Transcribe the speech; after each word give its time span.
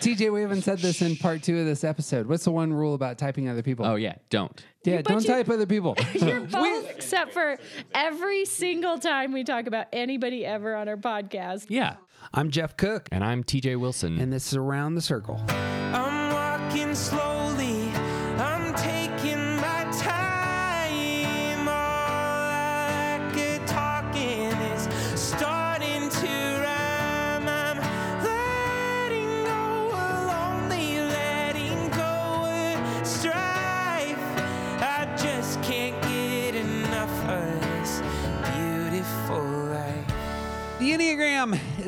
TJ, 0.00 0.32
we 0.32 0.40
haven't 0.42 0.62
said 0.62 0.78
this 0.78 1.02
in 1.02 1.16
part 1.16 1.42
two 1.42 1.58
of 1.58 1.66
this 1.66 1.84
episode. 1.84 2.26
What's 2.26 2.44
the 2.44 2.50
one 2.52 2.72
rule 2.72 2.94
about 2.94 3.18
typing 3.18 3.48
other 3.48 3.62
people? 3.62 3.84
Oh 3.86 3.94
yeah, 3.96 4.14
don't. 4.30 4.64
yeah, 4.84 4.96
But 4.96 5.04
don't 5.06 5.22
you- 5.22 5.28
type 5.28 5.48
other 5.48 5.66
people. 5.66 5.96
You're 6.14 6.40
both, 6.46 6.90
except 6.90 7.32
for 7.32 7.58
every 7.94 8.44
single 8.44 8.98
time 8.98 9.32
we 9.32 9.44
talk 9.44 9.66
about 9.66 9.86
anybody 9.92 10.44
ever 10.46 10.74
on 10.74 10.88
our 10.88 10.96
podcast. 10.96 11.66
Yeah. 11.68 11.96
I'm 12.32 12.50
Jeff 12.50 12.76
Cook, 12.76 13.08
And 13.12 13.22
I'm 13.22 13.44
TJ 13.44 13.78
Wilson. 13.78 14.18
and 14.18 14.32
this 14.32 14.48
is 14.48 14.56
Around 14.56 14.94
the 14.94 15.02
Circle. 15.02 15.40
I'm 15.48 16.32
walking 16.32 16.94
slowly. 16.94 17.33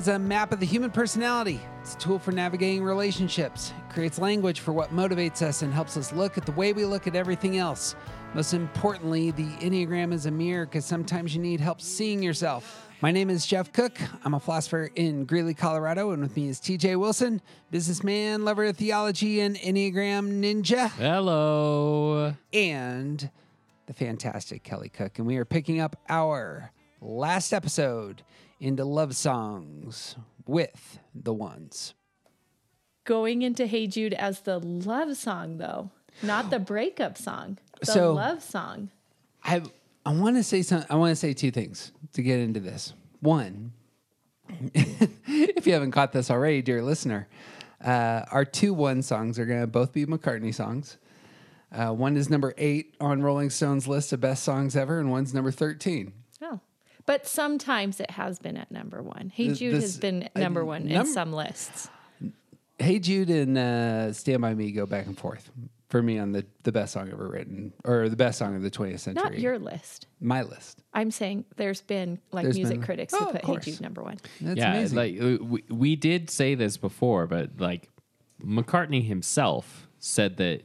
A 0.08 0.18
map 0.20 0.52
of 0.52 0.60
the 0.60 0.66
human 0.66 0.92
personality. 0.92 1.60
It's 1.80 1.94
a 1.94 1.98
tool 1.98 2.20
for 2.20 2.30
navigating 2.30 2.84
relationships. 2.84 3.72
It 3.76 3.92
creates 3.92 4.20
language 4.20 4.60
for 4.60 4.72
what 4.72 4.90
motivates 4.90 5.42
us 5.42 5.62
and 5.62 5.74
helps 5.74 5.96
us 5.96 6.12
look 6.12 6.38
at 6.38 6.46
the 6.46 6.52
way 6.52 6.72
we 6.72 6.84
look 6.84 7.08
at 7.08 7.16
everything 7.16 7.56
else. 7.56 7.96
Most 8.32 8.54
importantly, 8.54 9.32
the 9.32 9.48
Enneagram 9.56 10.12
is 10.12 10.26
a 10.26 10.30
mirror 10.30 10.64
because 10.64 10.84
sometimes 10.84 11.34
you 11.34 11.42
need 11.42 11.58
help 11.58 11.80
seeing 11.80 12.22
yourself. 12.22 12.88
My 13.00 13.10
name 13.10 13.30
is 13.30 13.46
Jeff 13.46 13.72
Cook. 13.72 13.98
I'm 14.24 14.34
a 14.34 14.38
philosopher 14.38 14.90
in 14.94 15.24
Greeley, 15.24 15.54
Colorado, 15.54 16.12
and 16.12 16.22
with 16.22 16.36
me 16.36 16.48
is 16.48 16.60
TJ 16.60 17.00
Wilson, 17.00 17.42
businessman, 17.72 18.44
lover 18.44 18.66
of 18.66 18.76
theology, 18.76 19.40
and 19.40 19.56
Enneagram 19.56 20.40
ninja 20.40 20.88
Hello. 20.90 22.32
and 22.52 23.28
the 23.86 23.92
fantastic 23.92 24.62
Kelly 24.62 24.88
Cook. 24.88 25.18
And 25.18 25.26
we 25.26 25.36
are 25.36 25.44
picking 25.44 25.80
up 25.80 25.96
our 26.08 26.70
last 27.00 27.52
episode 27.52 28.22
into 28.60 28.84
love 28.84 29.14
songs 29.16 30.16
with 30.46 30.98
the 31.14 31.32
ones. 31.32 31.94
Going 33.04 33.42
into 33.42 33.66
Hey 33.66 33.86
Jude 33.86 34.14
as 34.14 34.40
the 34.40 34.58
love 34.58 35.16
song, 35.16 35.58
though, 35.58 35.90
not 36.22 36.50
the 36.50 36.58
breakup 36.74 37.16
song, 37.16 37.58
the 37.80 37.86
so 37.86 38.12
love 38.14 38.42
song. 38.42 38.90
I 39.44 39.62
I 40.04 40.12
want 40.12 40.36
to 40.36 40.42
say 40.42 40.62
some. 40.62 40.84
I 40.90 40.96
want 40.96 41.10
to 41.10 41.16
say 41.16 41.34
two 41.34 41.50
things 41.50 41.92
to 42.14 42.22
get 42.22 42.40
into 42.40 42.60
this. 42.60 42.94
One, 43.20 43.72
if 44.74 45.66
you 45.66 45.72
haven't 45.72 45.92
caught 45.92 46.12
this 46.12 46.30
already, 46.30 46.62
dear 46.62 46.82
listener, 46.82 47.28
uh, 47.84 48.22
our 48.30 48.44
two 48.44 48.74
one 48.74 49.02
songs 49.02 49.38
are 49.38 49.46
going 49.46 49.60
to 49.60 49.66
both 49.66 49.92
be 49.92 50.06
McCartney 50.06 50.54
songs. 50.54 50.98
Uh, 51.72 51.92
one 51.92 52.16
is 52.16 52.30
number 52.30 52.54
eight 52.56 52.94
on 53.00 53.22
Rolling 53.22 53.50
Stone's 53.50 53.88
list 53.88 54.12
of 54.12 54.20
best 54.20 54.44
songs 54.44 54.76
ever, 54.76 54.98
and 54.98 55.10
one's 55.10 55.34
number 55.34 55.50
13. 55.50 56.12
But 57.06 57.26
sometimes 57.26 58.00
it 58.00 58.10
has 58.12 58.38
been 58.38 58.56
at 58.56 58.70
number 58.70 59.02
one. 59.02 59.30
Hey 59.34 59.52
Jude 59.54 59.74
this- 59.76 59.82
has 59.84 59.98
been 59.98 60.28
I- 60.34 60.40
number 60.40 60.64
one 60.64 60.86
num- 60.86 61.06
in 61.06 61.12
some 61.12 61.32
lists. 61.32 61.88
Hey 62.78 62.98
Jude 62.98 63.30
and 63.30 63.56
uh, 63.56 64.12
Stand 64.12 64.42
By 64.42 64.52
Me 64.54 64.70
go 64.72 64.84
back 64.86 65.06
and 65.06 65.16
forth 65.16 65.50
for 65.88 66.02
me 66.02 66.18
on 66.18 66.32
the, 66.32 66.44
the 66.64 66.72
best 66.72 66.92
song 66.92 67.08
ever 67.10 67.28
written 67.28 67.72
or 67.84 68.08
the 68.08 68.16
best 68.16 68.38
song 68.38 68.54
of 68.56 68.60
the 68.62 68.70
20th 68.70 68.98
century. 69.00 69.22
Not 69.22 69.38
your 69.38 69.58
list. 69.58 70.08
My 70.20 70.42
list. 70.42 70.82
I'm 70.92 71.10
saying 71.12 71.44
there's 71.56 71.80
been 71.80 72.18
like 72.32 72.42
There's 72.42 72.56
music 72.56 72.78
been- 72.80 72.84
critics 72.86 73.14
Oh, 73.16 73.26
who 73.26 73.32
put 73.38 73.44
Hey. 73.64 73.70
Jude 73.70 73.80
number 73.80 74.02
one. 74.02 74.18
That's 74.40 74.58
yeah, 74.58 74.74
amazing. 74.74 74.96
like 74.98 75.20
uh, 75.40 75.44
we, 75.44 75.62
we 75.70 75.96
did 75.96 76.28
say 76.28 76.54
this 76.56 76.76
before, 76.76 77.26
but 77.28 77.52
like 77.58 77.88
McCartney 78.44 79.06
himself 79.06 79.86
said 80.00 80.36
that 80.38 80.62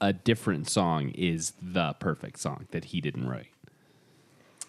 a 0.00 0.12
different 0.12 0.68
song 0.68 1.08
is 1.10 1.54
the 1.60 1.94
perfect 1.94 2.38
song 2.38 2.66
that 2.70 2.84
he 2.84 3.00
didn't 3.00 3.26
write. 3.28 3.48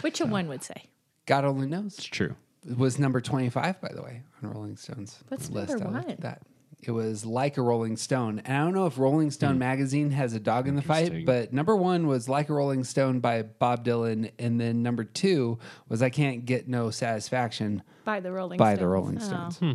Which 0.01 0.21
a 0.21 0.25
one 0.25 0.47
would 0.47 0.63
say. 0.63 0.85
God 1.29 1.45
only 1.45 1.67
knows. 1.67 1.95
It's 1.95 2.05
true. 2.05 2.35
It 2.67 2.75
was 2.75 2.97
number 2.97 3.21
25, 3.21 3.79
by 3.79 3.91
the 3.93 4.01
way, 4.01 4.23
on 4.41 4.49
Rolling 4.49 4.75
Stone's 4.75 5.23
What's 5.27 5.49
list. 5.51 5.69
number 5.69 5.85
I 5.85 5.91
looked 5.91 6.07
one? 6.07 6.17
that. 6.21 6.41
It 6.81 6.91
was 6.91 7.23
like 7.23 7.57
a 7.57 7.61
Rolling 7.61 7.97
Stone. 7.97 8.39
And 8.45 8.57
I 8.57 8.63
don't 8.63 8.73
know 8.73 8.87
if 8.87 8.97
Rolling 8.97 9.29
Stone 9.29 9.53
hmm. 9.53 9.59
magazine 9.59 10.11
has 10.11 10.33
a 10.33 10.39
dog 10.39 10.67
in 10.67 10.75
the 10.75 10.81
fight, 10.81 11.25
but 11.25 11.53
number 11.53 11.75
one 11.75 12.07
was 12.07 12.27
Like 12.27 12.49
a 12.49 12.53
Rolling 12.53 12.83
Stone 12.83 13.19
by 13.19 13.43
Bob 13.43 13.85
Dylan. 13.85 14.31
And 14.39 14.59
then 14.59 14.81
number 14.81 15.03
two 15.03 15.59
was 15.87 16.01
I 16.01 16.09
Can't 16.09 16.45
Get 16.45 16.67
No 16.67 16.89
Satisfaction 16.89 17.83
By 18.05 18.21
the 18.21 18.31
Rolling 18.31 18.57
by 18.57 18.73
Stones. 18.73 18.79
the 18.79 18.87
Rolling 18.87 19.17
Oh. 19.17 19.21
Stones. 19.21 19.57
Hmm. 19.59 19.71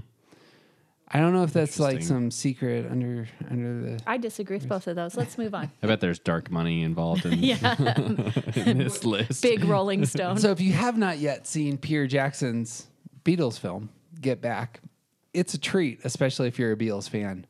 I 1.15 1.21
don't 1.21 1.33
know 1.33 1.45
if 1.45 1.53
that's 1.53 1.79
like 1.79 2.03
some 2.03 2.33
secret 2.33 2.91
under 2.91 3.29
under 3.49 3.81
the. 3.81 4.01
I 4.05 4.19
disagree 4.19 4.57
with 4.57 4.69
both 4.69 4.89
of 4.89 4.97
those. 4.97 5.17
Let's 5.17 5.39
move 5.39 5.55
on. 5.55 5.71
I 5.83 5.87
bet 5.87 6.01
there's 6.01 6.19
dark 6.19 6.51
money 6.51 6.83
involved 6.83 7.25
in, 7.25 7.33
in 8.57 8.79
this 8.79 9.05
list. 9.05 9.41
Big 9.41 9.65
Rolling 9.65 10.07
Stone. 10.07 10.39
So 10.39 10.51
if 10.51 10.61
you 10.61 10.73
have 10.73 10.99
not 10.99 11.19
yet 11.19 11.47
seen 11.47 11.79
Peter 11.79 12.09
Jackson's 12.09 12.89
Beatles 13.25 13.61
film, 13.61 13.91
Get 14.21 14.41
Back, 14.41 14.81
it's 15.33 15.55
a 15.55 15.59
treat, 15.59 16.01
especially 16.03 16.49
if 16.49 16.59
you're 16.59 16.73
a 16.73 16.77
Beatles 16.77 17.09
fan. 17.09 17.47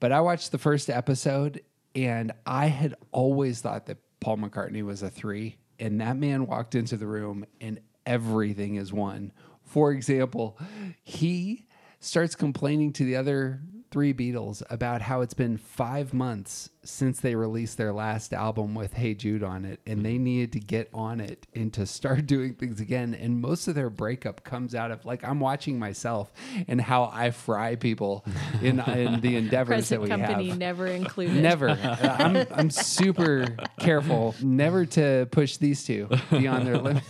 But 0.00 0.10
I 0.10 0.20
watched 0.20 0.50
the 0.50 0.58
first 0.58 0.90
episode 0.90 1.62
and 1.94 2.32
I 2.44 2.66
had 2.66 2.96
always 3.12 3.60
thought 3.60 3.86
that 3.86 3.98
Paul 4.18 4.38
McCartney 4.38 4.82
was 4.82 5.04
a 5.04 5.10
three. 5.10 5.58
And 5.78 6.00
that 6.00 6.16
man 6.16 6.46
walked 6.46 6.74
into 6.74 6.96
the 6.96 7.06
room 7.06 7.46
and 7.60 7.80
everything 8.04 8.74
is 8.74 8.92
one. 8.92 9.32
For 9.62 9.92
example, 9.92 10.58
he 11.04 11.66
starts 12.06 12.34
complaining 12.34 12.92
to 12.94 13.04
the 13.04 13.16
other 13.16 13.60
three 13.90 14.12
Beatles 14.12 14.62
about 14.68 15.00
how 15.00 15.20
it's 15.22 15.34
been 15.34 15.56
five 15.56 16.12
months 16.12 16.70
since 16.84 17.20
they 17.20 17.34
released 17.34 17.78
their 17.78 17.92
last 17.92 18.32
album 18.32 18.74
with 18.74 18.92
Hey 18.92 19.14
Jude 19.14 19.42
on 19.42 19.64
it, 19.64 19.80
and 19.86 20.04
they 20.04 20.18
needed 20.18 20.52
to 20.52 20.60
get 20.60 20.88
on 20.92 21.20
it 21.20 21.46
and 21.54 21.72
to 21.74 21.86
start 21.86 22.26
doing 22.26 22.54
things 22.54 22.80
again. 22.80 23.14
And 23.14 23.40
most 23.40 23.68
of 23.68 23.74
their 23.74 23.90
breakup 23.90 24.44
comes 24.44 24.74
out 24.74 24.90
of 24.90 25.04
like 25.04 25.24
I'm 25.24 25.40
watching 25.40 25.78
myself 25.78 26.32
and 26.68 26.80
how 26.80 27.10
I 27.12 27.30
fry 27.30 27.76
people 27.76 28.24
in, 28.62 28.80
in 28.80 29.20
the 29.20 29.36
endeavors 29.36 29.88
that 29.88 29.98
Present 29.98 30.02
we 30.02 30.08
company 30.08 30.48
have. 30.50 30.58
never 30.58 30.86
included. 30.86 31.42
Never. 31.42 31.70
Uh, 31.70 32.16
I'm 32.18 32.46
I'm 32.52 32.70
super 32.70 33.56
careful 33.80 34.34
never 34.42 34.84
to 34.86 35.26
push 35.30 35.56
these 35.56 35.84
two 35.84 36.08
beyond 36.30 36.66
their 36.66 36.78
limit. 36.78 37.02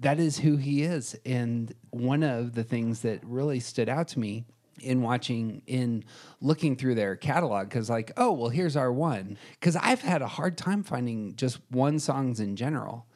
That 0.00 0.20
is 0.20 0.38
who 0.38 0.56
he 0.56 0.82
is, 0.82 1.16
and 1.24 1.72
one 1.94 2.22
of 2.22 2.54
the 2.54 2.64
things 2.64 3.00
that 3.02 3.24
really 3.24 3.60
stood 3.60 3.88
out 3.88 4.08
to 4.08 4.18
me 4.18 4.44
in 4.80 5.02
watching 5.02 5.62
in 5.66 6.04
looking 6.40 6.74
through 6.76 6.94
their 6.96 7.14
catalog 7.14 7.68
because 7.68 7.88
like 7.88 8.10
oh 8.16 8.32
well 8.32 8.48
here's 8.48 8.76
our 8.76 8.92
one 8.92 9.38
because 9.52 9.76
i've 9.76 10.02
had 10.02 10.20
a 10.20 10.26
hard 10.26 10.58
time 10.58 10.82
finding 10.82 11.36
just 11.36 11.60
one 11.70 11.96
songs 12.00 12.40
in 12.40 12.56
general 12.56 13.06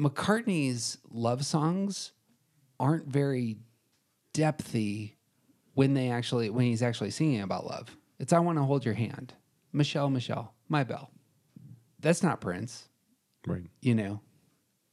mccartney's 0.00 0.96
love 1.10 1.44
songs 1.44 2.12
aren't 2.80 3.06
very 3.06 3.58
depthy 4.34 5.12
when 5.74 5.94
they 5.94 6.10
actually 6.10 6.50
when 6.50 6.64
he's 6.66 6.82
actually 6.82 7.10
singing 7.10 7.40
about 7.42 7.66
love. 7.66 7.96
It's 8.18 8.32
I 8.32 8.38
want 8.38 8.58
to 8.58 8.64
hold 8.64 8.84
your 8.84 8.94
hand. 8.94 9.34
Michelle, 9.72 10.10
Michelle, 10.10 10.54
my 10.68 10.84
bell. 10.84 11.10
That's 12.00 12.22
not 12.22 12.40
Prince, 12.40 12.88
Right. 13.46 13.66
you 13.80 13.94
know. 13.94 14.20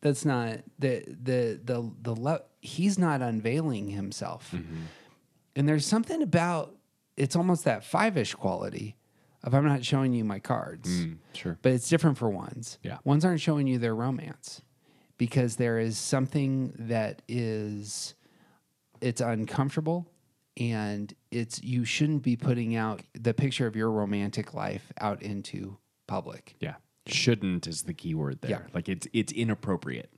That's 0.01 0.25
not 0.25 0.59
the 0.77 1.03
the 1.07 1.59
the 1.63 1.91
the 2.01 2.15
love 2.15 2.41
he's 2.61 2.97
not 2.97 3.21
unveiling 3.21 3.89
himself. 3.89 4.53
And 5.55 5.67
there's 5.67 5.85
something 5.85 6.21
about 6.21 6.75
it's 7.17 7.35
almost 7.35 7.65
that 7.65 7.83
five-ish 7.83 8.33
quality 8.35 8.95
of 9.43 9.53
I'm 9.53 9.65
not 9.65 9.83
showing 9.83 10.13
you 10.13 10.23
my 10.23 10.39
cards. 10.39 10.89
Mm, 10.89 11.17
sure. 11.33 11.57
But 11.61 11.73
it's 11.73 11.89
different 11.89 12.17
for 12.17 12.29
ones. 12.29 12.77
Yeah. 12.83 12.97
Ones 13.03 13.25
aren't 13.25 13.41
showing 13.41 13.67
you 13.67 13.77
their 13.77 13.95
romance 13.95 14.61
because 15.17 15.57
there 15.57 15.79
is 15.79 15.97
something 15.97 16.73
that 16.77 17.21
is 17.27 18.15
it's 19.01 19.21
uncomfortable 19.21 20.09
and 20.57 21.13
it's 21.31 21.61
you 21.63 21.85
shouldn't 21.85 22.23
be 22.23 22.35
putting 22.35 22.75
out 22.75 23.01
the 23.13 23.33
picture 23.33 23.65
of 23.67 23.75
your 23.75 23.91
romantic 23.91 24.53
life 24.53 24.91
out 24.99 25.21
into 25.21 25.77
public. 26.07 26.55
Yeah. 26.59 26.75
Shouldn't 27.11 27.67
is 27.67 27.83
the 27.83 27.93
key 27.93 28.15
word 28.15 28.41
there. 28.41 28.51
Yeah. 28.51 28.61
Like 28.73 28.89
it's 28.89 29.07
it's 29.13 29.31
inappropriate. 29.31 30.11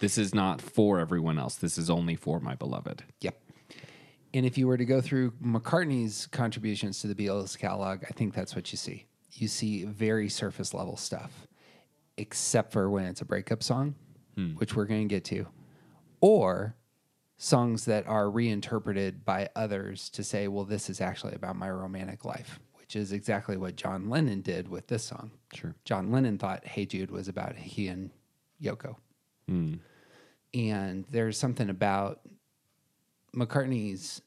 This 0.00 0.16
is 0.16 0.34
not 0.34 0.62
for 0.62 0.98
everyone 0.98 1.38
else. 1.38 1.56
This 1.56 1.76
is 1.76 1.90
only 1.90 2.16
for 2.16 2.40
my 2.40 2.54
beloved. 2.54 3.04
Yep. 3.20 3.38
And 4.32 4.46
if 4.46 4.56
you 4.56 4.66
were 4.66 4.76
to 4.76 4.84
go 4.84 5.00
through 5.00 5.32
McCartney's 5.44 6.26
contributions 6.26 7.00
to 7.00 7.08
the 7.08 7.14
Beatles 7.14 7.58
catalog, 7.58 8.04
I 8.08 8.12
think 8.12 8.32
that's 8.32 8.54
what 8.54 8.72
you 8.72 8.78
see. 8.78 9.06
You 9.32 9.48
see 9.48 9.84
very 9.84 10.28
surface 10.28 10.72
level 10.72 10.96
stuff, 10.96 11.46
except 12.16 12.72
for 12.72 12.88
when 12.88 13.06
it's 13.06 13.20
a 13.20 13.24
breakup 13.24 13.62
song, 13.62 13.94
hmm. 14.36 14.50
which 14.52 14.74
we're 14.74 14.86
going 14.86 15.08
to 15.08 15.14
get 15.14 15.24
to, 15.26 15.46
or 16.20 16.76
songs 17.36 17.86
that 17.86 18.06
are 18.06 18.30
reinterpreted 18.30 19.24
by 19.24 19.48
others 19.56 20.10
to 20.10 20.22
say, 20.22 20.46
well, 20.46 20.64
this 20.64 20.90
is 20.90 21.00
actually 21.00 21.34
about 21.34 21.56
my 21.56 21.70
romantic 21.70 22.24
life, 22.24 22.60
which 22.90 22.96
is 22.96 23.12
exactly 23.12 23.56
what 23.56 23.76
John 23.76 24.10
Lennon 24.10 24.40
did 24.40 24.66
with 24.66 24.88
this 24.88 25.04
song. 25.04 25.30
Sure. 25.54 25.76
John 25.84 26.10
Lennon 26.10 26.38
thought 26.38 26.66
Hey 26.66 26.86
Jude 26.86 27.12
was 27.12 27.28
about 27.28 27.54
he 27.54 27.86
and 27.86 28.10
Yoko. 28.60 28.96
Hmm. 29.46 29.74
And 30.52 31.04
there's 31.08 31.38
something 31.38 31.70
about 31.70 32.18
McCartney's 33.32 34.22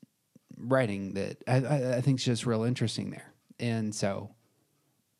writing 0.55 1.13
that 1.15 1.43
I, 1.45 1.55
I, 1.57 1.95
I 1.97 2.01
think 2.01 2.21
is 2.21 2.25
just 2.25 2.45
real 2.45 2.63
interesting 2.63 3.11
there. 3.11 3.33
And 3.59 3.93
so 3.93 4.29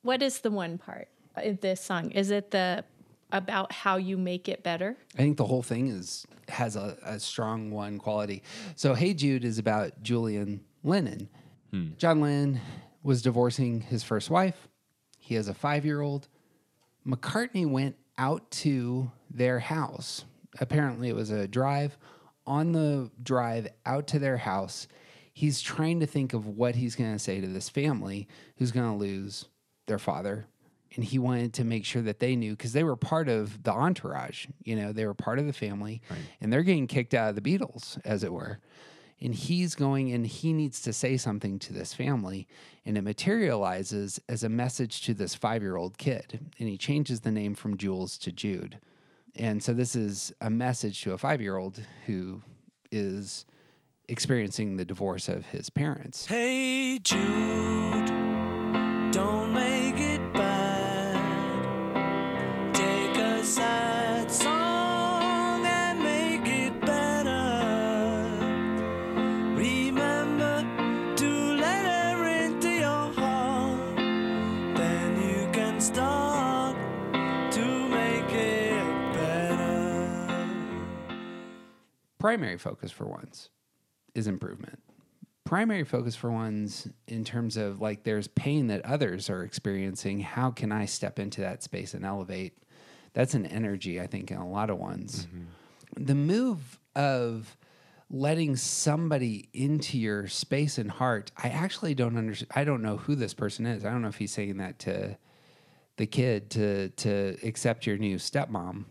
What 0.04 0.24
is 0.24 0.39
the 0.39 0.50
one 0.50 0.78
part 0.78 1.10
of 1.36 1.60
this 1.60 1.81
song? 1.81 2.12
Is 2.12 2.31
it 2.31 2.51
the 2.51 2.86
about 3.34 3.74
how 3.74 3.98
you 3.98 4.18
make 4.18 4.48
it 4.48 4.63
better? 4.63 4.96
I 5.16 5.18
think 5.18 5.36
the 5.36 5.48
whole 5.48 5.63
thing 5.63 5.89
is 5.89 6.25
has 6.48 6.78
a, 6.78 6.98
a 7.04 7.19
strong 7.19 7.72
one 7.72 8.00
quality. 8.00 8.42
So 8.78 8.94
Hey 8.94 9.13
Jude 9.13 9.44
is 9.44 9.60
about 9.60 10.01
Julian 10.01 10.62
Lennon. 10.81 11.28
Hmm. 11.72 11.88
John 11.98 12.22
Lennon 12.22 12.62
was 13.04 13.22
divorcing 13.22 13.82
his 13.82 14.04
first 14.04 14.30
wife. 14.30 14.68
He 15.20 15.36
has 15.36 15.48
a 15.48 15.54
five 15.54 15.86
year 15.86 16.02
old. 16.02 16.28
McCartney 17.06 17.68
went 17.68 17.96
out 18.18 18.50
to 18.52 19.12
their 19.30 19.60
house. 19.60 20.26
Apparently, 20.60 21.10
it 21.10 21.16
was 21.16 21.30
a 21.30 21.48
drive. 21.48 21.98
On 22.46 22.72
the 22.72 23.10
drive 23.22 23.68
out 23.86 24.08
to 24.08 24.20
their 24.20 24.38
house, 24.38 24.88
he's 25.34 25.62
trying 25.62 26.00
to 26.02 26.06
think 26.06 26.34
of 26.34 26.46
what 26.46 26.76
he's 26.76 26.96
going 26.96 27.14
to 27.14 27.20
say 27.20 27.40
to 27.42 27.48
this 27.48 27.70
family 27.70 28.28
who's 28.58 28.72
going 28.72 28.90
to 28.92 28.98
lose 28.98 29.46
their 29.88 30.00
father. 30.00 30.46
And 30.96 31.04
he 31.04 31.18
wanted 31.18 31.54
to 31.54 31.64
make 31.64 31.86
sure 31.86 32.04
that 32.04 32.20
they 32.20 32.36
knew 32.36 32.52
because 32.52 32.74
they 32.74 32.84
were 32.84 32.96
part 32.96 33.28
of 33.28 33.64
the 33.64 33.72
entourage. 33.72 34.46
You 34.64 34.76
know, 34.76 34.92
they 34.94 35.08
were 35.08 35.16
part 35.16 35.40
of 35.40 35.48
the 35.48 35.54
family 35.54 36.02
and 36.40 36.54
they're 36.54 36.62
getting 36.62 36.86
kicked 36.86 37.16
out 37.16 37.30
of 37.30 37.36
the 37.36 37.42
Beatles, 37.42 38.00
as 38.06 38.24
it 38.24 38.32
were 38.32 38.60
and 39.24 39.34
he's 39.34 39.74
going 39.74 40.12
and 40.12 40.28
he 40.28 40.54
needs 40.54 40.81
to 40.81 40.94
say 40.94 41.16
something 41.18 41.58
to 41.58 41.74
this 41.74 41.94
family 41.94 42.48
and 42.86 42.98
it 42.98 43.04
materializes 43.04 44.20
as 44.28 44.44
a 44.44 44.50
message 44.50 45.02
to 45.04 45.14
this 45.14 45.34
five-year-old 45.34 45.98
kid 45.98 46.40
and 46.60 46.68
he 46.70 46.78
changes 46.78 47.22
the 47.22 47.31
name 47.31 47.56
from 47.56 47.78
jules 47.78 48.18
to 48.18 48.31
jude. 48.31 48.78
And 49.36 49.64
so 49.64 49.74
this 49.74 49.96
is 49.96 50.34
a 50.42 50.50
message 50.50 51.02
to 51.04 51.14
a 51.14 51.18
five-year-old 51.18 51.81
who 52.06 52.44
is 52.92 53.46
experiencing 54.08 54.75
the 54.75 54.86
divorce 54.86 55.30
of 55.30 55.46
his 55.48 55.70
parents. 55.70 56.25
Hey 56.25 57.00
Jude, 57.00 58.12
primary 82.24 82.58
focus 82.58 82.90
for 82.90 83.06
ones 83.06 83.50
is 84.16 84.28
improvement. 84.28 84.80
Primary 85.44 85.84
focus 85.84 86.16
for 86.16 86.31
ones 86.31 86.88
in 87.06 87.25
terms 87.25 87.58
of 87.58 87.81
like 87.81 88.06
there's 88.06 88.30
pain 88.30 88.68
that 88.68 88.86
others 88.86 89.30
are 89.30 89.44
experiencing. 89.44 90.22
How 90.22 90.50
can 90.50 90.72
I 90.72 90.86
step 90.86 91.20
into 91.20 91.42
that 91.42 91.64
space 91.64 91.94
and 91.94 92.06
elevate? 92.06 92.58
That's 93.12 93.34
an 93.34 93.46
energy, 93.46 94.00
I 94.00 94.08
think, 94.08 94.31
in 94.31 94.38
a 94.38 94.50
lot 94.50 94.70
of 94.70 94.78
ones. 94.78 95.28
Mm-hmm. 95.28 96.06
The 96.06 96.16
move 96.16 96.80
of 96.96 97.58
letting 98.10 98.56
somebody 98.56 99.50
into 99.52 99.98
your 99.98 100.30
space 100.30 100.78
and 100.78 100.90
heart, 100.90 101.30
I 101.36 101.50
actually 101.50 101.94
don't 101.94 102.16
understand. 102.16 102.52
I 102.56 102.64
don't 102.64 102.81
know 102.81 102.96
who 102.96 103.16
this 103.16 103.34
person 103.34 103.66
is. 103.66 103.84
I 103.84 103.92
don't 103.92 104.02
know 104.02 104.08
if 104.08 104.16
he's 104.16 104.31
saying 104.31 104.56
that 104.60 104.80
to 104.80 105.18
the 105.98 106.06
kid 106.06 106.52
to 106.52 106.88
to 106.88 107.38
accept 107.44 107.86
your 107.86 107.98
new 107.98 108.16
stepmom. 108.16 108.86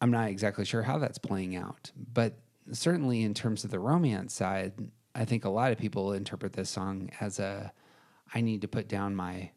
I'm 0.00 0.10
not 0.10 0.28
exactly 0.28 0.64
sure 0.64 0.82
how 0.82 0.98
that's 0.98 1.18
playing 1.18 1.56
out, 1.56 1.90
but 2.12 2.38
certainly 2.72 3.22
in 3.22 3.34
terms 3.34 3.64
of 3.64 3.70
the 3.70 3.78
romance 3.78 4.34
side, 4.34 4.72
I 5.14 5.24
think 5.24 5.44
a 5.44 5.50
lot 5.50 5.72
of 5.72 5.78
people 5.78 6.12
interpret 6.12 6.52
this 6.52 6.70
song 6.70 7.10
as 7.20 7.38
a 7.38 7.72
I 8.34 8.40
need 8.40 8.60
to 8.62 8.68
put 8.68 8.88
down 8.88 9.16
my 9.16 9.50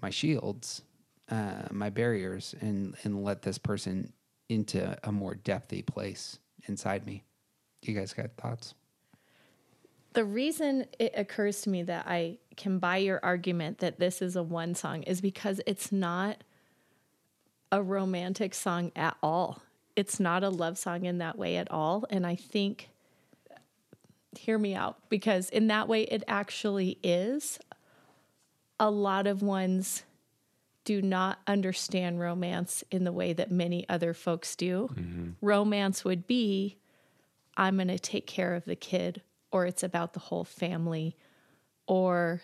my 0.00 0.10
shields, 0.10 0.82
uh, 1.30 1.64
my 1.70 1.90
barriers, 1.90 2.54
and 2.60 2.94
and 3.04 3.22
let 3.22 3.42
this 3.42 3.58
person 3.58 4.12
into 4.48 4.96
a 5.06 5.12
more 5.12 5.34
depthy 5.34 5.84
place 5.84 6.38
inside 6.66 7.06
me. 7.06 7.24
You 7.82 7.94
guys 7.94 8.12
got 8.12 8.30
thoughts? 8.36 8.74
The 10.14 10.24
reason 10.24 10.86
it 10.98 11.14
occurs 11.16 11.62
to 11.62 11.70
me 11.70 11.82
that 11.84 12.06
I 12.06 12.38
can 12.56 12.78
buy 12.78 12.98
your 12.98 13.18
argument 13.22 13.78
that 13.78 13.98
this 13.98 14.20
is 14.20 14.36
a 14.36 14.42
one 14.42 14.74
song 14.74 15.02
is 15.04 15.20
because 15.20 15.60
it's 15.66 15.90
not 15.90 16.44
a 17.70 17.82
romantic 17.82 18.54
song 18.54 18.92
at 18.94 19.16
all. 19.22 19.62
It's 19.94 20.18
not 20.18 20.42
a 20.42 20.48
love 20.48 20.78
song 20.78 21.04
in 21.04 21.18
that 21.18 21.36
way 21.36 21.56
at 21.56 21.70
all. 21.70 22.04
And 22.10 22.26
I 22.26 22.34
think, 22.34 22.88
hear 24.38 24.58
me 24.58 24.74
out, 24.74 24.96
because 25.08 25.50
in 25.50 25.66
that 25.66 25.88
way, 25.88 26.02
it 26.02 26.22
actually 26.26 26.98
is. 27.02 27.58
A 28.80 28.90
lot 28.90 29.26
of 29.26 29.42
ones 29.42 30.04
do 30.84 31.00
not 31.00 31.38
understand 31.46 32.18
romance 32.18 32.82
in 32.90 33.04
the 33.04 33.12
way 33.12 33.32
that 33.32 33.50
many 33.50 33.88
other 33.88 34.12
folks 34.14 34.56
do. 34.56 34.90
Mm-hmm. 34.94 35.30
Romance 35.40 36.04
would 36.04 36.26
be 36.26 36.78
I'm 37.56 37.76
going 37.76 37.88
to 37.88 37.98
take 37.98 38.26
care 38.26 38.54
of 38.54 38.64
the 38.64 38.74
kid, 38.74 39.22
or 39.50 39.66
it's 39.66 39.82
about 39.82 40.14
the 40.14 40.20
whole 40.20 40.44
family, 40.44 41.16
or 41.86 42.40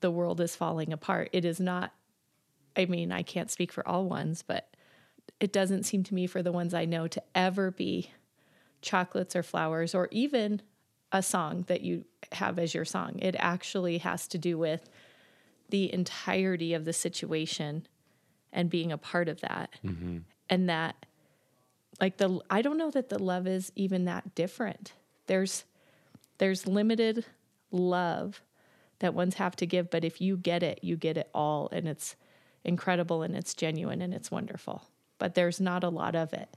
the 0.00 0.10
world 0.10 0.40
is 0.40 0.54
falling 0.54 0.92
apart. 0.92 1.30
It 1.32 1.44
is 1.44 1.58
not, 1.58 1.92
I 2.76 2.84
mean, 2.84 3.10
I 3.10 3.22
can't 3.22 3.50
speak 3.50 3.72
for 3.72 3.86
all 3.88 4.04
ones, 4.04 4.44
but 4.46 4.68
it 5.40 5.52
doesn't 5.52 5.84
seem 5.84 6.04
to 6.04 6.14
me 6.14 6.26
for 6.26 6.42
the 6.42 6.52
ones 6.52 6.72
I 6.72 6.84
know 6.84 7.08
to 7.08 7.22
ever 7.34 7.70
be 7.70 8.10
chocolates 8.80 9.34
or 9.34 9.42
flowers 9.42 9.94
or 9.94 10.08
even 10.10 10.62
a 11.10 11.22
song 11.22 11.64
that 11.68 11.82
you 11.82 12.04
have 12.32 12.58
as 12.58 12.74
your 12.74 12.84
song. 12.84 13.18
It 13.18 13.36
actually 13.38 13.98
has 13.98 14.26
to 14.28 14.38
do 14.38 14.56
with 14.56 14.88
the 15.68 15.92
entirety 15.92 16.74
of 16.74 16.84
the 16.84 16.92
situation 16.92 17.86
and 18.52 18.70
being 18.70 18.92
a 18.92 18.98
part 18.98 19.28
of 19.28 19.40
that. 19.40 19.70
Mm-hmm. 19.84 20.18
And 20.48 20.68
that 20.68 21.06
like 22.00 22.18
the 22.18 22.40
I 22.50 22.62
don't 22.62 22.78
know 22.78 22.90
that 22.90 23.08
the 23.08 23.18
love 23.18 23.46
is 23.46 23.72
even 23.74 24.04
that 24.06 24.34
different. 24.34 24.92
There's 25.26 25.64
there's 26.38 26.66
limited 26.66 27.24
love 27.70 28.42
that 28.98 29.14
ones 29.14 29.34
have 29.34 29.56
to 29.56 29.66
give, 29.66 29.90
but 29.90 30.04
if 30.04 30.20
you 30.20 30.36
get 30.36 30.62
it, 30.62 30.80
you 30.82 30.96
get 30.96 31.16
it 31.16 31.28
all 31.34 31.68
and 31.72 31.88
it's 31.88 32.16
incredible 32.64 33.22
and 33.22 33.34
it's 33.34 33.54
genuine 33.54 34.02
and 34.02 34.14
it's 34.14 34.30
wonderful. 34.30 34.84
But 35.22 35.36
there's 35.36 35.60
not 35.60 35.84
a 35.84 35.88
lot 35.88 36.16
of 36.16 36.32
it. 36.32 36.48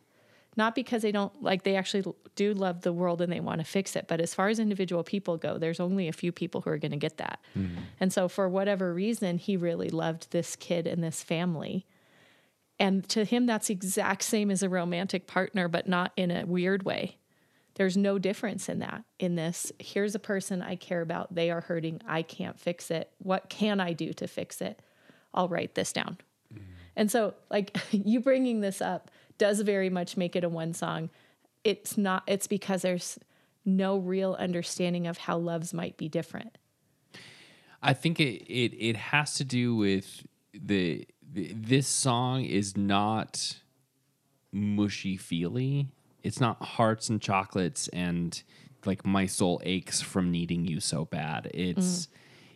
Not 0.58 0.74
because 0.74 1.04
they 1.04 1.12
don't 1.12 1.44
like 1.44 1.62
they 1.62 1.76
actually 1.76 2.04
do 2.34 2.52
love 2.52 2.82
the 2.82 2.92
world 2.92 3.22
and 3.22 3.32
they 3.32 3.40
want 3.40 3.60
to 3.60 3.64
fix 3.64 3.96
it, 3.96 4.08
but 4.08 4.20
as 4.20 4.34
far 4.34 4.48
as 4.48 4.58
individual 4.58 5.04
people 5.04 5.38
go, 5.38 5.60
there's 5.60 5.80
only 5.80 6.08
a 6.08 6.12
few 6.12 6.32
people 6.32 6.62
who 6.62 6.72
are 6.72 6.80
going 6.80 6.90
to 6.90 6.98
get 6.98 7.18
that. 7.18 7.40
Mm-hmm. 7.56 7.82
And 8.00 8.12
so 8.12 8.28
for 8.28 8.50
whatever 8.50 8.92
reason, 8.92 9.38
he 9.38 9.56
really 9.56 9.90
loved 9.90 10.32
this 10.32 10.56
kid 10.56 10.88
and 10.88 11.04
this 11.04 11.22
family. 11.22 11.86
And 12.80 13.08
to 13.10 13.24
him, 13.24 13.46
that's 13.46 13.70
exact 13.70 14.24
same 14.24 14.50
as 14.50 14.64
a 14.64 14.70
romantic 14.70 15.28
partner, 15.28 15.68
but 15.68 15.88
not 15.88 16.12
in 16.18 16.32
a 16.32 16.44
weird 16.44 16.82
way. 16.82 17.18
There's 17.76 17.96
no 17.96 18.18
difference 18.18 18.68
in 18.68 18.80
that. 18.80 19.04
In 19.20 19.36
this, 19.36 19.72
here's 19.78 20.16
a 20.16 20.20
person 20.20 20.64
I 20.64 20.76
care 20.76 21.02
about. 21.02 21.36
They 21.36 21.52
are 21.52 21.62
hurting. 21.62 22.02
I 22.08 22.24
can't 22.24 22.60
fix 22.60 22.90
it. 22.90 23.12
What 23.20 23.48
can 23.48 23.80
I 23.80 23.94
do 23.94 24.12
to 24.14 24.28
fix 24.28 24.60
it? 24.60 24.82
I'll 25.36 25.50
write 25.50 25.76
this 25.76 25.94
down. 25.94 26.18
And 26.96 27.12
so, 27.12 27.34
like, 27.50 27.78
you 27.92 28.20
bringing 28.20 28.62
this 28.62 28.82
up 28.82 29.12
does 29.38 29.60
very 29.62 29.90
much 29.90 30.18
make 30.18 30.36
it 30.36 30.44
a 30.44 30.50
one 30.50 30.74
song. 30.74 31.10
It's 31.64 31.98
not, 31.98 32.24
it's 32.28 32.48
because 32.48 32.82
there's 32.82 33.20
no 33.66 33.98
real 33.98 34.36
understanding 34.40 35.08
of 35.08 35.18
how 35.18 35.38
loves 35.38 35.74
might 35.74 35.98
be 35.98 36.08
different. 36.08 36.58
I 37.82 37.94
think 37.94 38.20
it 38.20 38.44
it 38.52 38.74
it 38.80 38.96
has 38.96 39.36
to 39.36 39.44
do 39.44 39.76
with 39.76 40.26
the, 40.54 41.08
the 41.34 41.54
this 41.54 41.88
song 41.88 42.44
is 42.44 42.76
not 42.76 43.58
mushy 44.52 45.18
feely. 45.18 45.88
It's 46.24 46.40
not 46.40 46.62
hearts 46.64 47.10
and 47.10 47.22
chocolates 47.22 47.88
and 47.90 48.42
like 48.86 49.06
my 49.06 49.26
soul 49.28 49.62
aches 49.64 50.02
from 50.02 50.32
needing 50.32 50.66
you 50.66 50.80
so 50.80 51.06
bad. 51.06 51.52
It's 51.54 52.08
mm. 52.08 52.08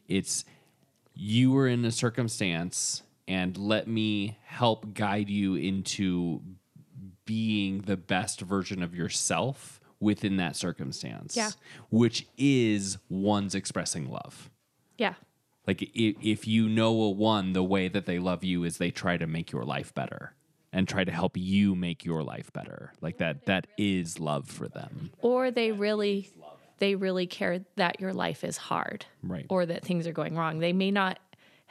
it's 0.08 0.46
you 1.14 1.52
were 1.52 1.68
in 1.68 1.86
a 1.86 1.92
circumstance 1.92 3.04
and 3.30 3.56
let 3.58 3.88
me 3.88 4.38
help 4.44 4.94
guide 4.94 5.30
you 5.30 5.56
into 5.56 6.42
being 7.26 7.82
the 7.82 7.96
best 7.96 8.42
version 8.42 8.82
of 8.84 8.96
yourself 8.96 9.80
within 10.00 10.38
that 10.38 10.56
circumstance. 10.56 11.38
Yeah. 11.38 11.52
Which 11.92 12.26
is 12.38 12.98
one's 13.10 13.54
expressing 13.56 14.10
love. 14.10 14.50
Yeah. 14.98 15.14
Like 15.68 15.84
if, 15.94 16.16
if 16.22 16.48
you 16.48 16.68
know 16.68 17.02
a 17.04 17.10
one, 17.12 17.54
the 17.54 17.64
way 17.64 17.88
that 17.88 18.06
they 18.06 18.18
love 18.20 18.44
you 18.44 18.64
is 18.64 18.78
they 18.78 18.92
try 18.92 19.18
to 19.18 19.28
make 19.28 19.52
your 19.52 19.64
life 19.64 19.94
better 19.94 20.34
and 20.74 20.88
try 20.88 21.04
to 21.04 21.12
help 21.12 21.38
you 21.38 21.76
make 21.76 22.04
your 22.06 22.24
life 22.24 22.52
better. 22.54 22.94
Like 23.02 23.18
that 23.20 23.46
that 23.46 23.68
is 23.78 24.20
love 24.20 24.48
for 24.48 24.68
them. 24.68 25.12
or 25.22 25.52
they 25.52 25.72
really 25.72 26.32
they 26.80 26.96
really 26.96 27.28
care 27.28 27.60
that 27.76 28.00
your 28.00 28.14
life 28.14 28.44
is 28.44 28.56
hard 28.58 29.06
Right. 29.22 29.46
or 29.50 29.66
that 29.66 29.84
things 29.84 30.08
are 30.08 30.14
going 30.14 30.36
wrong 30.38 30.60
they 30.60 30.72
may 30.72 30.92
not 30.92 31.20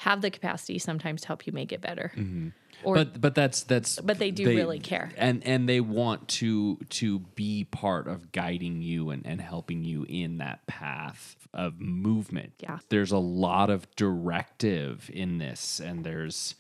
have 0.03 0.21
the 0.23 0.31
capacity 0.31 0.79
sometimes 0.79 1.23
to 1.23 1.27
help 1.29 1.47
you 1.47 1.53
make 1.53 1.73
it 1.73 1.81
better. 1.81 2.13
Mm-hmm. 2.17 2.49
but 2.95 3.21
but 3.21 3.35
that's 3.35 3.65
that's 3.65 4.01
But 4.01 4.19
they 4.21 4.31
do 4.31 4.47
really 4.47 4.79
care. 4.79 5.11
and 5.17 5.45
and 5.45 5.69
they 5.69 5.81
want 5.81 6.29
to 6.41 6.77
to 6.91 7.19
be 7.35 7.65
part 7.65 8.07
of 8.07 8.31
guiding 8.33 8.81
you 8.81 9.11
and 9.11 9.27
and 9.27 9.41
helping 9.41 9.85
you 9.85 10.07
in 10.09 10.39
that 10.39 10.67
path 10.69 11.37
of 11.53 11.81
movement 11.81 12.53
Yeah. 12.61 12.79
there's 12.91 13.11
a 13.11 13.19
lot 13.19 13.71
of 13.71 13.91
directive 13.97 15.11
in 15.13 15.39
this 15.39 15.81
and 15.81 16.05
there's 16.05 16.55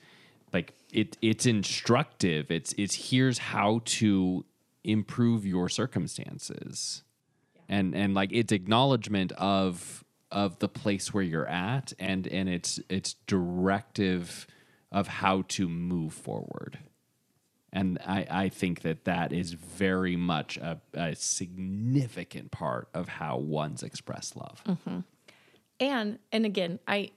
like 0.53 0.73
it 0.93 1.17
it's 1.23 1.47
instructive 1.47 2.51
it's 2.51 2.75
it's 2.79 3.11
here's 3.11 3.39
how 3.39 3.83
to 3.85 4.45
improve 4.83 5.45
your 5.47 5.69
circumstances 5.69 7.03
and 7.69 7.95
and 7.95 8.15
like 8.15 8.31
it's 8.33 8.51
acknowledgement 8.53 9.31
of 9.33 10.03
of 10.31 10.59
the 10.59 10.69
place 10.69 11.13
where 11.15 11.23
you're 11.23 11.49
at 11.49 11.93
and 11.99 12.27
and 12.27 12.49
it's 12.49 12.81
it's 12.89 13.15
directive 13.27 14.47
of 14.93 15.09
how 15.09 15.43
to 15.49 15.69
move 15.69 16.13
forward 16.13 16.79
and 17.73 17.99
I, 18.07 18.27
I 18.31 18.49
think 18.49 18.81
that 18.81 19.05
that 19.05 19.31
is 19.31 19.53
very 19.53 20.17
much 20.17 20.57
a, 20.57 20.81
a 20.95 21.15
significant 21.15 22.51
part 22.51 22.89
of 22.95 23.09
how 23.09 23.37
one's 23.37 23.83
express 23.83 24.35
love. 24.35 24.63
Mm-hmm. 24.67 25.01
and 25.81 26.19
and 26.33 26.47
again 26.47 26.79
i 26.87 27.11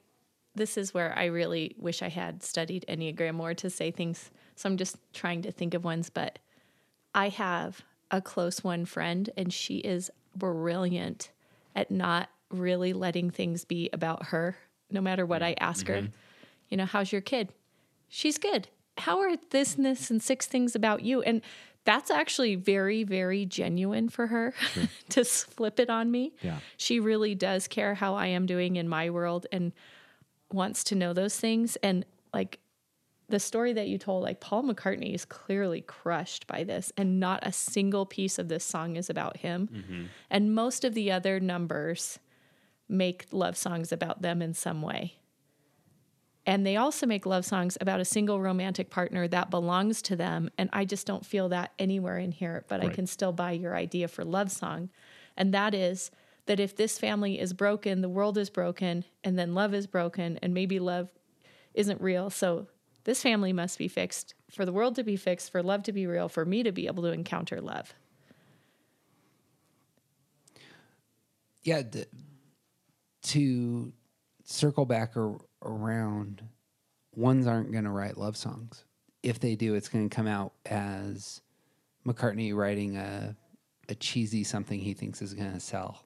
this 0.55 0.77
is 0.77 0.93
where 0.93 1.17
i 1.17 1.25
really 1.25 1.75
wish 1.77 2.01
i 2.01 2.09
had 2.09 2.43
studied 2.43 2.85
enneagram 2.87 3.35
more 3.35 3.53
to 3.53 3.69
say 3.69 3.91
things 3.91 4.31
so 4.55 4.69
i'm 4.69 4.77
just 4.77 4.97
trying 5.13 5.41
to 5.41 5.51
think 5.51 5.73
of 5.73 5.83
ones 5.83 6.09
but 6.09 6.39
i 7.15 7.29
have 7.29 7.81
a 8.09 8.21
close 8.21 8.63
one 8.63 8.85
friend 8.85 9.29
and 9.37 9.53
she 9.53 9.77
is 9.77 10.11
brilliant 10.35 11.31
at 11.75 11.91
not 11.91 12.29
really 12.53 12.93
letting 12.93 13.29
things 13.29 13.65
be 13.65 13.89
about 13.93 14.27
her 14.27 14.57
no 14.89 15.01
matter 15.01 15.25
what 15.25 15.41
i 15.41 15.55
ask 15.59 15.87
her. 15.87 15.95
Mm-hmm. 15.95 16.13
You 16.69 16.77
know 16.77 16.85
how's 16.85 17.11
your 17.11 17.21
kid? 17.21 17.53
She's 18.07 18.37
good. 18.37 18.67
How 18.97 19.19
are 19.19 19.37
this 19.51 19.75
and 19.75 19.85
this 19.85 20.11
and 20.11 20.21
six 20.21 20.45
things 20.45 20.75
about 20.75 21.01
you? 21.01 21.21
And 21.21 21.41
that's 21.83 22.11
actually 22.11 22.55
very 22.55 23.03
very 23.03 23.45
genuine 23.45 24.09
for 24.09 24.27
her 24.27 24.53
to 25.09 25.23
flip 25.25 25.79
it 25.79 25.89
on 25.89 26.11
me. 26.11 26.33
Yeah. 26.41 26.59
she 26.77 26.99
really 26.99 27.35
does 27.35 27.67
care 27.67 27.95
how 27.95 28.15
i 28.15 28.27
am 28.27 28.45
doing 28.45 28.75
in 28.75 28.87
my 28.87 29.09
world 29.09 29.47
and 29.51 29.71
wants 30.51 30.83
to 30.85 30.95
know 30.95 31.13
those 31.13 31.37
things. 31.37 31.77
And 31.77 32.05
like 32.33 32.59
the 33.29 33.39
story 33.39 33.71
that 33.73 33.87
you 33.87 33.97
told 33.97 34.23
like 34.23 34.41
paul 34.41 34.61
mccartney 34.61 35.15
is 35.15 35.23
clearly 35.23 35.79
crushed 35.79 36.45
by 36.47 36.65
this 36.65 36.91
and 36.97 37.17
not 37.17 37.39
a 37.43 37.51
single 37.53 38.05
piece 38.05 38.37
of 38.37 38.49
this 38.49 38.63
song 38.63 38.97
is 38.97 39.09
about 39.09 39.37
him. 39.37 39.69
Mm-hmm. 39.71 40.03
And 40.29 40.53
most 40.53 40.83
of 40.83 40.93
the 40.93 41.11
other 41.11 41.39
numbers 41.39 42.19
make 42.91 43.25
love 43.31 43.57
songs 43.57 43.91
about 43.91 44.21
them 44.21 44.41
in 44.41 44.53
some 44.53 44.81
way 44.81 45.17
and 46.45 46.65
they 46.65 46.75
also 46.75 47.05
make 47.05 47.25
love 47.25 47.45
songs 47.45 47.77
about 47.79 47.99
a 47.99 48.05
single 48.05 48.41
romantic 48.41 48.89
partner 48.89 49.27
that 49.27 49.51
belongs 49.51 50.01
to 50.03 50.15
them. 50.15 50.49
And 50.57 50.69
I 50.73 50.85
just 50.85 51.05
don't 51.05 51.25
feel 51.25 51.49
that 51.49 51.71
anywhere 51.77 52.17
in 52.17 52.31
here, 52.31 52.65
but 52.67 52.81
I 52.81 52.89
can 52.89 53.05
still 53.05 53.31
buy 53.31 53.51
your 53.51 53.75
idea 53.75 54.07
for 54.07 54.25
love 54.25 54.51
song. 54.51 54.89
And 55.37 55.53
that 55.53 55.75
is 55.75 56.09
that 56.47 56.59
if 56.59 56.75
this 56.75 56.97
family 56.97 57.39
is 57.39 57.53
broken, 57.53 58.01
the 58.01 58.09
world 58.09 58.37
is 58.37 58.49
broken, 58.49 59.05
and 59.23 59.37
then 59.37 59.53
love 59.53 59.73
is 59.75 59.85
broken, 59.85 60.39
and 60.41 60.53
maybe 60.53 60.79
love 60.79 61.11
isn't 61.75 62.01
real. 62.01 62.31
So 62.31 62.67
this 63.03 63.21
family 63.21 63.53
must 63.53 63.77
be 63.77 63.87
fixed 63.87 64.33
for 64.49 64.65
the 64.65 64.73
world 64.73 64.95
to 64.95 65.03
be 65.03 65.15
fixed, 65.15 65.51
for 65.51 65.61
love 65.61 65.83
to 65.83 65.93
be 65.93 66.07
real, 66.07 66.27
for 66.27 66.43
me 66.43 66.63
to 66.63 66.71
be 66.71 66.87
able 66.87 67.03
to 67.03 67.11
encounter 67.11 67.61
love. 67.61 67.93
yeah 71.63 71.83
d- 71.83 72.05
to 73.23 73.93
circle 74.43 74.85
back 74.85 75.15
ar- 75.15 75.39
around 75.63 76.43
ones 77.15 77.47
aren't 77.47 77.71
going 77.71 77.83
to 77.83 77.89
write 77.91 78.17
love 78.17 78.37
songs. 78.37 78.85
If 79.23 79.39
they 79.39 79.55
do 79.55 79.75
it's 79.75 79.89
going 79.89 80.09
to 80.09 80.15
come 80.15 80.27
out 80.27 80.53
as 80.65 81.41
mccartney 82.05 82.55
writing 82.55 82.97
a, 82.97 83.35
a 83.89 83.95
cheesy 83.95 84.43
something 84.43 84.79
he 84.79 84.93
thinks 84.93 85.21
is 85.21 85.33
going 85.33 85.53
to 85.53 85.59
sell. 85.59 86.05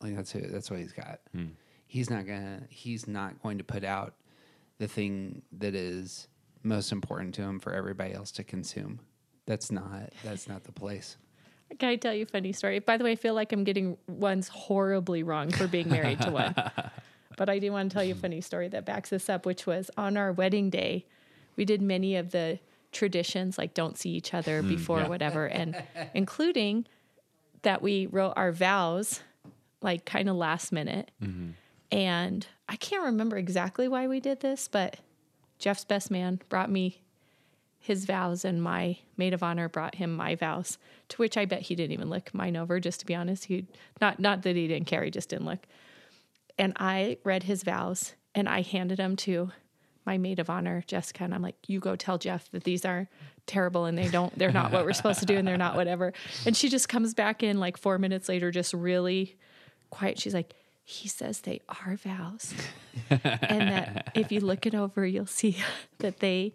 Like 0.00 0.16
that's 0.16 0.32
who, 0.32 0.40
that's 0.40 0.70
what 0.70 0.80
he's 0.80 0.92
got. 0.92 1.20
Hmm. 1.32 1.48
He's 1.86 2.08
not 2.08 2.26
going 2.26 2.42
to 2.42 2.62
he's 2.68 3.06
not 3.06 3.42
going 3.42 3.58
to 3.58 3.64
put 3.64 3.84
out 3.84 4.14
the 4.78 4.88
thing 4.88 5.42
that 5.58 5.74
is 5.74 6.28
most 6.62 6.92
important 6.92 7.34
to 7.34 7.42
him 7.42 7.58
for 7.58 7.72
everybody 7.72 8.14
else 8.14 8.30
to 8.32 8.44
consume. 8.44 9.00
That's 9.46 9.70
not 9.70 10.12
that's 10.24 10.48
not 10.48 10.64
the 10.64 10.72
place 10.72 11.16
Can 11.78 11.88
I 11.88 11.96
tell 11.96 12.12
you 12.12 12.24
a 12.24 12.26
funny 12.26 12.52
story? 12.52 12.78
By 12.78 12.96
the 12.96 13.04
way, 13.04 13.12
I 13.12 13.16
feel 13.16 13.34
like 13.34 13.52
I'm 13.52 13.64
getting 13.64 13.96
ones 14.06 14.48
horribly 14.48 15.22
wrong 15.22 15.50
for 15.50 15.66
being 15.66 15.88
married 15.88 16.20
to 16.22 16.30
one. 16.30 16.54
But 17.40 17.48
I 17.48 17.58
do 17.58 17.72
want 17.72 17.90
to 17.90 17.94
tell 17.94 18.04
you 18.04 18.12
a 18.12 18.18
funny 18.18 18.42
story 18.42 18.68
that 18.68 18.84
backs 18.84 19.08
this 19.08 19.30
up, 19.30 19.46
which 19.46 19.66
was 19.66 19.90
on 19.96 20.18
our 20.18 20.30
wedding 20.30 20.68
day, 20.68 21.06
we 21.56 21.64
did 21.64 21.80
many 21.80 22.16
of 22.16 22.32
the 22.32 22.58
traditions 22.92 23.56
like 23.56 23.72
don't 23.72 23.96
see 23.96 24.10
each 24.10 24.34
other 24.34 24.60
hmm, 24.60 24.68
before 24.68 25.00
yeah. 25.00 25.08
whatever, 25.08 25.46
and 25.46 25.82
including 26.12 26.86
that 27.62 27.80
we 27.80 28.04
wrote 28.04 28.34
our 28.36 28.52
vows 28.52 29.20
like 29.80 30.04
kind 30.04 30.28
of 30.28 30.36
last 30.36 30.70
minute. 30.70 31.10
Mm-hmm. 31.22 31.52
And 31.90 32.46
I 32.68 32.76
can't 32.76 33.04
remember 33.04 33.38
exactly 33.38 33.88
why 33.88 34.06
we 34.06 34.20
did 34.20 34.40
this, 34.40 34.68
but 34.68 34.96
Jeff's 35.58 35.86
best 35.86 36.10
man 36.10 36.40
brought 36.50 36.70
me 36.70 37.00
his 37.80 38.04
vows 38.04 38.44
and 38.44 38.62
my 38.62 38.98
maid 39.16 39.34
of 39.34 39.42
honor 39.42 39.68
brought 39.68 39.96
him 39.96 40.14
my 40.14 40.34
vows 40.34 40.78
to 41.08 41.16
which 41.16 41.36
i 41.36 41.44
bet 41.44 41.62
he 41.62 41.74
didn't 41.74 41.92
even 41.92 42.10
look 42.10 42.32
mine 42.32 42.56
over 42.56 42.78
just 42.78 43.00
to 43.00 43.06
be 43.06 43.14
honest. 43.14 43.46
He 43.46 43.66
not 44.00 44.20
not 44.20 44.42
that 44.42 44.56
he 44.56 44.68
didn't 44.68 44.86
care 44.86 45.02
he 45.02 45.10
just 45.10 45.30
didn't 45.30 45.46
look 45.46 45.66
and 46.58 46.72
i 46.76 47.16
read 47.24 47.44
his 47.44 47.62
vows 47.62 48.14
and 48.34 48.48
i 48.48 48.62
handed 48.62 48.98
them 48.98 49.16
to 49.16 49.50
my 50.06 50.18
maid 50.18 50.38
of 50.38 50.50
honor 50.50 50.84
jessica 50.86 51.24
and 51.24 51.34
i'm 51.34 51.42
like 51.42 51.56
you 51.66 51.80
go 51.80 51.96
tell 51.96 52.18
jeff 52.18 52.50
that 52.50 52.64
these 52.64 52.84
are 52.84 53.08
terrible 53.50 53.84
and 53.84 53.98
they 53.98 54.08
don't 54.08 54.36
they're 54.38 54.52
not 54.52 54.70
what 54.72 54.84
we're 54.84 54.92
supposed 54.92 55.18
to 55.18 55.26
do 55.26 55.36
and 55.36 55.46
they're 55.46 55.58
not 55.58 55.74
whatever. 55.74 56.12
And 56.46 56.56
she 56.56 56.68
just 56.68 56.88
comes 56.88 57.14
back 57.14 57.42
in 57.42 57.58
like 57.58 57.76
four 57.76 57.98
minutes 57.98 58.28
later 58.28 58.50
just 58.50 58.72
really 58.72 59.36
quiet. 59.90 60.20
She's 60.20 60.34
like 60.34 60.54
he 60.84 61.08
says 61.08 61.40
they 61.40 61.60
are 61.68 61.96
vows 61.96 62.54
and 63.10 63.68
that 63.70 64.10
if 64.14 64.32
you 64.32 64.40
look 64.40 64.66
it 64.66 64.74
over 64.74 65.06
you'll 65.06 65.26
see 65.26 65.56
that 65.98 66.20
they 66.20 66.52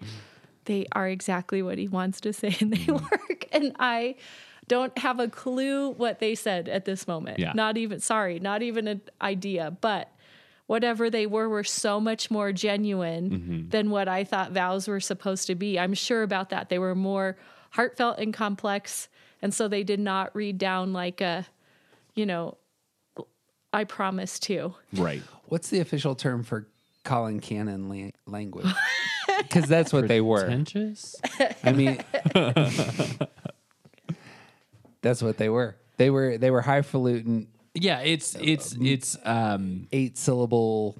they 0.65 0.85
are 0.91 1.07
exactly 1.07 1.61
what 1.61 1.77
he 1.77 1.87
wants 1.87 2.21
to 2.21 2.33
say 2.33 2.55
and 2.59 2.73
they 2.73 2.77
mm-hmm. 2.77 2.93
work. 2.93 3.47
And 3.51 3.73
i 3.79 4.15
don't 4.67 4.97
have 4.97 5.19
a 5.19 5.29
clue 5.29 5.91
what 5.91 6.19
they 6.19 6.35
said 6.35 6.67
at 6.67 6.85
this 6.85 7.07
moment. 7.07 7.39
Yeah. 7.39 7.53
not 7.53 7.77
even 7.77 7.99
sorry 7.99 8.39
not 8.39 8.61
even 8.61 8.87
an 8.87 9.01
idea. 9.21 9.75
But 9.79 10.11
whatever 10.67 11.09
they 11.09 11.27
were 11.27 11.47
were 11.47 11.63
so 11.63 11.99
much 11.99 12.31
more 12.31 12.51
genuine 12.51 13.29
mm-hmm. 13.29 13.69
than 13.69 13.91
what 13.91 14.07
i 14.07 14.23
thought 14.23 14.51
vows 14.51 14.87
were 14.87 14.99
supposed 14.99 15.47
to 15.47 15.55
be. 15.55 15.79
I'm 15.79 15.93
sure 15.93 16.23
about 16.23 16.49
that. 16.49 16.69
They 16.69 16.79
were 16.79 16.95
more 16.95 17.37
heartfelt 17.71 18.19
and 18.19 18.33
complex. 18.33 19.07
And 19.41 19.53
so 19.53 19.67
they 19.67 19.83
did 19.83 19.99
not 19.99 20.35
read 20.35 20.57
down 20.57 20.91
like 20.91 21.21
a 21.21 21.45
you 22.15 22.25
know 22.25 22.57
i 23.71 23.83
promise 23.83 24.39
to. 24.39 24.73
Right. 24.93 25.21
What's 25.45 25.69
the 25.69 25.79
official 25.79 26.15
term 26.15 26.43
for 26.43 26.67
Colin 27.03 27.39
Cannon 27.39 27.87
la- 27.89 28.09
language? 28.25 28.65
Because 29.39 29.67
that's 29.67 29.91
what 29.93 30.07
they 30.07 30.21
were. 30.21 30.41
Pretentious? 30.41 31.15
I 31.63 31.71
mean, 31.71 32.03
that's 35.01 35.21
what 35.21 35.37
they 35.37 35.49
were. 35.49 35.75
They 35.97 36.09
were 36.09 36.37
they 36.37 36.51
were 36.51 36.61
highfalutin, 36.61 37.47
yeah, 37.73 37.99
it's 37.99 38.35
it's 38.39 38.75
it's 38.79 39.17
um 39.23 39.87
eight 39.91 40.17
syllable. 40.17 40.95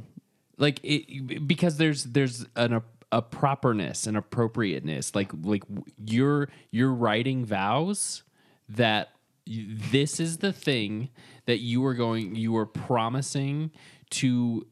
like 0.58 0.80
it 0.84 1.48
because 1.48 1.78
there's 1.78 2.04
there's 2.04 2.46
an 2.56 2.74
a, 2.74 2.84
a 3.12 3.22
properness 3.22 4.08
and 4.08 4.18
appropriateness 4.18 5.16
like 5.16 5.32
like 5.44 5.64
you're 6.06 6.50
you're 6.72 6.94
writing 6.94 7.46
vows 7.46 8.24
that 8.68 9.10
you, 9.46 9.78
this 9.92 10.20
is 10.20 10.38
the 10.38 10.52
thing 10.52 11.10
that 11.46 11.60
you 11.60 11.86
are 11.86 11.94
going 11.94 12.36
you 12.36 12.56
are 12.58 12.66
promising 12.66 13.72
to 14.10 14.66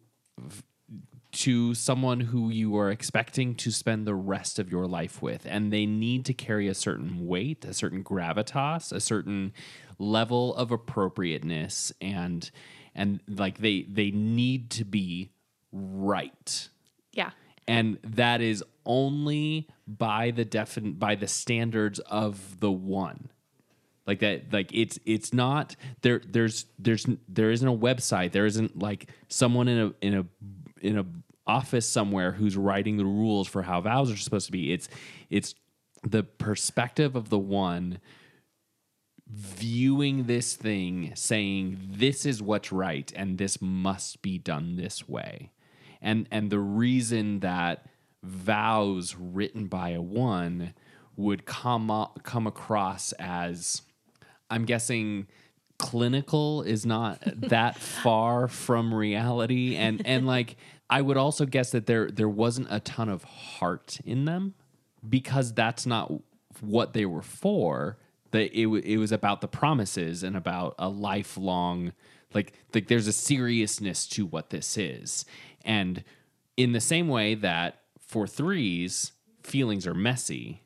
to 1.33 1.73
someone 1.73 2.19
who 2.19 2.49
you 2.49 2.77
are 2.77 2.91
expecting 2.91 3.55
to 3.55 3.71
spend 3.71 4.05
the 4.05 4.15
rest 4.15 4.59
of 4.59 4.71
your 4.71 4.85
life 4.85 5.21
with. 5.21 5.45
And 5.49 5.73
they 5.73 5.85
need 5.85 6.25
to 6.25 6.33
carry 6.33 6.67
a 6.67 6.73
certain 6.73 7.27
weight 7.27 7.65
a 7.65 7.73
certain 7.73 8.03
gravitas 8.03 8.91
a 8.91 8.99
certain 8.99 9.53
level 9.99 10.55
of 10.55 10.71
appropriateness 10.71 11.91
and 12.01 12.49
and 12.95 13.19
like 13.27 13.57
they 13.59 13.83
they 13.83 14.11
need 14.11 14.69
to 14.71 14.85
be 14.85 15.31
right. 15.71 16.69
Yeah. 17.11 17.31
And 17.67 17.97
that 18.03 18.41
is 18.41 18.63
only 18.85 19.69
by 19.87 20.31
the 20.31 20.45
defin 20.45 20.99
by 20.99 21.15
the 21.15 21.27
standards 21.27 21.99
of 21.99 22.59
the 22.59 22.71
one. 22.71 23.29
Like 24.05 24.19
that 24.19 24.51
like 24.51 24.69
it's 24.73 24.99
it's 25.05 25.33
not 25.33 25.75
there 26.01 26.21
there's 26.27 26.65
there's 26.77 27.07
there 27.27 27.51
isn't 27.51 27.67
a 27.67 27.75
website. 27.75 28.33
There 28.33 28.45
isn't 28.45 28.77
like 28.77 29.09
someone 29.29 29.67
in 29.67 29.79
a 29.79 30.05
in 30.05 30.13
a 30.15 30.25
in 30.83 30.97
a 30.99 31.05
office 31.45 31.87
somewhere 31.87 32.31
who's 32.31 32.55
writing 32.55 32.97
the 32.97 33.05
rules 33.05 33.47
for 33.47 33.63
how 33.63 33.81
vows 33.81 34.11
are 34.11 34.17
supposed 34.17 34.45
to 34.45 34.51
be. 34.51 34.71
It's 34.71 34.87
it's 35.29 35.55
the 36.03 36.23
perspective 36.23 37.15
of 37.15 37.29
the 37.29 37.39
one 37.39 37.99
viewing 39.27 40.25
this 40.25 40.55
thing 40.55 41.11
saying 41.15 41.79
this 41.89 42.25
is 42.25 42.41
what's 42.41 42.71
right 42.71 43.11
and 43.15 43.37
this 43.37 43.61
must 43.61 44.21
be 44.21 44.37
done 44.37 44.75
this 44.75 45.07
way. 45.07 45.51
And 46.01 46.27
and 46.31 46.49
the 46.49 46.59
reason 46.59 47.39
that 47.39 47.85
vows 48.21 49.15
written 49.17 49.67
by 49.67 49.89
a 49.89 50.01
one 50.01 50.73
would 51.15 51.45
come 51.45 51.91
up, 51.91 52.23
come 52.23 52.47
across 52.47 53.11
as 53.13 53.81
I'm 54.49 54.65
guessing 54.65 55.27
clinical 55.77 56.61
is 56.61 56.85
not 56.85 57.21
that 57.25 57.77
far 57.77 58.47
from 58.47 58.93
reality. 58.93 59.75
And 59.75 60.01
and 60.05 60.27
like 60.27 60.57
I 60.93 61.01
would 61.01 61.17
also 61.17 61.45
guess 61.45 61.71
that 61.71 61.85
there 61.87 62.09
there 62.11 62.29
wasn't 62.29 62.67
a 62.69 62.79
ton 62.79 63.09
of 63.09 63.23
heart 63.23 63.99
in 64.05 64.25
them 64.25 64.53
because 65.07 65.53
that's 65.53 65.85
not 65.85 66.11
what 66.61 66.93
they 66.93 67.05
were 67.05 67.23
for 67.23 67.97
that 68.31 68.51
it, 68.57 68.67
wa- 68.67 68.81
it 68.83 68.97
was 68.97 69.11
about 69.11 69.41
the 69.41 69.47
promises 69.47 70.23
and 70.23 70.37
about 70.37 70.75
a 70.77 70.89
lifelong 70.89 71.93
like 72.33 72.53
like 72.73 72.87
there's 72.87 73.07
a 73.07 73.11
seriousness 73.13 74.07
to 74.07 74.25
what 74.25 74.49
this 74.51 74.77
is 74.77 75.25
and 75.65 76.03
in 76.57 76.71
the 76.73 76.79
same 76.79 77.07
way 77.07 77.33
that 77.35 77.79
for 77.99 78.27
threes 78.27 79.13
feelings 79.41 79.87
are 79.87 79.95
messy 79.95 80.61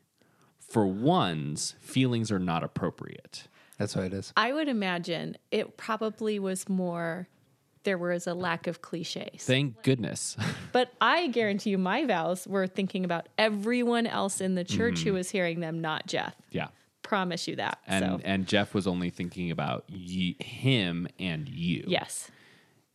for 0.60 0.86
ones 0.86 1.76
feelings 1.80 2.32
are 2.32 2.40
not 2.40 2.64
appropriate 2.64 3.48
That's 3.78 3.96
what 3.96 4.06
it 4.06 4.14
is. 4.14 4.34
I 4.36 4.52
would 4.54 4.68
imagine 4.68 5.38
it 5.52 5.78
probably 5.78 6.38
was 6.40 6.68
more. 6.68 7.30
There 7.88 7.98
was 7.98 8.28
a 8.28 8.34
lack 8.34 8.68
of 8.68 8.82
cliches. 8.82 9.44
thank 9.46 9.82
goodness 9.82 10.36
But 10.74 10.92
I 11.00 11.28
guarantee 11.28 11.70
you, 11.72 11.78
my 11.78 12.04
vows 12.06 12.46
were 12.46 12.68
thinking 12.68 13.06
about 13.06 13.28
everyone 13.38 14.06
else 14.06 14.42
in 14.42 14.56
the 14.56 14.66
church 14.66 15.00
who 15.00 15.06
mm-hmm. 15.12 15.16
was 15.16 15.30
hearing 15.32 15.62
them, 15.62 15.80
not 15.80 16.06
Jeff. 16.06 16.36
yeah 16.52 16.68
Promise 17.02 17.48
you 17.48 17.56
that. 17.56 17.80
and 17.88 18.04
so, 18.04 18.20
and 18.26 18.46
jeff 18.46 18.74
was 18.74 18.86
only 18.86 19.10
thinking 19.10 19.50
about 19.52 19.86
ye, 19.88 20.36
him 20.42 21.08
and 21.18 21.48
you 21.48 21.86
yes. 21.88 22.30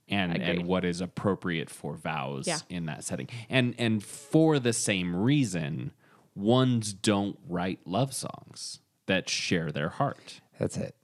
and 0.08 0.32
Agreed. 0.34 0.48
and 0.58 0.66
what 0.66 0.84
is 0.84 1.00
appropriate 1.00 1.70
for 1.70 1.94
vows 1.96 2.46
Yeah. 2.46 2.58
in 2.68 2.84
that 2.86 3.04
setting. 3.04 3.28
And 3.48 3.74
and 3.78 4.04
for 4.04 4.58
the 4.58 4.74
same 4.74 5.16
reason, 5.16 5.92
ones 6.34 6.92
don't 6.92 7.38
write 7.48 7.80
love 7.86 8.12
songs 8.12 8.80
that 9.06 9.30
share 9.30 9.72
their 9.72 9.88
heart. 9.88 10.42
That's 10.58 10.76
it. 10.76 10.94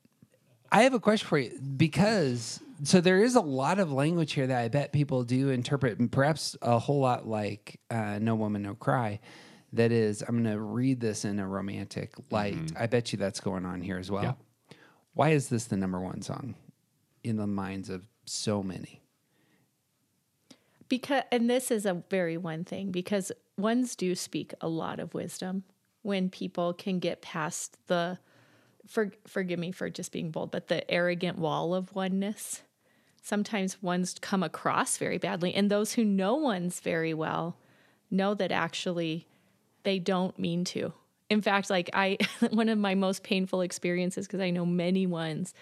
I 0.71 0.83
have 0.83 0.93
a 0.93 1.01
question 1.01 1.27
for 1.27 1.39
you 1.39 1.59
because 1.79 2.61
so 2.83 3.01
there 3.01 3.23
is 3.23 3.35
a 3.35 3.41
lot 3.41 3.79
of 3.79 3.93
language 3.93 4.33
here 4.33 4.47
that 4.47 4.59
I 4.59 4.69
bet 4.69 4.93
people 4.93 5.25
do 5.25 5.51
interpret, 5.51 5.99
and 5.99 6.11
perhaps 6.11 6.57
a 6.63 6.79
whole 6.79 7.01
lot 7.01 7.27
like 7.27 7.81
uh, 7.91 8.19
"No 8.21 8.35
Woman, 8.35 8.63
No 8.63 8.75
Cry." 8.75 9.21
That 9.75 9.93
is, 9.93 10.23
I'm 10.27 10.43
going 10.43 10.57
to 10.57 10.61
read 10.61 10.99
this 10.99 11.27
in 11.27 11.39
a 11.39 11.47
romantic 11.47 12.15
light. 12.31 12.57
I 12.79 12.87
bet 12.87 13.13
you 13.13 13.19
that's 13.19 13.41
going 13.41 13.67
on 13.67 13.83
here 13.83 13.99
as 13.99 14.11
well. 14.11 14.23
Yeah. 14.23 14.77
Why 15.13 15.31
is 15.31 15.49
this 15.49 15.67
the 15.67 15.77
number 15.77 16.01
one 16.01 16.23
song 16.23 16.55
in 17.23 17.37
the 17.37 17.47
minds 17.47 17.91
of 17.91 18.03
so 18.25 18.63
many? 18.63 19.03
Because 20.89 21.25
and 21.31 21.51
this 21.51 21.71
is 21.71 21.85
a 21.85 22.03
very 22.09 22.39
one 22.39 22.65
thing 22.65 22.91
because 22.91 23.31
ones 23.59 23.95
do 23.95 24.15
speak 24.15 24.55
a 24.63 24.69
lot 24.69 25.01
of 25.01 25.13
wisdom 25.13 25.65
when 26.01 26.31
people 26.31 26.73
can 26.73 26.99
get 26.99 27.21
past 27.21 27.77
the 27.89 28.19
for, 28.87 29.13
forgive 29.27 29.59
me 29.59 29.71
for 29.71 29.91
just 29.91 30.13
being 30.13 30.31
bold, 30.31 30.51
but 30.51 30.69
the 30.69 30.91
arrogant 30.91 31.39
wall 31.39 31.75
of 31.75 31.95
oneness. 31.95 32.63
Sometimes 33.29 33.83
ones 33.83 34.17
come 34.23 34.43
across 34.43 34.97
very 34.97 35.19
badly, 35.19 35.53
and 35.53 35.71
those 35.71 35.93
who 35.93 36.03
know 36.03 36.35
ones 36.35 36.81
very 36.81 37.13
well 37.13 37.59
know 38.11 38.33
that 38.33 38.51
actually 38.51 39.29
they 39.83 39.99
don't 39.99 40.39
mean 40.39 40.65
to. 40.65 40.95
In 41.29 41.43
fact, 41.43 41.69
like 41.69 41.91
I, 41.93 42.17
one 42.53 42.71
of 42.71 42.79
my 42.79 42.95
most 42.95 43.23
painful 43.23 43.61
experiences, 43.61 44.27
because 44.27 44.41
I 44.41 44.49
know 44.49 44.65
many 44.65 45.07
ones, 45.07 45.53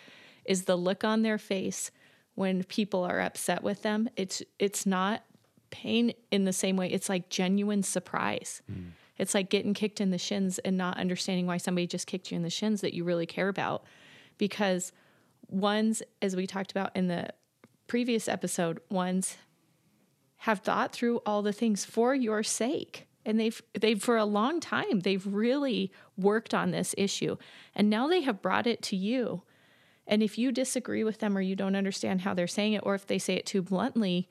is 0.44 0.66
the 0.66 0.76
look 0.76 1.02
on 1.02 1.22
their 1.22 1.38
face 1.38 1.90
when 2.36 2.62
people 2.62 3.02
are 3.02 3.20
upset 3.20 3.64
with 3.64 3.82
them. 3.82 4.08
It's 4.14 4.44
it's 4.60 4.86
not 4.86 5.24
pain 5.70 6.12
in 6.30 6.44
the 6.44 6.52
same 6.52 6.76
way. 6.76 6.88
It's 6.88 7.08
like 7.08 7.30
genuine 7.30 7.82
surprise. 7.82 8.62
Hmm. 8.72 8.90
It's 9.18 9.34
like 9.34 9.50
getting 9.50 9.74
kicked 9.74 10.00
in 10.00 10.12
the 10.12 10.18
shins 10.18 10.60
and 10.60 10.76
not 10.76 10.98
understanding 10.98 11.48
why 11.48 11.56
somebody 11.56 11.88
just 11.88 12.06
kicked 12.06 12.30
you 12.30 12.36
in 12.36 12.44
the 12.44 12.48
shins 12.48 12.80
that 12.82 12.94
you 12.94 13.02
really 13.02 13.26
care 13.26 13.48
about. 13.48 13.82
Because 14.38 14.92
ones, 15.48 16.00
as 16.22 16.36
we 16.36 16.46
talked 16.46 16.70
about 16.70 16.94
in 16.94 17.08
the 17.08 17.30
previous 17.86 18.28
episode, 18.28 18.80
ones 18.90 19.36
have 20.38 20.60
thought 20.60 20.92
through 20.92 21.20
all 21.26 21.42
the 21.42 21.52
things 21.52 21.84
for 21.84 22.14
your 22.14 22.42
sake. 22.42 23.06
And 23.24 23.40
they've 23.40 23.60
they've 23.78 24.00
for 24.00 24.16
a 24.16 24.24
long 24.24 24.60
time 24.60 25.00
they've 25.00 25.26
really 25.26 25.90
worked 26.16 26.54
on 26.54 26.70
this 26.70 26.94
issue. 26.96 27.36
And 27.74 27.90
now 27.90 28.06
they 28.06 28.20
have 28.20 28.42
brought 28.42 28.66
it 28.66 28.82
to 28.82 28.96
you. 28.96 29.42
And 30.06 30.22
if 30.22 30.38
you 30.38 30.52
disagree 30.52 31.02
with 31.02 31.18
them 31.18 31.36
or 31.36 31.40
you 31.40 31.56
don't 31.56 31.74
understand 31.74 32.20
how 32.20 32.34
they're 32.34 32.46
saying 32.46 32.74
it, 32.74 32.82
or 32.84 32.94
if 32.94 33.06
they 33.06 33.18
say 33.18 33.34
it 33.34 33.46
too 33.46 33.62
bluntly, 33.62 34.28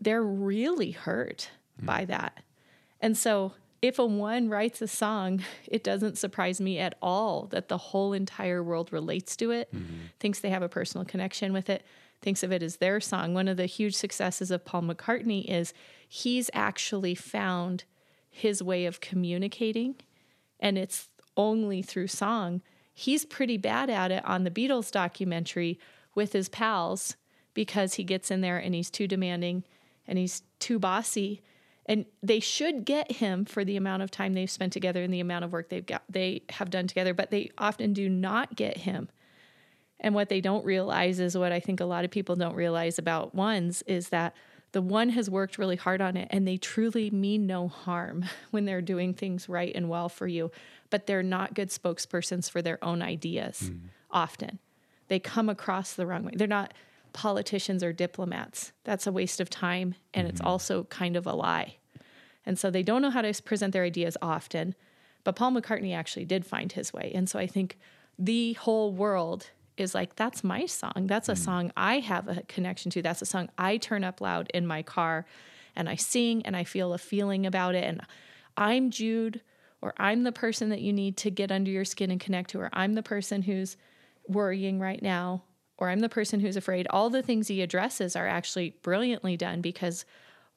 they're 0.00 0.22
really 0.22 0.92
hurt 0.92 1.50
hmm. 1.78 1.84
by 1.84 2.04
that. 2.06 2.42
And 3.00 3.16
so 3.16 3.52
if 3.82 3.98
a 3.98 4.06
one 4.06 4.48
writes 4.48 4.82
a 4.82 4.88
song, 4.88 5.42
it 5.66 5.84
doesn't 5.84 6.18
surprise 6.18 6.60
me 6.60 6.78
at 6.78 6.96
all 7.02 7.46
that 7.50 7.68
the 7.68 7.78
whole 7.78 8.12
entire 8.12 8.62
world 8.62 8.92
relates 8.92 9.36
to 9.36 9.50
it, 9.50 9.72
mm-hmm. 9.74 10.06
thinks 10.18 10.40
they 10.40 10.50
have 10.50 10.62
a 10.62 10.68
personal 10.68 11.04
connection 11.04 11.52
with 11.52 11.68
it, 11.70 11.84
thinks 12.20 12.42
of 12.42 12.52
it 12.52 12.62
as 12.62 12.76
their 12.76 13.00
song. 13.00 13.34
One 13.34 13.48
of 13.48 13.56
the 13.56 13.66
huge 13.66 13.94
successes 13.94 14.50
of 14.50 14.64
Paul 14.64 14.82
McCartney 14.82 15.44
is 15.44 15.72
he's 16.08 16.50
actually 16.52 17.14
found 17.14 17.84
his 18.28 18.62
way 18.62 18.86
of 18.86 19.00
communicating, 19.00 19.96
and 20.60 20.76
it's 20.78 21.08
only 21.36 21.82
through 21.82 22.08
song. 22.08 22.62
He's 22.92 23.24
pretty 23.24 23.56
bad 23.56 23.90
at 23.90 24.10
it 24.10 24.24
on 24.24 24.44
the 24.44 24.50
Beatles 24.50 24.90
documentary 24.90 25.78
with 26.14 26.32
his 26.32 26.48
pals 26.48 27.16
because 27.54 27.94
he 27.94 28.04
gets 28.04 28.30
in 28.30 28.40
there 28.40 28.58
and 28.58 28.74
he's 28.74 28.90
too 28.90 29.06
demanding 29.06 29.64
and 30.06 30.18
he's 30.18 30.42
too 30.58 30.78
bossy 30.78 31.42
and 31.88 32.04
they 32.22 32.38
should 32.38 32.84
get 32.84 33.12
him 33.12 33.44
for 33.44 33.64
the 33.64 33.76
amount 33.76 34.02
of 34.02 34.10
time 34.10 34.34
they've 34.34 34.50
spent 34.50 34.72
together 34.72 35.02
and 35.02 35.12
the 35.12 35.20
amount 35.20 35.44
of 35.44 35.52
work 35.52 35.68
they've 35.70 35.86
got 35.86 36.02
they 36.08 36.42
have 36.50 36.70
done 36.70 36.86
together 36.86 37.14
but 37.14 37.30
they 37.30 37.50
often 37.56 37.92
do 37.92 38.08
not 38.08 38.54
get 38.54 38.78
him 38.78 39.08
and 40.00 40.14
what 40.14 40.28
they 40.28 40.40
don't 40.40 40.64
realize 40.64 41.20
is 41.20 41.36
what 41.36 41.52
i 41.52 41.60
think 41.60 41.80
a 41.80 41.84
lot 41.84 42.04
of 42.04 42.10
people 42.10 42.36
don't 42.36 42.54
realize 42.54 42.98
about 42.98 43.34
ones 43.34 43.82
is 43.86 44.08
that 44.10 44.34
the 44.72 44.82
one 44.82 45.08
has 45.08 45.30
worked 45.30 45.56
really 45.56 45.76
hard 45.76 46.02
on 46.02 46.16
it 46.16 46.28
and 46.30 46.46
they 46.46 46.58
truly 46.58 47.10
mean 47.10 47.46
no 47.46 47.68
harm 47.68 48.24
when 48.50 48.64
they're 48.64 48.82
doing 48.82 49.14
things 49.14 49.48
right 49.48 49.72
and 49.74 49.88
well 49.88 50.08
for 50.08 50.26
you 50.26 50.50
but 50.90 51.06
they're 51.06 51.22
not 51.22 51.54
good 51.54 51.68
spokespersons 51.68 52.50
for 52.50 52.62
their 52.62 52.82
own 52.82 53.02
ideas 53.02 53.68
hmm. 53.68 53.86
often. 54.10 54.58
They 55.08 55.18
come 55.18 55.48
across 55.48 55.94
the 55.94 56.06
wrong 56.06 56.24
way. 56.24 56.32
They're 56.34 56.46
not 56.46 56.74
politicians 57.12 57.82
or 57.82 57.92
diplomats. 57.92 58.72
That's 58.84 59.06
a 59.06 59.12
waste 59.12 59.40
of 59.40 59.50
time 59.50 59.94
and 60.14 60.28
it's 60.28 60.40
hmm. 60.40 60.46
also 60.46 60.84
kind 60.84 61.16
of 61.16 61.26
a 61.26 61.32
lie. 61.32 61.76
And 62.46 62.58
so 62.58 62.70
they 62.70 62.82
don't 62.82 63.02
know 63.02 63.10
how 63.10 63.22
to 63.22 63.42
present 63.42 63.72
their 63.72 63.84
ideas 63.84 64.16
often. 64.22 64.74
But 65.24 65.36
Paul 65.36 65.52
McCartney 65.52 65.94
actually 65.94 66.24
did 66.24 66.46
find 66.46 66.72
his 66.72 66.92
way. 66.92 67.12
And 67.14 67.28
so 67.28 67.38
I 67.38 67.46
think 67.46 67.78
the 68.18 68.54
whole 68.54 68.92
world 68.92 69.50
is 69.80 69.94
like, 69.94 70.16
that's 70.16 70.44
my 70.44 70.66
song. 70.66 71.06
That's 71.06 71.28
a 71.28 71.34
hmm. 71.34 71.40
song 71.40 71.72
I 71.76 71.98
have 72.00 72.28
a 72.28 72.42
connection 72.42 72.90
to. 72.92 73.02
That's 73.02 73.22
a 73.22 73.26
song 73.26 73.50
I 73.58 73.76
turn 73.76 74.04
up 74.04 74.20
loud 74.20 74.50
in 74.54 74.66
my 74.66 74.82
car 74.82 75.26
and 75.76 75.88
I 75.88 75.94
sing 75.94 76.44
and 76.44 76.56
I 76.56 76.64
feel 76.64 76.92
a 76.92 76.98
feeling 76.98 77.46
about 77.46 77.74
it. 77.74 77.84
And 77.84 78.02
I'm 78.56 78.90
Jude, 78.90 79.40
or 79.80 79.94
I'm 79.96 80.24
the 80.24 80.32
person 80.32 80.70
that 80.70 80.80
you 80.80 80.92
need 80.92 81.16
to 81.18 81.30
get 81.30 81.52
under 81.52 81.70
your 81.70 81.84
skin 81.84 82.10
and 82.10 82.20
connect 82.20 82.50
to, 82.50 82.60
or 82.60 82.70
I'm 82.72 82.94
the 82.94 83.02
person 83.02 83.42
who's 83.42 83.76
worrying 84.26 84.80
right 84.80 85.00
now, 85.00 85.44
or 85.78 85.88
I'm 85.88 86.00
the 86.00 86.08
person 86.08 86.40
who's 86.40 86.56
afraid. 86.56 86.86
All 86.90 87.08
the 87.08 87.22
things 87.22 87.48
he 87.48 87.62
addresses 87.62 88.16
are 88.16 88.26
actually 88.26 88.74
brilliantly 88.82 89.36
done 89.36 89.60
because 89.60 90.04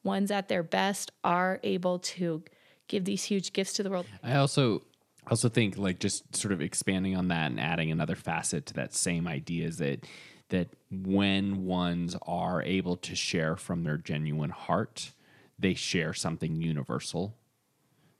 ones 0.02 0.30
at 0.30 0.48
their 0.48 0.64
best 0.64 1.12
are 1.22 1.60
able 1.62 2.00
to 2.00 2.42
give 2.88 3.04
these 3.04 3.24
huge 3.24 3.52
gifts 3.52 3.72
to 3.74 3.82
the 3.84 3.90
world. 3.90 4.06
I 4.22 4.34
also 4.34 4.82
also 5.28 5.48
think 5.48 5.78
like 5.78 5.98
just 5.98 6.34
sort 6.34 6.52
of 6.52 6.60
expanding 6.60 7.16
on 7.16 7.28
that 7.28 7.50
and 7.50 7.60
adding 7.60 7.90
another 7.90 8.16
facet 8.16 8.66
to 8.66 8.74
that 8.74 8.94
same 8.94 9.26
idea 9.26 9.66
is 9.66 9.78
that 9.78 10.06
that 10.48 10.68
when 10.90 11.64
ones 11.64 12.14
are 12.26 12.62
able 12.62 12.96
to 12.96 13.16
share 13.16 13.56
from 13.56 13.84
their 13.84 13.96
genuine 13.96 14.50
heart, 14.50 15.12
they 15.58 15.72
share 15.72 16.12
something 16.12 16.60
universal 16.60 17.34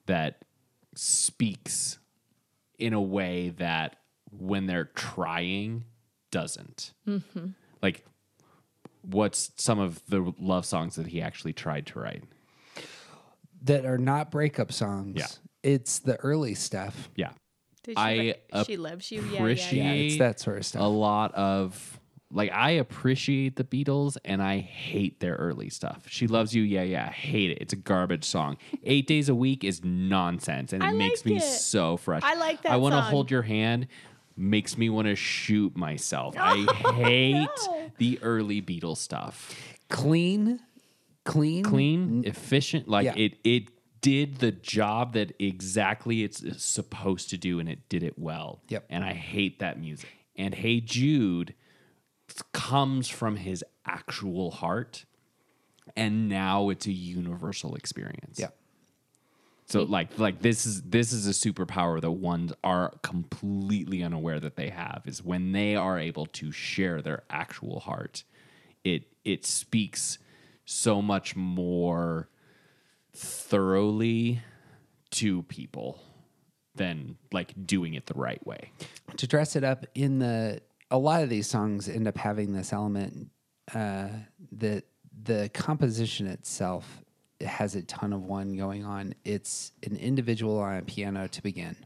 that 0.06 0.44
speaks 0.94 1.98
in 2.78 2.94
a 2.94 3.00
way 3.00 3.50
that 3.50 3.96
when 4.30 4.66
they're 4.66 4.90
trying 4.94 5.84
doesn't. 6.30 6.94
Mm-hmm. 7.06 7.48
Like 7.82 8.04
what's 9.02 9.52
some 9.56 9.78
of 9.78 10.02
the 10.08 10.32
love 10.40 10.64
songs 10.64 10.96
that 10.96 11.08
he 11.08 11.20
actually 11.20 11.52
tried 11.52 11.86
to 11.88 11.98
write? 11.98 12.24
That 13.62 13.84
are 13.84 13.98
not 13.98 14.30
breakup 14.30 14.72
songs. 14.72 15.16
Yeah. 15.16 15.26
It's 15.62 16.00
the 16.00 16.16
early 16.16 16.54
stuff. 16.54 17.10
Yeah. 17.16 17.30
Did 17.84 17.96
I 17.98 18.36
write, 18.52 18.66
she 18.66 18.76
loves 18.76 19.10
you. 19.10 19.22
Yeah, 19.22 19.30
yeah, 19.32 19.38
appreciate 19.38 19.78
yeah. 19.78 19.92
Yeah, 19.92 20.06
it's 20.06 20.18
that 20.18 20.40
sort 20.40 20.58
of 20.58 20.66
stuff. 20.66 20.82
a 20.82 20.86
lot 20.86 21.34
of 21.34 21.98
like 22.30 22.50
I 22.52 22.70
appreciate 22.70 23.56
the 23.56 23.64
Beatles 23.64 24.16
and 24.24 24.42
I 24.42 24.58
hate 24.58 25.20
their 25.20 25.34
early 25.34 25.68
stuff. 25.68 26.04
She 26.08 26.26
loves 26.28 26.54
you, 26.54 26.62
yeah, 26.62 26.82
yeah. 26.82 27.06
I 27.08 27.12
hate 27.12 27.50
it. 27.50 27.58
It's 27.60 27.72
a 27.72 27.76
garbage 27.76 28.24
song. 28.24 28.56
Eight 28.84 29.06
days 29.06 29.28
a 29.28 29.34
week 29.34 29.64
is 29.64 29.84
nonsense, 29.84 30.72
and 30.72 30.82
it 30.82 30.86
I 30.86 30.92
makes 30.92 31.20
like 31.20 31.26
me 31.26 31.36
it. 31.38 31.42
so 31.42 31.96
fresh. 31.96 32.22
I 32.24 32.34
like 32.36 32.62
that 32.62 32.72
I 32.72 32.76
want 32.76 32.94
to 32.94 33.02
song. 33.02 33.10
hold 33.10 33.30
your 33.30 33.42
hand. 33.42 33.88
Makes 34.36 34.78
me 34.78 34.88
want 34.88 35.08
to 35.08 35.16
shoot 35.16 35.76
myself. 35.76 36.34
I 36.38 36.64
hate 36.94 37.48
no. 37.66 37.90
the 37.98 38.18
early 38.22 38.62
Beatles 38.62 38.96
stuff. 38.98 39.54
Clean 39.90 40.58
clean, 41.24 41.62
clean, 41.64 42.24
efficient. 42.26 42.88
Like 42.88 43.04
Yeah. 43.04 43.14
it 43.16 43.34
it 43.44 43.64
did 44.02 44.38
the 44.38 44.52
job 44.52 45.14
that 45.14 45.32
exactly 45.38 46.22
it's 46.22 46.44
uh, 46.44 46.52
supposed 46.56 47.30
to 47.30 47.38
do, 47.38 47.58
and 47.58 47.68
it 47.68 47.88
did 47.88 48.02
it 48.02 48.18
well. 48.18 48.60
Yep. 48.68 48.84
And 48.90 49.02
I 49.02 49.14
hate 49.14 49.60
that 49.60 49.80
music. 49.80 50.10
And 50.36 50.54
Hey 50.54 50.80
Jude 50.80 51.54
comes 52.52 53.08
from 53.08 53.36
his 53.36 53.64
actual 53.86 54.50
heart, 54.50 55.06
and 55.96 56.28
now 56.28 56.68
it's 56.68 56.86
a 56.86 56.92
universal 56.92 57.74
experience. 57.74 58.38
Yeah. 58.38 58.48
So 59.66 59.84
like 59.84 60.18
like 60.18 60.42
this 60.42 60.66
is 60.66 60.82
this 60.82 61.12
is 61.12 61.26
a 61.26 61.30
superpower 61.30 62.00
that 62.00 62.10
ones 62.10 62.52
are 62.62 62.92
completely 63.02 64.02
unaware 64.02 64.40
that 64.40 64.56
they 64.56 64.68
have 64.68 65.02
is 65.06 65.22
when 65.24 65.52
they 65.52 65.76
are 65.76 65.98
able 65.98 66.26
to 66.26 66.52
share 66.52 67.00
their 67.00 67.22
actual 67.30 67.80
heart. 67.80 68.24
It 68.84 69.04
it 69.24 69.46
speaks 69.46 70.18
so 70.64 71.00
much 71.00 71.36
more 71.36 72.28
thoroughly 73.14 74.40
to 75.10 75.42
people 75.44 76.00
than 76.74 77.16
like 77.32 77.52
doing 77.66 77.94
it 77.94 78.06
the 78.06 78.14
right 78.14 78.44
way. 78.46 78.72
to 79.18 79.26
dress 79.26 79.56
it 79.56 79.64
up 79.64 79.84
in 79.94 80.18
the 80.18 80.60
a 80.90 80.98
lot 80.98 81.22
of 81.22 81.28
these 81.28 81.46
songs 81.46 81.88
end 81.88 82.06
up 82.08 82.16
having 82.16 82.52
this 82.52 82.72
element 82.72 83.30
uh 83.74 84.08
that 84.52 84.84
the 85.22 85.50
composition 85.52 86.26
itself 86.26 87.02
has 87.42 87.74
a 87.74 87.82
ton 87.82 88.12
of 88.12 88.22
one 88.24 88.56
going 88.56 88.84
on. 88.84 89.14
It's 89.24 89.72
an 89.84 89.96
individual 89.96 90.58
on 90.58 90.78
a 90.78 90.82
piano 90.82 91.26
to 91.28 91.42
begin. 91.42 91.76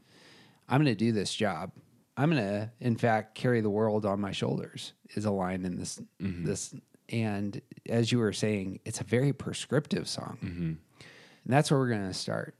I'm 0.68 0.82
going 0.82 0.94
to 0.94 1.04
do 1.04 1.12
this 1.12 1.34
job. 1.34 1.72
I'm 2.16 2.30
going 2.30 2.42
to 2.42 2.70
in 2.80 2.96
fact 2.96 3.34
carry 3.34 3.60
the 3.60 3.70
world 3.70 4.06
on 4.06 4.20
my 4.20 4.32
shoulders 4.32 4.92
is 5.14 5.24
a 5.24 5.30
line 5.30 5.64
in 5.64 5.76
this 5.76 6.00
this 6.20 6.74
and 7.08 7.60
as 7.88 8.10
you 8.12 8.18
were 8.18 8.32
saying 8.32 8.80
it's 8.84 9.00
a 9.00 9.04
very 9.04 9.32
prescriptive 9.32 10.08
song 10.08 10.78
and 11.46 11.52
that's 11.52 11.70
where 11.70 11.78
we're 11.78 11.88
going 11.88 12.08
to 12.08 12.12
start. 12.14 12.56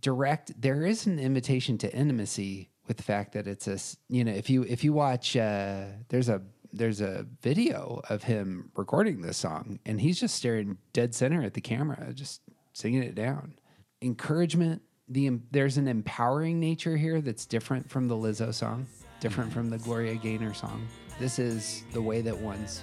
Direct 0.00 0.60
there 0.60 0.86
is 0.86 1.06
an 1.06 1.18
invitation 1.18 1.76
to 1.78 1.92
intimacy 1.92 2.70
with 2.86 2.96
the 2.96 3.02
fact 3.02 3.32
that 3.32 3.46
it's 3.46 3.66
a, 3.68 3.78
you 4.08 4.24
know 4.24 4.32
if 4.32 4.48
you 4.48 4.62
if 4.62 4.82
you 4.82 4.92
watch 4.92 5.36
uh 5.36 5.84
there's 6.08 6.28
a 6.28 6.42
there's 6.72 7.00
a 7.00 7.26
video 7.42 8.00
of 8.08 8.22
him 8.22 8.70
recording 8.76 9.20
this 9.20 9.36
song 9.36 9.78
and 9.84 10.00
he's 10.00 10.18
just 10.18 10.34
staring 10.34 10.78
dead 10.92 11.14
center 11.14 11.42
at 11.42 11.54
the 11.54 11.60
camera 11.60 12.12
just 12.14 12.42
singing 12.72 13.02
it 13.02 13.14
down. 13.14 13.54
Encouragement 14.00 14.82
the 15.08 15.30
there's 15.50 15.76
an 15.76 15.86
empowering 15.86 16.58
nature 16.58 16.96
here 16.96 17.20
that's 17.20 17.46
different 17.46 17.90
from 17.90 18.08
the 18.08 18.16
Lizzo 18.16 18.54
song 18.54 18.86
different 19.20 19.52
from 19.52 19.68
the 19.68 19.78
Gloria 19.78 20.14
Gaynor 20.14 20.54
song. 20.54 20.86
This 21.20 21.38
is 21.38 21.84
the 21.92 22.02
way 22.02 22.22
that 22.22 22.36
ones 22.36 22.82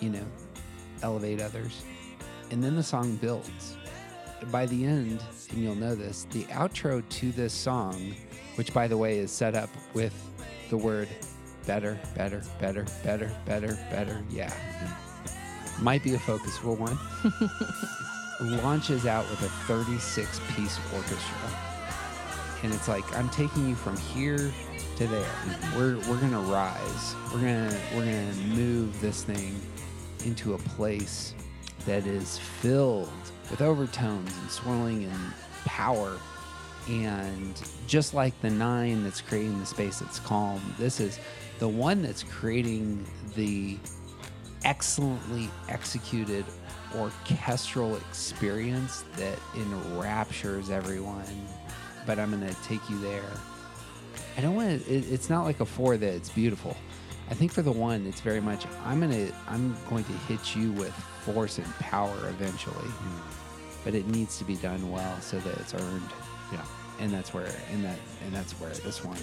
you 0.00 0.10
know 0.10 0.26
elevate 1.02 1.40
others. 1.40 1.84
And 2.50 2.62
then 2.62 2.76
the 2.76 2.82
song 2.82 3.16
builds 3.16 3.76
by 4.50 4.66
the 4.66 4.84
end, 4.84 5.22
and 5.50 5.58
you'll 5.58 5.74
know 5.74 5.94
this, 5.94 6.26
the 6.30 6.44
outro 6.44 7.06
to 7.08 7.32
this 7.32 7.52
song, 7.52 8.14
which 8.56 8.72
by 8.72 8.86
the 8.86 8.96
way 8.96 9.18
is 9.18 9.30
set 9.30 9.54
up 9.54 9.70
with 9.94 10.14
the 10.70 10.76
word 10.76 11.08
better, 11.66 11.98
better, 12.14 12.42
better, 12.60 12.86
better, 13.02 13.30
better, 13.44 13.78
better, 13.90 14.22
yeah, 14.30 14.52
might 15.80 16.02
be 16.02 16.14
a 16.14 16.18
focus 16.18 16.56
for 16.58 16.74
one, 16.74 16.98
launches 18.62 19.06
out 19.06 19.28
with 19.30 19.42
a 19.42 19.48
36 19.66 20.40
piece 20.54 20.78
orchestra. 20.94 21.50
And 22.62 22.74
it's 22.74 22.88
like, 22.88 23.04
I'm 23.16 23.28
taking 23.30 23.68
you 23.68 23.74
from 23.74 23.96
here 23.96 24.52
to 24.96 25.06
there. 25.06 25.30
We're, 25.74 25.96
we're 26.08 26.20
gonna 26.20 26.40
rise. 26.40 27.14
We're 27.32 27.40
gonna 27.40 27.80
we're 27.94 28.04
gonna 28.04 28.34
move 28.54 29.00
this 29.00 29.24
thing 29.24 29.58
into 30.26 30.52
a 30.52 30.58
place 30.58 31.34
that 31.86 32.06
is 32.06 32.38
filled 32.38 33.08
with 33.50 33.60
overtones 33.60 34.36
and 34.38 34.50
swirling 34.50 35.04
and 35.04 35.32
power. 35.64 36.16
And 36.88 37.60
just 37.86 38.14
like 38.14 38.38
the 38.40 38.50
nine 38.50 39.04
that's 39.04 39.20
creating 39.20 39.58
the 39.60 39.66
space 39.66 39.98
that's 39.98 40.18
calm, 40.20 40.60
this 40.78 41.00
is 41.00 41.18
the 41.58 41.68
one 41.68 42.02
that's 42.02 42.22
creating 42.22 43.04
the 43.36 43.78
excellently 44.64 45.48
executed 45.68 46.44
orchestral 46.96 47.96
experience 47.96 49.04
that 49.16 49.38
enraptures 49.56 50.70
everyone. 50.70 51.24
But 52.06 52.18
I'm 52.18 52.30
going 52.30 52.46
to 52.46 52.62
take 52.62 52.88
you 52.88 52.98
there. 53.00 53.22
I 54.36 54.40
don't 54.40 54.54
want 54.54 54.84
to. 54.84 54.92
It, 54.92 55.10
it's 55.10 55.28
not 55.28 55.44
like 55.44 55.60
a 55.60 55.66
four 55.66 55.96
that 55.96 56.14
it's 56.14 56.30
beautiful. 56.30 56.76
I 57.30 57.34
think 57.34 57.52
for 57.52 57.62
the 57.62 57.72
one, 57.72 58.06
it's 58.06 58.20
very 58.20 58.40
much. 58.40 58.64
I'm 58.84 59.00
gonna. 59.00 59.28
I'm 59.48 59.76
going 59.88 60.04
to 60.04 60.12
hit 60.12 60.56
you 60.56 60.72
with 60.72 60.94
force 61.24 61.58
and 61.58 61.66
power 61.78 62.16
eventually, 62.28 62.74
hmm. 62.74 63.39
But 63.84 63.94
it 63.94 64.06
needs 64.08 64.38
to 64.38 64.44
be 64.44 64.56
done 64.56 64.90
well 64.90 65.20
so 65.20 65.38
that 65.38 65.56
it's 65.58 65.74
earned. 65.74 66.10
Yeah. 66.52 66.64
And 66.98 67.10
that's 67.10 67.32
where. 67.32 67.54
And 67.72 67.84
that. 67.84 67.98
And 68.24 68.34
that's 68.34 68.52
where 68.54 68.70
this 68.70 69.04
one 69.04 69.18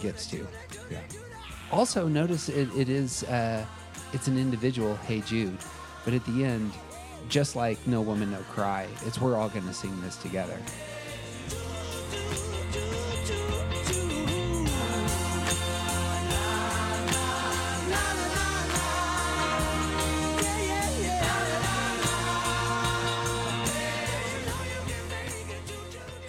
gets 0.00 0.26
to. 0.28 0.46
Yeah. 0.90 1.00
Also, 1.72 2.06
notice 2.06 2.48
it, 2.48 2.68
it 2.76 2.88
is. 2.88 3.24
Uh, 3.24 3.64
it's 4.12 4.28
an 4.28 4.38
individual. 4.38 4.96
Hey 4.96 5.20
Jude, 5.20 5.58
but 6.04 6.14
at 6.14 6.24
the 6.26 6.44
end, 6.44 6.72
just 7.28 7.56
like 7.56 7.84
No 7.86 8.00
Woman 8.00 8.30
No 8.30 8.40
Cry, 8.50 8.86
it's 9.06 9.20
we're 9.20 9.36
all 9.36 9.48
going 9.48 9.66
to 9.66 9.74
sing 9.74 9.98
this 10.02 10.16
together. 10.16 10.58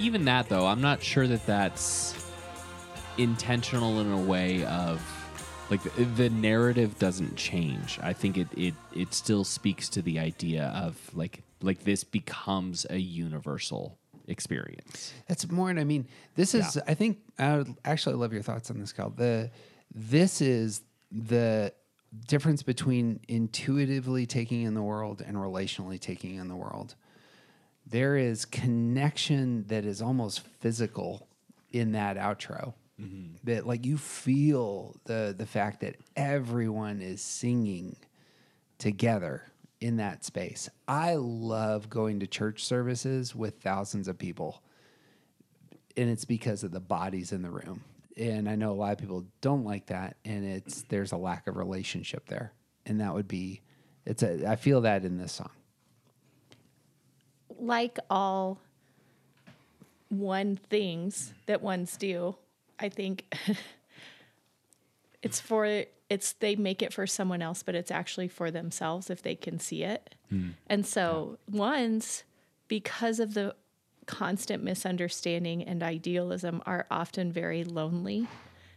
Even 0.05 0.25
that 0.25 0.49
though, 0.49 0.67
I'm 0.67 0.81
not 0.81 1.01
sure 1.01 1.25
that 1.25 1.47
that's 1.47 2.13
intentional 3.17 4.01
in 4.01 4.11
a 4.11 4.21
way 4.21 4.63
of 4.65 5.01
like 5.71 5.81
the, 5.81 6.03
the 6.03 6.29
narrative 6.29 6.99
doesn't 6.99 7.35
change. 7.35 7.97
I 8.03 8.13
think 8.13 8.37
it 8.37 8.47
it 8.55 8.75
it 8.93 9.15
still 9.15 9.43
speaks 9.43 9.89
to 9.89 10.03
the 10.03 10.19
idea 10.19 10.71
of 10.75 10.95
like 11.15 11.41
like 11.63 11.83
this 11.83 12.03
becomes 12.03 12.85
a 12.91 12.99
universal 12.99 13.97
experience. 14.27 15.11
That's 15.27 15.49
more. 15.49 15.71
I 15.71 15.83
mean, 15.83 16.07
this 16.35 16.53
is. 16.53 16.75
Yeah. 16.75 16.83
I 16.87 16.93
think 16.93 17.17
I 17.39 17.57
would 17.57 17.75
actually 17.83 18.15
love 18.15 18.31
your 18.31 18.43
thoughts 18.43 18.69
on 18.69 18.79
this, 18.79 18.93
Kyle. 18.93 19.09
The 19.09 19.49
this 19.91 20.39
is 20.39 20.83
the 21.11 21.73
difference 22.27 22.61
between 22.61 23.21
intuitively 23.27 24.27
taking 24.27 24.61
in 24.61 24.75
the 24.75 24.83
world 24.83 25.23
and 25.25 25.35
relationally 25.35 25.99
taking 25.99 26.35
in 26.35 26.47
the 26.47 26.55
world. 26.55 26.93
There 27.87 28.15
is 28.15 28.45
connection 28.45 29.65
that 29.67 29.85
is 29.85 30.01
almost 30.01 30.41
physical 30.59 31.27
in 31.71 31.91
that 31.91 32.17
outro. 32.17 32.73
Mm-hmm. 32.99 33.35
That 33.43 33.67
like 33.67 33.85
you 33.85 33.97
feel 33.97 34.95
the 35.03 35.35
the 35.37 35.45
fact 35.45 35.81
that 35.81 35.97
everyone 36.15 37.01
is 37.01 37.21
singing 37.21 37.97
together 38.77 39.43
in 39.81 39.97
that 39.97 40.23
space. 40.23 40.69
I 40.87 41.15
love 41.15 41.89
going 41.89 42.21
to 42.21 42.27
church 42.27 42.63
services 42.63 43.35
with 43.35 43.61
thousands 43.61 44.07
of 44.07 44.17
people. 44.17 44.61
And 45.97 46.09
it's 46.09 46.25
because 46.25 46.63
of 46.63 46.71
the 46.71 46.79
bodies 46.79 47.31
in 47.31 47.41
the 47.41 47.49
room. 47.49 47.83
And 48.17 48.49
I 48.49 48.55
know 48.55 48.71
a 48.71 48.73
lot 48.73 48.93
of 48.93 48.97
people 48.97 49.25
don't 49.41 49.65
like 49.65 49.87
that 49.87 50.15
and 50.23 50.45
it's 50.45 50.83
there's 50.83 51.11
a 51.11 51.17
lack 51.17 51.47
of 51.47 51.57
relationship 51.57 52.27
there. 52.27 52.53
And 52.85 53.01
that 53.01 53.13
would 53.13 53.27
be 53.27 53.61
it's 54.05 54.23
a 54.23 54.49
I 54.49 54.55
feel 54.55 54.81
that 54.81 55.03
in 55.03 55.17
this 55.17 55.33
song. 55.33 55.51
Like 57.65 57.97
all 58.09 58.59
one 60.09 60.55
things 60.55 61.33
that 61.47 61.61
ones 61.61 61.97
do, 61.97 62.35
I 62.79 62.89
think 62.89 63.35
it's 65.21 65.39
for 65.39 65.85
it's 66.07 66.33
they 66.33 66.55
make 66.55 66.81
it 66.81 66.93
for 66.93 67.07
someone 67.07 67.41
else, 67.41 67.63
but 67.63 67.75
it's 67.75 67.91
actually 67.91 68.27
for 68.27 68.51
themselves 68.51 69.09
if 69.09 69.21
they 69.23 69.35
can 69.35 69.59
see 69.59 69.83
it. 69.83 70.15
Hmm. 70.29 70.49
And 70.67 70.85
so 70.85 71.37
ones 71.49 72.23
because 72.67 73.19
of 73.19 73.33
the 73.33 73.55
constant 74.05 74.63
misunderstanding 74.63 75.63
and 75.63 75.81
idealism 75.81 76.61
are 76.65 76.85
often 76.91 77.31
very 77.31 77.63
lonely. 77.63 78.27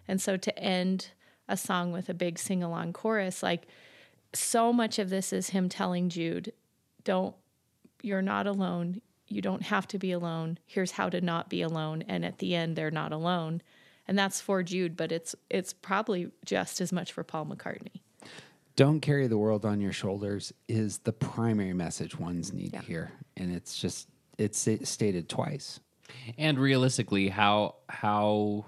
And 0.06 0.20
so 0.20 0.38
to 0.38 0.58
end 0.58 1.10
a 1.48 1.56
song 1.56 1.92
with 1.92 2.08
a 2.08 2.14
big 2.14 2.38
sing 2.38 2.62
along 2.62 2.94
chorus, 2.94 3.42
like 3.42 3.66
so 4.32 4.72
much 4.72 4.98
of 4.98 5.10
this 5.10 5.32
is 5.32 5.50
him 5.50 5.68
telling 5.68 6.08
Jude, 6.08 6.52
don't 7.04 7.34
you're 8.02 8.22
not 8.22 8.46
alone. 8.46 9.00
You 9.28 9.42
don't 9.42 9.62
have 9.64 9.86
to 9.88 9.98
be 9.98 10.12
alone. 10.12 10.58
Here's 10.66 10.92
how 10.92 11.08
to 11.10 11.20
not 11.20 11.48
be 11.50 11.62
alone. 11.62 12.02
And 12.08 12.24
at 12.24 12.38
the 12.38 12.54
end, 12.54 12.76
they're 12.76 12.90
not 12.90 13.12
alone. 13.12 13.62
And 14.06 14.18
that's 14.18 14.40
for 14.40 14.62
Jude, 14.62 14.96
but 14.96 15.12
it's 15.12 15.34
it's 15.50 15.72
probably 15.74 16.30
just 16.44 16.80
as 16.80 16.92
much 16.92 17.12
for 17.12 17.22
Paul 17.22 17.46
McCartney. 17.46 18.00
Don't 18.74 19.00
carry 19.00 19.26
the 19.26 19.36
world 19.36 19.66
on 19.66 19.80
your 19.80 19.92
shoulders 19.92 20.52
is 20.68 20.98
the 20.98 21.12
primary 21.12 21.74
message 21.74 22.18
ones 22.18 22.52
need 22.52 22.72
Yeah. 22.72 22.80
to 22.80 22.86
hear. 22.86 23.12
And 23.36 23.52
it's 23.54 23.76
just 23.78 24.08
it's 24.38 24.66
stated 24.84 25.28
twice. 25.28 25.80
And 26.38 26.58
realistically, 26.58 27.28
how 27.28 27.74
how 27.90 28.64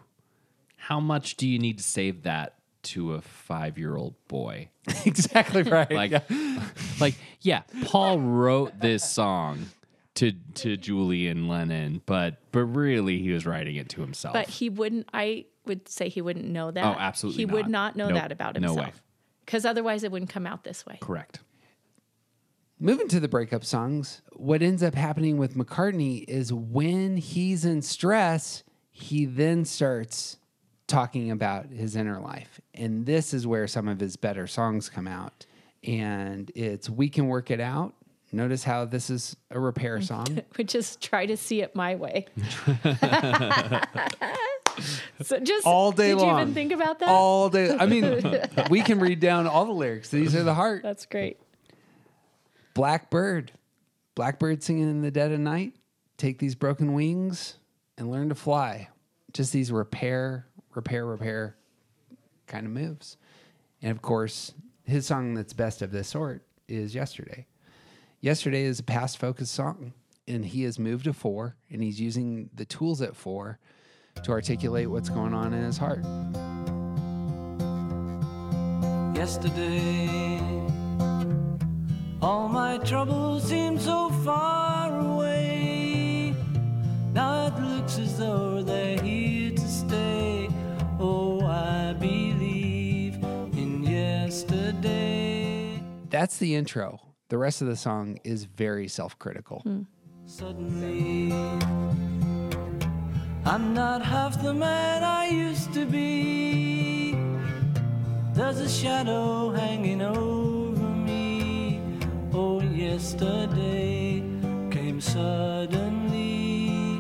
how 0.77 1.01
much 1.01 1.37
do 1.37 1.49
you 1.49 1.59
need 1.59 1.79
to 1.79 1.85
save 1.85 2.25
that 2.25 2.59
to 2.83 3.15
a 3.15 3.21
five 3.21 3.79
year 3.79 3.97
old 3.97 4.15
boy. 4.29 4.69
exactly 5.05 5.63
right. 5.65 5.91
Like, 5.91 6.11
Yeah. 6.11 6.63
like 7.01 7.15
yeah, 7.41 7.63
Paul 7.85 8.21
wrote 8.21 8.81
this 8.81 9.09
song 9.09 9.67
to 10.17 10.33
to 10.55 10.77
Julian 10.77 11.49
Lennon, 11.49 12.03
but 12.07 12.39
but 12.53 12.65
really 12.65 13.19
he 13.21 13.31
was 13.31 13.47
writing 13.47 13.77
it 13.77 13.89
to 13.91 14.01
himself. 14.01 14.33
But 14.35 14.49
he 14.49 14.69
wouldn't. 14.69 15.09
I 15.13 15.47
would 15.67 15.89
say 15.89 16.09
he 16.09 16.21
wouldn't 16.23 16.47
know 16.47 16.71
that. 16.71 16.85
Oh, 16.85 16.99
absolutely 16.99 17.39
He 17.43 17.47
would 17.47 17.69
not. 17.69 17.95
not 17.95 17.97
know 17.97 18.09
Nope. 18.09 18.15
that 18.23 18.33
about 18.33 18.61
No 18.61 18.69
himself. 18.69 18.87
way. 18.89 18.93
Because 19.47 19.65
otherwise, 19.65 20.05
it 20.05 20.11
wouldn't 20.13 20.31
come 20.31 20.47
out 20.47 20.65
this 20.65 20.85
way. 20.87 20.99
Correct. 21.01 21.41
Moving 22.79 23.09
to 23.09 23.21
the 23.21 23.29
breakup 23.29 23.63
songs, 23.65 24.23
what 24.33 24.63
ends 24.63 24.83
up 24.83 24.95
happening 24.95 25.37
with 25.37 25.55
McCartney 25.55 26.25
is 26.27 26.51
when 26.53 27.19
he's 27.19 27.65
in 27.67 27.83
stress, 27.83 28.65
he 28.91 29.27
then 29.27 29.67
starts 29.67 30.39
talking 30.91 31.31
about 31.31 31.67
his 31.67 31.97
inner 31.97 32.21
life. 32.21 32.61
And 32.75 33.07
this 33.07 33.33
is 33.33 33.47
where 33.47 33.67
some 33.67 33.89
of 33.89 34.01
his 34.01 34.17
better 34.17 34.47
songs 34.47 34.89
come 34.89 35.07
out. 35.09 35.47
And 35.85 36.51
it's 36.55 36.91
We 36.91 37.09
Can 37.09 37.29
Work 37.29 37.51
It 37.51 37.61
Out. 37.61 37.95
Notice 38.33 38.63
how 38.63 38.85
this 38.85 39.09
is 39.11 39.37
a 39.51 39.59
repair 39.59 40.01
song. 40.03 40.43
Which 40.57 40.75
is 40.75 40.97
try 40.97 41.27
to 41.27 41.37
see 41.37 41.63
it 41.63 41.75
my 41.75 41.95
way. 41.95 42.27
so 45.23 45.39
just 45.41 45.67
All 45.67 45.93
day 45.93 46.09
did 46.09 46.19
long. 46.19 46.37
you 46.37 46.43
even 46.43 46.55
think 46.55 46.73
about 46.73 46.99
that? 47.01 47.09
All 47.09 47.49
day. 47.49 47.77
I 47.77 47.87
mean, 47.87 48.23
we 48.71 48.83
can 48.83 49.01
read 49.01 49.21
down 49.21 49.47
all 49.47 49.65
the 49.65 49.73
lyrics. 49.73 50.11
These 50.11 50.35
are 50.37 50.43
the 50.43 50.55
heart. 50.55 50.83
That's 50.83 51.07
great. 51.07 51.39
Blackbird. 52.75 53.53
Blackbird 54.15 54.63
singing 54.63 54.89
in 54.91 55.03
the 55.03 55.11
dead 55.11 55.33
of 55.33 55.41
night. 55.41 55.75
Take 56.17 56.39
these 56.39 56.55
broken 56.55 56.93
wings 56.95 57.57
and 57.97 58.11
learn 58.11 58.29
to 58.29 58.35
fly. 58.35 58.89
Just 59.33 59.53
these 59.53 59.71
repair, 59.71 60.47
repair, 60.75 61.07
repair 61.07 61.57
kind 62.47 62.67
of 62.67 62.73
moves. 62.73 63.17
And 63.83 63.91
of 63.91 64.03
course, 64.03 64.53
his 64.85 65.07
song 65.07 65.35
that's 65.35 65.53
best 65.53 65.83
of 65.83 65.91
this 65.91 66.09
sort 66.09 66.43
is 66.69 66.95
Yesterday. 66.95 67.47
Yesterday 68.21 68.65
is 68.65 68.81
a 68.81 68.83
past 68.83 69.19
focused 69.19 69.55
song, 69.55 69.95
and 70.29 70.45
he 70.45 70.65
has 70.65 70.79
moved 70.79 71.05
to 71.05 71.13
four, 71.13 71.57
and 71.71 71.83
he's 71.83 72.01
using 72.01 72.51
the 72.55 72.67
tools 72.67 73.01
at 73.01 73.17
four 73.17 73.59
to 74.23 74.31
articulate 74.31 74.91
what's 74.91 75.09
going 75.09 75.33
on 75.33 75.55
in 75.55 75.65
his 75.65 75.79
heart. 75.79 76.05
yesterday. 79.21 80.41
All 82.23 82.49
my 82.49 82.79
troubles 82.79 83.45
seem 83.45 83.79
so 83.79 84.09
far 84.25 84.99
away. 84.99 86.35
Now 87.13 87.49
it 87.49 87.61
looks 87.61 87.99
as 87.99 88.17
though 88.19 88.60
That's 96.21 96.37
the 96.37 96.55
intro. 96.55 97.01
The 97.31 97.39
rest 97.39 97.63
of 97.63 97.69
the 97.69 97.77
song 97.77 98.19
is 98.25 98.45
very 98.45 98.89
self 98.89 99.19
critical. 99.19 99.61
Hmm. 99.61 99.85
Suddenly, 100.27 101.33
I'm 103.47 103.73
not 103.73 104.03
half 104.03 104.43
the 104.43 104.53
man 104.53 105.03
I 105.03 105.29
used 105.31 105.73
to 105.73 105.87
be. 105.87 107.17
There's 108.35 108.61
a 108.61 108.69
shadow 108.69 109.51
hanging 109.53 110.03
over 110.03 110.83
me. 110.83 111.81
Oh, 112.35 112.61
yesterday 112.61 114.23
came 114.71 115.01
suddenly. 115.01 116.99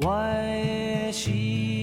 Why 0.00 1.12
she 1.14 1.79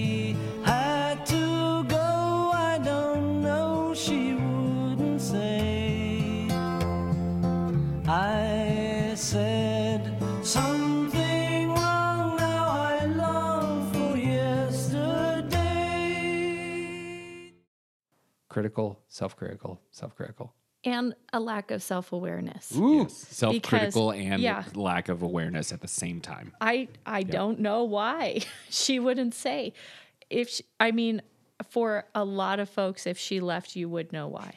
Critical, 18.58 18.98
self 19.06 19.36
critical, 19.36 19.80
self 19.92 20.16
critical. 20.16 20.52
And 20.82 21.14
a 21.32 21.38
lack 21.38 21.70
of 21.70 21.80
self 21.80 22.12
awareness. 22.12 22.72
Ooh. 22.76 23.06
Self 23.08 23.62
critical 23.62 24.10
and 24.10 24.42
yeah. 24.42 24.64
lack 24.74 25.08
of 25.08 25.22
awareness 25.22 25.70
at 25.70 25.80
the 25.80 25.86
same 25.86 26.20
time. 26.20 26.50
I 26.60 26.88
I 27.06 27.22
don't 27.22 27.60
know 27.60 27.84
why 27.84 28.40
she 28.68 28.98
wouldn't 28.98 29.32
say. 29.34 29.74
If 30.28 30.48
she, 30.48 30.64
I 30.80 30.90
mean, 30.90 31.22
for 31.70 32.04
a 32.16 32.24
lot 32.24 32.58
of 32.58 32.68
folks, 32.68 33.06
if 33.06 33.16
she 33.16 33.38
left, 33.38 33.76
you 33.76 33.88
would 33.88 34.12
know 34.12 34.26
why, 34.26 34.54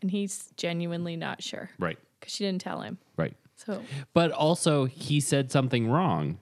and 0.00 0.10
he's 0.10 0.48
genuinely 0.56 1.16
not 1.16 1.42
sure 1.42 1.68
Right. 1.78 1.98
because 2.18 2.32
she 2.32 2.46
didn't 2.46 2.62
tell 2.62 2.80
him. 2.80 2.96
Right. 3.18 3.36
So 3.56 3.82
But 4.14 4.32
also, 4.32 4.86
he 4.86 5.20
said 5.20 5.52
something 5.52 5.86
wrong. 5.90 6.38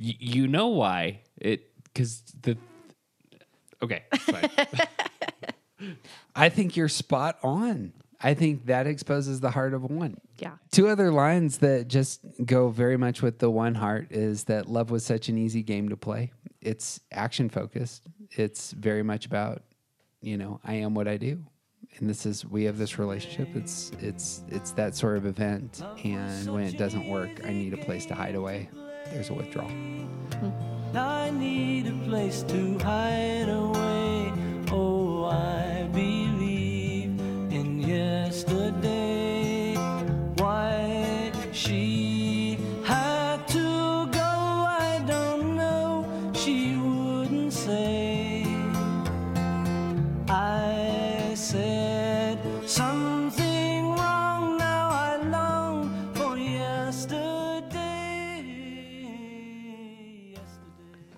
Y- 0.00 0.16
you 0.18 0.48
know 0.48 0.66
why? 0.66 1.20
It 1.40 1.70
because 1.84 2.24
the 2.42 2.56
okay. 3.80 4.02
Fine. 5.84 5.98
I 6.34 6.48
think 6.48 6.76
you're 6.76 6.88
spot 6.88 7.38
on. 7.42 7.92
I 8.20 8.32
think 8.34 8.66
that 8.66 8.86
exposes 8.86 9.40
the 9.40 9.50
heart 9.50 9.74
of 9.74 9.82
one. 9.84 10.16
yeah, 10.38 10.52
Two 10.70 10.88
other 10.88 11.10
lines 11.10 11.58
that 11.58 11.88
just 11.88 12.20
go 12.44 12.70
very 12.70 12.96
much 12.96 13.20
with 13.20 13.38
the 13.38 13.50
one 13.50 13.74
heart 13.74 14.06
is 14.10 14.44
that 14.44 14.66
love 14.68 14.90
was 14.90 15.04
such 15.04 15.28
an 15.28 15.36
easy 15.36 15.62
game 15.62 15.90
to 15.90 15.96
play. 15.96 16.32
It's 16.62 17.00
action 17.12 17.50
focused. 17.50 18.06
It's 18.30 18.70
very 18.72 19.02
much 19.02 19.26
about, 19.26 19.62
you 20.22 20.38
know, 20.38 20.58
I 20.64 20.74
am 20.74 20.94
what 20.94 21.06
I 21.06 21.18
do. 21.18 21.44
And 21.98 22.08
this 22.08 22.24
is 22.24 22.44
we 22.46 22.64
have 22.64 22.78
this 22.78 22.98
relationship. 22.98 23.54
It's 23.54 23.92
it's 24.00 24.42
it's 24.48 24.70
that 24.72 24.96
sort 24.96 25.16
of 25.18 25.26
event. 25.26 25.82
And 26.02 26.50
when 26.52 26.64
it 26.64 26.78
doesn't 26.78 27.06
work, 27.08 27.44
I 27.44 27.52
need 27.52 27.74
a 27.74 27.76
place 27.76 28.06
to 28.06 28.14
hide 28.14 28.34
away. 28.36 28.68
There's 29.12 29.28
a 29.30 29.34
withdrawal. 29.34 29.70
Now 30.94 31.08
I 31.08 31.30
need 31.30 31.86
a 31.88 31.92
place 32.08 32.42
to 32.44 32.78
hide 32.78 33.48
away. 33.48 34.32
Oh, 34.72 35.24
I 35.26 35.73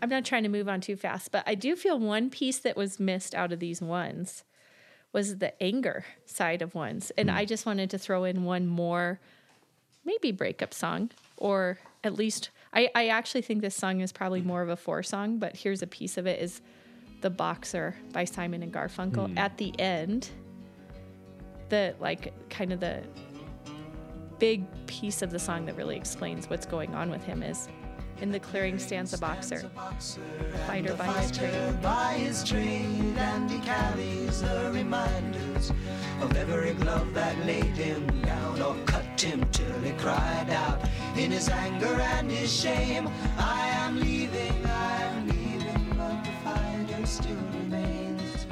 I'm 0.07 0.11
not 0.11 0.25
trying 0.25 0.45
to 0.45 0.49
move 0.49 0.69
on 0.69 0.81
too 0.81 0.95
fast, 0.95 1.33
but 1.33 1.43
I 1.49 1.57
do 1.57 1.75
feel 1.75 1.99
one 1.99 2.31
piece 2.31 2.61
that 2.61 2.77
was 2.77 3.01
missed 3.01 3.35
out 3.35 3.51
of 3.51 3.59
these 3.59 3.83
ones 3.83 4.45
was 5.13 5.39
the 5.39 5.61
anger 5.61 6.05
side 6.27 6.63
of 6.63 6.77
ones, 6.77 7.11
and 7.19 7.29
hmm. 7.29 7.37
I 7.37 7.45
just 7.45 7.67
wanted 7.67 7.91
to 7.91 7.99
throw 7.99 8.23
in 8.23 8.45
one 8.45 8.69
more, 8.69 9.19
maybe 10.05 10.31
breakup 10.31 10.73
song, 10.73 11.11
or 11.37 11.81
at 12.05 12.15
least 12.15 12.51
I, 12.73 12.89
I 12.95 13.09
actually 13.09 13.43
think 13.43 13.63
this 13.63 13.75
song 13.75 14.01
is 14.01 14.13
probably 14.13 14.43
more 14.43 14.63
of 14.63 14.69
a 14.69 14.77
four 14.77 15.03
song, 15.03 15.39
but 15.39 15.57
here's 15.57 15.83
a 15.83 15.89
piece 15.89 16.17
of 16.17 16.29
it 16.29 16.41
is 16.41 16.61
the 17.21 17.31
boxer 17.31 17.97
by 18.13 18.27
Simon 18.27 18.63
and 18.63 18.73
Garfunkel. 18.73 19.31
Hmm. 19.31 19.39
At 19.39 19.59
the 19.59 19.77
end. 19.81 20.31
The 21.69 21.97
like 21.99 22.33
kind 22.49 22.73
of 22.73 22.79
the 22.79 23.03
big 24.39 24.67
piece 24.87 25.21
of 25.23 25.33
the 25.33 25.39
song 25.41 25.67
that 25.67 25.75
really 25.77 25.97
explains 25.97 26.49
what's 26.49 26.65
going 26.65 26.95
on 26.95 27.11
with 27.11 27.25
him 27.25 27.43
is 27.43 27.69
in 28.21 28.31
the 28.33 28.41
clearing 28.41 28.79
stands 28.79 29.13
a 29.13 29.19
boxer, 29.19 29.71
fighter 30.67 30.95
by 30.95 31.07
his 31.07 31.31
trade. 31.31 31.83
by 31.83 32.13
his 32.15 32.43
trade, 32.45 33.15
and 33.19 33.51
he 33.51 33.59
carries 33.61 34.41
the 34.41 34.71
reminders 34.73 35.71
of 36.23 36.35
every 36.37 36.73
glove 36.75 37.13
that 37.15 37.37
laid 37.45 37.65
him 37.77 38.07
down 38.23 38.61
or 38.63 38.75
cut 38.87 39.21
him 39.21 39.45
till 39.53 39.81
he 39.81 39.93
cried 39.93 40.49
out 40.51 40.81
in 41.17 41.31
his 41.31 41.49
anger 41.49 42.01
and 42.01 42.31
his 42.31 42.53
shame. 42.55 43.09
I 43.39 43.69
am 43.69 44.01
leaving, 44.01 44.65
I 44.65 45.03
am 45.03 45.29
leaving, 45.29 45.95
but 45.97 46.25
the 46.25 46.31
fighter 46.45 47.07
still 47.07 47.37
remains. 47.53 48.47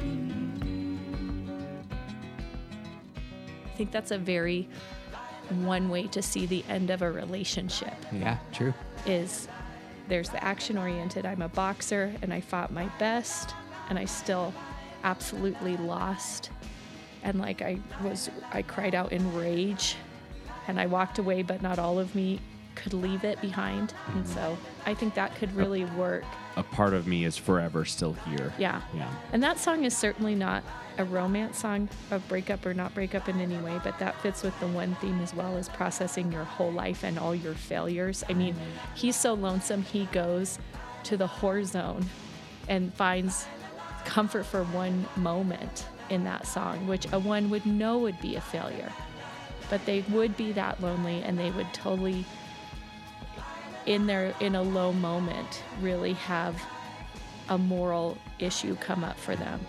I 3.66 3.76
think 3.76 3.90
that's 3.90 4.10
a 4.10 4.18
very 4.18 4.68
one 5.62 5.88
way 5.88 6.06
to 6.08 6.22
see 6.22 6.46
the 6.46 6.64
end 6.68 6.90
of 6.90 7.02
a 7.02 7.10
relationship 7.10 7.92
Yeah, 8.12 8.38
true. 8.52 8.72
is 9.04 9.48
there's 10.08 10.28
the 10.28 10.42
action 10.42 10.76
oriented 10.76 11.26
I'm 11.26 11.42
a 11.42 11.48
boxer 11.48 12.12
and 12.22 12.32
I 12.32 12.40
fought 12.40 12.72
my 12.72 12.86
best 12.98 13.54
and 13.88 13.98
I 13.98 14.04
still 14.04 14.52
absolutely 15.02 15.76
lost. 15.76 16.50
And 17.22 17.38
like 17.38 17.62
I 17.62 17.78
was 18.02 18.30
I 18.52 18.62
cried 18.62 18.94
out 18.94 19.12
in 19.12 19.34
rage 19.34 19.96
and 20.68 20.78
I 20.78 20.86
walked 20.86 21.18
away 21.18 21.42
but 21.42 21.62
not 21.62 21.78
all 21.78 21.98
of 21.98 22.14
me 22.14 22.40
could 22.74 22.94
leave 22.94 23.24
it 23.24 23.40
behind. 23.40 23.94
And 24.08 24.24
mm-hmm. 24.24 24.34
so 24.34 24.58
I 24.86 24.94
think 24.94 25.14
that 25.14 25.34
could 25.36 25.54
really 25.54 25.84
work. 25.84 26.24
A 26.56 26.62
part 26.62 26.94
of 26.94 27.06
me 27.06 27.24
is 27.24 27.36
forever 27.36 27.84
still 27.84 28.12
here. 28.12 28.52
Yeah. 28.58 28.82
Yeah. 28.94 29.12
And 29.32 29.42
that 29.42 29.58
song 29.58 29.84
is 29.84 29.96
certainly 29.96 30.34
not 30.34 30.62
a 30.98 31.04
romance 31.04 31.58
song 31.58 31.88
of 32.10 32.26
breakup 32.28 32.64
or 32.64 32.74
not 32.74 32.94
breakup 32.94 33.28
in 33.28 33.40
any 33.40 33.56
way, 33.58 33.80
but 33.82 33.98
that 33.98 34.20
fits 34.20 34.42
with 34.42 34.58
the 34.60 34.68
one 34.68 34.94
theme 34.96 35.20
as 35.20 35.34
well 35.34 35.56
as 35.56 35.68
processing 35.68 36.30
your 36.30 36.44
whole 36.44 36.72
life 36.72 37.02
and 37.02 37.18
all 37.18 37.34
your 37.34 37.54
failures. 37.54 38.22
I 38.28 38.34
mean, 38.34 38.54
mm-hmm. 38.54 38.94
he's 38.94 39.16
so 39.16 39.34
lonesome, 39.34 39.82
he 39.82 40.06
goes 40.06 40.58
to 41.04 41.16
the 41.16 41.26
whore 41.26 41.64
zone 41.64 42.06
and 42.68 42.94
finds 42.94 43.46
comfort 44.04 44.44
for 44.44 44.64
one 44.64 45.06
moment 45.16 45.86
in 46.10 46.24
that 46.24 46.46
song, 46.46 46.86
which 46.86 47.10
a 47.12 47.18
one 47.18 47.50
would 47.50 47.66
know 47.66 47.98
would 47.98 48.20
be 48.20 48.36
a 48.36 48.40
failure. 48.40 48.92
But 49.70 49.84
they 49.86 50.04
would 50.10 50.36
be 50.36 50.52
that 50.52 50.80
lonely 50.82 51.22
and 51.22 51.38
they 51.38 51.50
would 51.50 51.72
totally 51.72 52.24
in 53.86 54.06
their 54.06 54.34
in 54.40 54.54
a 54.54 54.62
low 54.62 54.92
moment 54.92 55.62
really 55.80 56.14
have 56.14 56.60
a 57.48 57.58
moral 57.58 58.16
issue 58.38 58.76
come 58.76 59.04
up 59.04 59.18
for 59.18 59.36
them. 59.36 59.60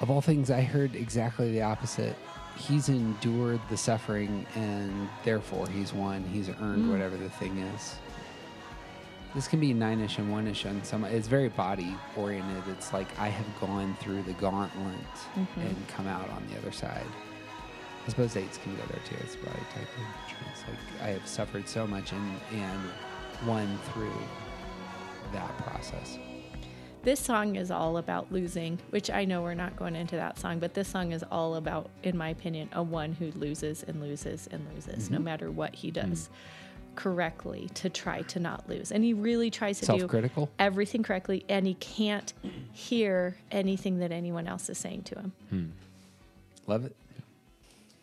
Of 0.00 0.10
all 0.10 0.20
things, 0.20 0.50
I 0.50 0.62
heard 0.62 0.94
exactly 0.94 1.50
the 1.50 1.62
opposite. 1.62 2.16
He's 2.56 2.88
endured 2.88 3.60
the 3.68 3.76
suffering, 3.76 4.46
and 4.54 5.08
therefore 5.24 5.68
he's 5.68 5.92
won. 5.92 6.24
He's 6.24 6.48
earned 6.48 6.86
mm. 6.86 6.90
whatever 6.90 7.16
the 7.16 7.30
thing 7.30 7.58
is. 7.58 7.96
This 9.34 9.46
can 9.46 9.60
be 9.60 9.74
nine-ish 9.74 10.18
and 10.18 10.32
one-ish 10.32 10.64
on 10.66 10.82
some. 10.84 11.04
It's 11.04 11.28
very 11.28 11.48
body 11.48 11.94
oriented. 12.16 12.62
It's 12.68 12.92
like 12.92 13.06
I 13.18 13.28
have 13.28 13.60
gone 13.60 13.96
through 14.00 14.22
the 14.22 14.32
gauntlet 14.34 14.94
mm-hmm. 15.34 15.60
and 15.60 15.88
come 15.88 16.06
out 16.06 16.30
on 16.30 16.46
the 16.50 16.56
other 16.58 16.72
side. 16.72 17.06
I 18.08 18.10
suppose 18.10 18.38
eights 18.38 18.56
can 18.56 18.74
go 18.74 18.82
there 18.88 19.02
too. 19.04 19.16
It's 19.20 19.36
body 19.36 19.58
type. 19.74 19.86
It's 20.50 20.62
like 20.66 21.02
I 21.02 21.08
have 21.10 21.26
suffered 21.26 21.68
so 21.68 21.86
much 21.86 22.12
and 22.12 22.40
and 22.52 22.80
won 23.46 23.78
through 23.92 24.10
that 25.34 25.54
process. 25.58 26.18
This 27.02 27.20
song 27.20 27.56
is 27.56 27.70
all 27.70 27.98
about 27.98 28.32
losing, 28.32 28.78
which 28.90 29.10
I 29.10 29.26
know 29.26 29.42
we're 29.42 29.52
not 29.52 29.76
going 29.76 29.94
into 29.94 30.16
that 30.16 30.38
song, 30.38 30.58
but 30.58 30.72
this 30.72 30.88
song 30.88 31.12
is 31.12 31.22
all 31.30 31.56
about, 31.56 31.90
in 32.02 32.16
my 32.16 32.30
opinion, 32.30 32.70
a 32.72 32.82
one 32.82 33.12
who 33.12 33.30
loses 33.32 33.82
and 33.82 34.00
loses 34.00 34.48
and 34.50 34.66
loses 34.74 35.10
no 35.10 35.16
mm-hmm. 35.16 35.24
matter 35.24 35.50
what 35.50 35.74
he 35.74 35.90
does 35.90 36.30
mm. 36.30 36.96
correctly 36.96 37.68
to 37.74 37.90
try 37.90 38.22
to 38.22 38.40
not 38.40 38.66
lose. 38.70 38.90
And 38.90 39.04
he 39.04 39.12
really 39.12 39.50
tries 39.50 39.80
to 39.80 40.08
do 40.08 40.48
everything 40.58 41.02
correctly, 41.02 41.44
and 41.50 41.66
he 41.66 41.74
can't 41.74 42.32
hear 42.72 43.36
anything 43.50 43.98
that 43.98 44.12
anyone 44.12 44.48
else 44.48 44.70
is 44.70 44.78
saying 44.78 45.02
to 45.02 45.14
him. 45.14 45.32
Hmm. 45.50 45.66
Love 46.66 46.86
it. 46.86 46.96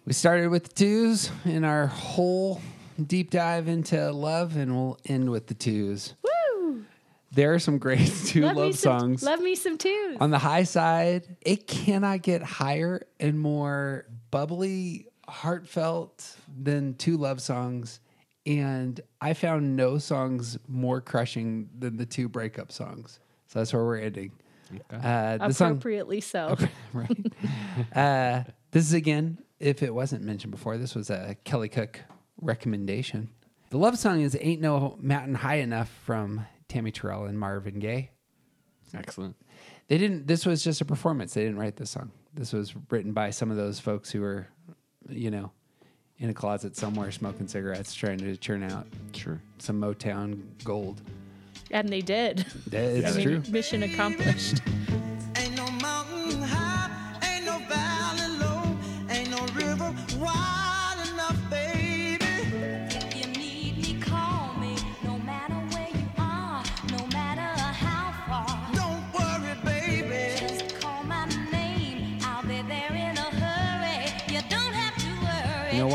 We 0.05 0.13
started 0.13 0.49
with 0.49 0.65
the 0.65 0.73
twos 0.73 1.31
in 1.45 1.63
our 1.63 1.87
whole 1.87 2.61
deep 3.03 3.31
dive 3.31 3.67
into 3.67 4.11
love, 4.11 4.55
and 4.55 4.75
we'll 4.75 4.99
end 5.05 5.31
with 5.31 5.47
the 5.47 5.55
twos. 5.55 6.13
Woo! 6.21 6.85
There 7.31 7.55
are 7.55 7.59
some 7.59 7.79
great 7.79 8.05
two 8.25 8.41
Love, 8.43 8.55
love 8.55 8.65
me 8.67 8.71
some, 8.73 8.99
songs. 8.99 9.23
love 9.23 9.39
me 9.41 9.55
some 9.55 9.79
twos. 9.79 10.17
On 10.21 10.29
the 10.29 10.37
high 10.37 10.63
side, 10.63 11.35
it 11.41 11.65
cannot 11.65 12.21
get 12.21 12.43
higher 12.43 13.01
and 13.19 13.39
more 13.39 14.05
bubbly, 14.29 15.07
heartfelt 15.27 16.37
than 16.55 16.93
two 16.95 17.17
love 17.17 17.41
songs. 17.41 17.99
And 18.45 19.01
I 19.19 19.33
found 19.33 19.75
no 19.75 19.97
songs 19.97 20.59
more 20.67 21.01
crushing 21.01 21.67
than 21.79 21.97
the 21.97 22.05
two 22.05 22.29
breakup 22.29 22.71
songs. 22.71 23.19
So 23.47 23.57
that's 23.57 23.73
where 23.73 23.83
we're 23.83 23.97
ending. 23.97 24.33
Uh, 24.91 25.37
the 25.37 25.51
song, 25.51 25.71
Appropriately 25.71 26.21
so. 26.21 26.55
right? 26.93 27.33
uh, 27.95 28.43
this 28.69 28.85
is 28.85 28.93
again, 28.93 29.39
if 29.59 29.81
it 29.83 29.93
wasn't 29.93 30.23
mentioned 30.23 30.51
before, 30.51 30.77
this 30.77 30.95
was 30.95 31.09
a 31.09 31.35
Kelly 31.43 31.69
Cook 31.69 32.01
recommendation. 32.41 33.29
The 33.69 33.77
love 33.77 33.97
song 33.97 34.21
is 34.21 34.37
"Ain't 34.39 34.61
No 34.61 34.97
Mountain 35.01 35.35
High 35.35 35.55
Enough" 35.55 35.89
from 36.05 36.45
Tammy 36.67 36.91
Terrell 36.91 37.25
and 37.25 37.39
Marvin 37.39 37.79
Gaye. 37.79 38.11
Excellent. 38.93 39.35
They 39.87 39.97
didn't. 39.97 40.27
This 40.27 40.45
was 40.45 40.63
just 40.63 40.81
a 40.81 40.85
performance. 40.85 41.33
They 41.33 41.43
didn't 41.43 41.57
write 41.57 41.75
this 41.75 41.91
song. 41.91 42.11
This 42.33 42.53
was 42.53 42.73
written 42.89 43.13
by 43.13 43.29
some 43.31 43.51
of 43.51 43.57
those 43.57 43.79
folks 43.79 44.09
who 44.11 44.21
were, 44.21 44.47
you 45.09 45.31
know, 45.31 45.51
in 46.17 46.29
a 46.29 46.33
closet 46.33 46.75
somewhere 46.75 47.11
smoking 47.11 47.47
cigarettes, 47.47 47.93
trying 47.93 48.17
to 48.19 48.37
churn 48.37 48.63
out 48.63 48.87
Sure. 49.13 49.41
some 49.57 49.79
Motown 49.81 50.41
gold. 50.63 51.01
And 51.71 51.89
they 51.89 52.01
did. 52.01 52.45
It's 52.71 53.07
I 53.07 53.17
mean, 53.17 53.41
true. 53.41 53.51
Mission 53.51 53.83
accomplished. 53.83 54.61
The 75.77 75.87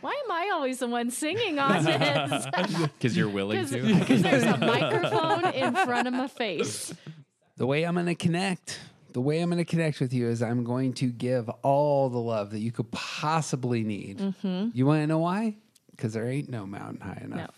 Why 0.00 0.12
am 0.24 0.30
I 0.30 0.50
always 0.62 0.78
the 0.78 0.86
one 0.86 1.10
singing 1.10 1.58
on 1.58 1.84
this? 1.84 2.46
Because 2.98 3.16
you're 3.16 3.28
willing 3.28 3.66
to. 3.66 3.98
Because 3.98 4.22
there's 4.22 4.44
a 4.44 4.56
microphone 4.58 5.46
in 5.54 5.74
front 5.74 6.08
of 6.08 6.14
my 6.14 6.28
face. 6.28 6.94
The 7.56 7.66
way 7.66 7.84
I'm 7.84 7.94
going 7.94 8.06
to 8.06 8.14
connect, 8.14 8.80
the 9.12 9.20
way 9.20 9.40
I'm 9.40 9.50
going 9.50 9.58
to 9.58 9.64
connect 9.70 10.00
with 10.00 10.12
you 10.12 10.28
is 10.28 10.42
I'm 10.42 10.64
going 10.64 10.92
to 10.94 11.06
give 11.06 11.48
all 11.62 12.08
the 12.08 12.18
love 12.18 12.50
that 12.50 12.60
you 12.60 12.72
could 12.72 12.90
possibly 12.90 13.82
need. 13.82 14.18
Mm-hmm. 14.18 14.68
You 14.74 14.86
want 14.86 15.02
to 15.02 15.06
know 15.06 15.18
why? 15.18 15.56
Because 15.90 16.12
there 16.14 16.28
ain't 16.28 16.48
no 16.48 16.66
mountain 16.66 17.00
high 17.00 17.20
enough. 17.24 17.54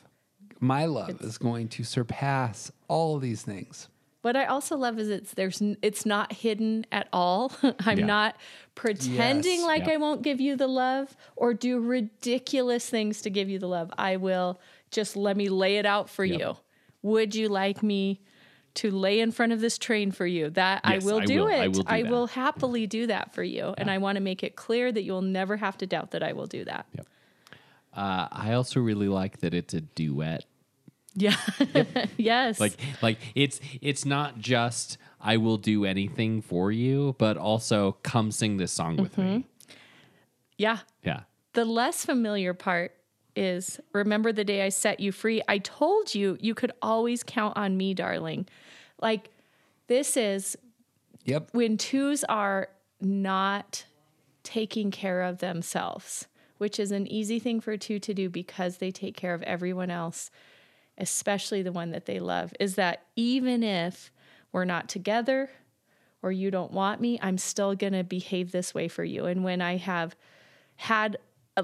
My 0.60 0.86
love 0.86 1.20
is 1.22 1.38
going 1.38 1.68
to 1.68 1.84
surpass 1.84 2.70
all 2.88 3.18
these 3.18 3.42
things. 3.42 3.88
What 4.22 4.36
I 4.36 4.46
also 4.46 4.76
love 4.78 4.98
is 4.98 5.10
it's 5.10 5.34
there's 5.34 5.60
it's 5.82 6.06
not 6.06 6.32
hidden 6.32 6.86
at 6.90 7.08
all. 7.12 7.52
I'm 7.80 7.98
Yeah. 7.98 8.06
not 8.06 8.36
pretending 8.74 9.58
Yes. 9.60 9.66
like 9.66 9.86
Yeah. 9.86 9.92
I 9.92 9.96
won't 9.98 10.22
give 10.22 10.40
you 10.40 10.56
the 10.56 10.66
love 10.66 11.14
or 11.36 11.52
do 11.52 11.78
ridiculous 11.78 12.88
things 12.88 13.20
to 13.22 13.30
give 13.30 13.50
you 13.50 13.58
the 13.58 13.68
love. 13.68 13.90
I 13.98 14.16
will 14.16 14.58
just 14.90 15.14
let 15.16 15.36
me 15.36 15.48
lay 15.50 15.76
it 15.76 15.84
out 15.84 16.08
for 16.08 16.24
Yep. 16.24 16.38
you. 16.40 16.56
Would 17.02 17.34
you 17.34 17.48
like 17.48 17.82
me 17.82 18.22
to 18.76 18.90
lay 18.90 19.20
in 19.20 19.30
front 19.32 19.52
of 19.52 19.60
this 19.60 19.78
train 19.78 20.10
for 20.10 20.26
you? 20.26 20.50
That 20.50 20.80
Yes, 20.84 21.02
I 21.02 21.06
will 21.06 21.20
I 21.20 21.24
do 21.24 21.40
will. 21.44 21.48
it. 21.48 21.84
I 21.86 22.02
will 22.02 22.26
do 22.26 22.32
that. 22.34 22.40
happily 22.40 22.86
do 22.86 23.06
that 23.06 23.34
for 23.34 23.42
you. 23.42 23.74
And 23.78 23.90
I 23.90 23.98
want 23.98 24.16
to 24.16 24.20
make 24.22 24.42
it 24.42 24.56
clear 24.56 24.90
that 24.90 25.02
you'll 25.02 25.22
never 25.22 25.56
have 25.56 25.78
to 25.78 25.86
doubt 25.86 26.10
that 26.12 26.22
I 26.22 26.32
will 26.32 26.46
do 26.46 26.64
that. 26.64 26.86
Yep. 26.94 27.06
Uh, 27.96 28.28
I 28.32 28.52
also 28.54 28.80
really 28.80 29.08
like 29.08 29.38
that 29.38 29.54
it's 29.54 29.74
a 29.74 29.80
duet. 29.80 30.44
Yeah. 31.14 31.36
yes. 32.16 32.58
Like, 32.58 32.72
like 33.00 33.18
it's 33.36 33.60
it's 33.80 34.04
not 34.04 34.38
just 34.40 34.98
I 35.20 35.36
will 35.36 35.58
do 35.58 35.84
anything 35.84 36.42
for 36.42 36.72
you, 36.72 37.14
but 37.18 37.36
also 37.36 37.92
come 38.02 38.32
sing 38.32 38.56
this 38.56 38.72
song 38.72 38.96
with 38.96 39.12
Mm-hmm. 39.16 39.36
me. 39.36 39.44
yeah. 40.58 40.78
Yeah. 41.04 41.20
The 41.52 41.64
less 41.64 42.04
familiar 42.04 42.52
part 42.52 42.96
is 43.36 43.78
remember 43.92 44.32
the 44.32 44.44
day 44.44 44.62
I 44.62 44.70
set 44.70 44.98
you 44.98 45.12
free. 45.12 45.40
I 45.46 45.58
told 45.58 46.14
you 46.16 46.36
you 46.40 46.54
could 46.54 46.72
always 46.82 47.22
count 47.22 47.56
on 47.56 47.76
me, 47.76 47.94
darling. 47.94 48.46
Like 49.04 49.30
this 49.86 50.16
is 50.16 50.56
Yep. 51.26 51.50
when 51.52 51.76
twos 51.76 52.24
are 52.24 52.68
not 53.00 53.84
taking 54.42 54.90
care 54.90 55.22
of 55.22 55.38
themselves, 55.38 56.26
which 56.58 56.80
is 56.80 56.90
an 56.90 57.06
easy 57.06 57.38
thing 57.38 57.60
for 57.60 57.72
a 57.72 57.78
two 57.78 57.98
to 57.98 58.14
do 58.14 58.30
because 58.30 58.78
they 58.78 58.90
take 58.90 59.14
care 59.14 59.34
of 59.34 59.42
everyone 59.42 59.90
else, 59.90 60.30
especially 60.96 61.62
the 61.62 61.72
one 61.72 61.90
that 61.90 62.06
they 62.06 62.18
love, 62.18 62.54
is 62.58 62.76
that 62.76 63.04
even 63.14 63.62
if 63.62 64.10
we're 64.52 64.64
not 64.64 64.88
together 64.88 65.50
or 66.22 66.32
you 66.32 66.50
don't 66.50 66.72
want 66.72 67.00
me, 67.00 67.18
I'm 67.20 67.36
still 67.36 67.74
going 67.74 67.92
to 67.92 68.04
behave 68.04 68.52
this 68.52 68.72
way 68.72 68.88
for 68.88 69.04
you. 69.04 69.26
And 69.26 69.44
when 69.44 69.60
I 69.60 69.76
have 69.76 70.16
had 70.76 71.18
Uh, 71.56 71.62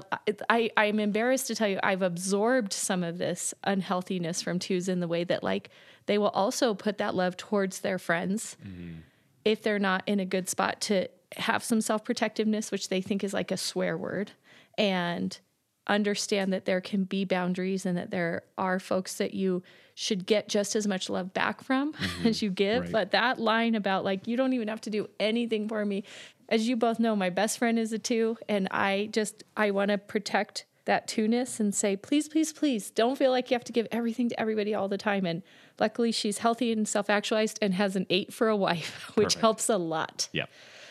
I, 0.49 0.69
I'm 0.77 0.99
embarrassed 0.99 1.47
to 1.47 1.55
tell 1.55 1.67
you, 1.67 1.79
I've 1.83 2.01
absorbed 2.01 2.73
some 2.73 3.03
of 3.03 3.17
this 3.17 3.53
unhealthiness 3.63 4.41
from 4.41 4.59
twos 4.59 4.87
in 4.87 4.99
the 4.99 5.07
way 5.07 5.23
that, 5.25 5.43
like, 5.43 5.69
they 6.05 6.17
will 6.17 6.29
also 6.29 6.73
put 6.73 6.97
that 6.97 7.15
love 7.15 7.37
towards 7.37 7.79
their 7.79 7.99
friends 7.99 8.57
mm-hmm. 8.65 8.99
if 9.45 9.61
they're 9.61 9.79
not 9.79 10.03
in 10.07 10.19
a 10.19 10.25
good 10.25 10.49
spot 10.49 10.81
to 10.81 11.07
have 11.37 11.63
some 11.63 11.81
self 11.81 12.03
protectiveness, 12.03 12.71
which 12.71 12.89
they 12.89 13.01
think 13.01 13.23
is 13.23 13.33
like 13.33 13.51
a 13.51 13.57
swear 13.57 13.97
word, 13.97 14.31
and 14.77 15.39
understand 15.87 16.53
that 16.53 16.65
there 16.65 16.81
can 16.81 17.03
be 17.03 17.25
boundaries 17.25 17.85
and 17.85 17.97
that 17.97 18.11
there 18.11 18.43
are 18.57 18.79
folks 18.79 19.15
that 19.15 19.33
you 19.33 19.63
should 19.95 20.25
get 20.25 20.47
just 20.47 20.75
as 20.75 20.87
much 20.87 21.09
love 21.09 21.33
back 21.33 21.61
from 21.61 21.93
as 22.23 22.37
mm-hmm. 22.37 22.45
you 22.45 22.51
give. 22.51 22.83
Right. 22.83 22.91
But 22.91 23.11
that 23.11 23.39
line 23.39 23.75
about 23.75 24.03
like, 24.03 24.27
you 24.27 24.37
don't 24.37 24.53
even 24.53 24.67
have 24.67 24.81
to 24.81 24.89
do 24.89 25.09
anything 25.19 25.67
for 25.67 25.83
me. 25.85 26.03
As 26.51 26.67
you 26.67 26.75
both 26.75 26.99
know, 26.99 27.15
my 27.15 27.29
best 27.29 27.57
friend 27.57 27.79
is 27.79 27.93
a 27.93 27.97
two, 27.97 28.37
and 28.49 28.67
I 28.71 29.07
just, 29.13 29.45
I 29.55 29.71
want 29.71 29.89
to 29.89 29.97
protect 29.97 30.65
that 30.83 31.07
two-ness 31.07 31.61
and 31.61 31.73
say, 31.73 31.95
please, 31.95 32.27
please, 32.27 32.51
please, 32.51 32.89
don't 32.89 33.17
feel 33.17 33.31
like 33.31 33.49
you 33.49 33.55
have 33.55 33.63
to 33.63 33.71
give 33.71 33.87
everything 33.89 34.27
to 34.27 34.37
everybody 34.37 34.75
all 34.75 34.89
the 34.89 34.97
time. 34.97 35.25
And 35.25 35.43
luckily, 35.79 36.11
she's 36.11 36.39
healthy 36.39 36.73
and 36.73 36.85
self-actualized 36.85 37.57
and 37.61 37.73
has 37.75 37.95
an 37.95 38.05
eight 38.09 38.33
for 38.33 38.49
a 38.49 38.55
wife, 38.57 39.11
which 39.15 39.27
Perfect. 39.27 39.41
helps 39.41 39.69
a 39.69 39.77
lot. 39.77 40.27
Yep. 40.33 40.49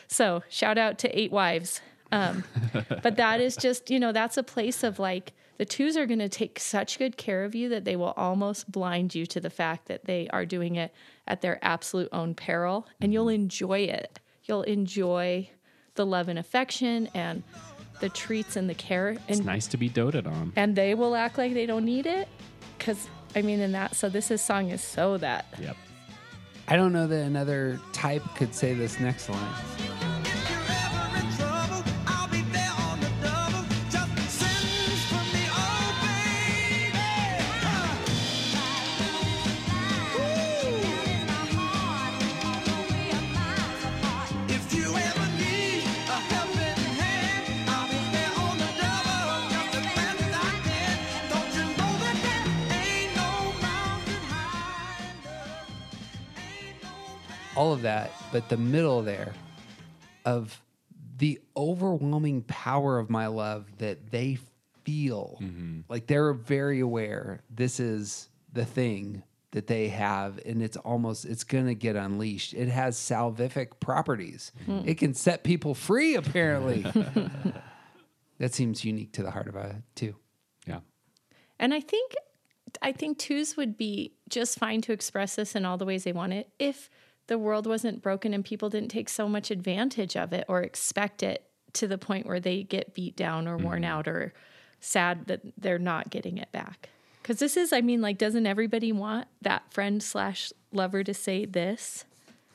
So 0.09 0.43
shout 0.49 0.79
out 0.79 0.99
to 1.01 1.19
eight 1.19 1.31
wives. 1.31 1.83
Um, 2.11 2.43
but 3.03 3.17
that 3.17 3.43
is 3.43 3.55
just, 3.55 3.91
you 3.91 4.01
know, 4.01 4.13
that's 4.13 4.39
a 4.39 4.43
place 4.43 4.83
of 4.83 4.99
like 4.99 5.35
the 5.59 5.67
twos 5.67 5.95
are 5.95 6.07
going 6.07 6.21
to 6.21 6.29
take 6.31 6.59
such 6.59 6.99
good 6.99 7.19
care 7.19 7.45
of 7.45 7.55
you 7.55 7.69
that 7.69 7.85
they 7.85 7.97
will 7.97 8.15
almost 8.17 8.73
blind 8.73 9.15
you 9.15 9.27
to 9.27 9.41
the 9.41 9.51
fact 9.51 9.89
that 9.89 10.07
they 10.07 10.27
are 10.31 10.47
doing 10.47 10.77
it 10.77 10.95
at 11.29 11.43
their 11.43 11.59
absolute 11.63 12.09
own 12.13 12.35
peril 12.35 12.89
and 12.99 13.13
you'll 13.13 13.29
enjoy 13.29 13.81
it. 13.81 14.21
You'll 14.51 14.63
enjoy 14.63 15.49
the 15.95 16.05
love 16.05 16.29
and 16.29 16.37
affection 16.37 17.09
and 17.15 17.45
the 18.01 18.09
treats 18.09 18.57
and 18.57 18.69
the 18.69 18.75
care 18.75 19.17
It's 19.29 19.39
nice 19.39 19.69
to 19.69 19.77
be 19.77 19.89
doted 19.89 20.27
on. 20.27 20.53
and 20.57 20.75
they 20.75 20.97
will 20.97 21.15
act 21.15 21.39
like 21.39 21.55
they 21.55 21.67
don't 21.67 21.85
need 21.85 22.05
it 22.07 22.27
cuz 22.81 23.07
I 23.37 23.43
mean 23.43 23.61
in 23.61 23.71
that 23.73 23.95
so 23.95 24.09
this 24.09 24.29
is 24.33 24.43
song 24.43 24.71
is 24.71 24.83
so 24.83 25.19
that 25.19 25.45
Yep. 25.61 25.77
I 26.67 26.75
don't 26.75 26.93
know 26.93 27.07
that 27.07 27.23
another 27.27 27.79
type 27.93 28.25
could 28.35 28.53
say 28.53 28.75
this 28.75 28.99
next 28.99 29.29
line. 29.29 30.10
All 57.57 57.73
of 57.73 57.83
that, 57.83 58.11
but 58.33 58.49
the 58.49 58.57
middle 58.57 59.03
there 59.03 59.33
of 60.25 60.61
the 61.19 61.41
overwhelming 61.57 62.43
power 62.43 62.99
of 62.99 63.11
my 63.11 63.27
love 63.27 63.67
that 63.79 64.11
they 64.11 64.39
feel. 64.85 65.39
Mm-hmm. 65.41 65.81
Like 65.89 66.07
they're 66.07 66.33
very 66.33 66.81
aware 66.81 67.43
this 67.51 67.81
is 67.81 68.29
the 68.53 68.65
thing 68.65 69.23
that 69.53 69.67
they 69.67 69.89
have 69.89 70.39
and 70.47 70.63
it's 70.63 70.77
almost 70.77 71.25
it's 71.25 71.45
going 71.45 71.67
to 71.67 71.75
get 71.75 71.97
unleashed. 71.97 72.55
It 72.55 72.69
has 72.69 72.97
salvific 72.97 73.81
properties. 73.81 74.53
Hmm. 74.65 74.83
It 74.85 74.99
can 74.99 75.15
set 75.15 75.45
people 75.45 75.75
free 75.75 76.15
apparently. 76.15 76.87
That 78.41 78.55
seems 78.55 78.87
unique 78.87 79.13
to 79.13 79.23
the 79.23 79.31
heart 79.31 79.49
of 79.49 79.55
a 79.55 79.83
two 79.95 80.17
Yeah. 80.67 80.81
And 81.59 81.75
I 81.75 81.81
think 81.81 82.15
I 82.81 82.93
think 82.93 83.19
twos 83.19 83.57
would 83.57 83.77
be 83.77 84.15
just 84.31 84.59
fine 84.59 84.81
to 84.83 84.93
express 84.93 85.37
this 85.37 85.55
in 85.55 85.67
all 85.67 85.77
the 85.77 85.85
ways 85.85 86.05
they 86.05 86.13
want 86.13 86.33
it 86.33 86.49
if 86.59 86.89
the 87.31 87.39
world 87.39 87.65
wasn't 87.65 88.03
broken 88.03 88.35
and 88.35 88.45
people 88.45 88.69
didn't 88.69 88.89
take 88.89 89.09
so 89.09 89.29
much 89.29 89.53
advantage 89.53 90.17
of 90.17 90.33
it 90.33 90.45
or 90.49 90.63
expect 90.63 91.23
it 91.23 91.45
to 91.73 91.87
the 91.87 91.97
point 91.97 92.27
where 92.27 92.41
they 92.41 92.65
get 92.65 92.93
beat 92.93 93.15
down 93.15 93.47
or 93.47 93.57
worn 93.57 93.83
mm. 93.83 93.87
out 93.87 94.09
or 94.09 94.35
sad 94.81 95.29
that 95.29 95.41
they're 95.57 95.79
not 95.79 96.11
getting 96.11 96.39
it 96.39 96.51
back. 96.51 96.89
Because 97.23 97.39
this 97.39 97.57
is, 97.57 97.73
I 97.73 97.83
mean, 97.83 98.01
like, 98.01 98.19
doesn't 98.19 98.49
everybody 98.49 98.91
want 98.91 99.29
that 99.43 99.73
friend 99.73 100.03
slash 100.03 100.53
lover 100.73 101.05
to 101.05 101.15
say 101.15 101.45
this? 101.45 102.05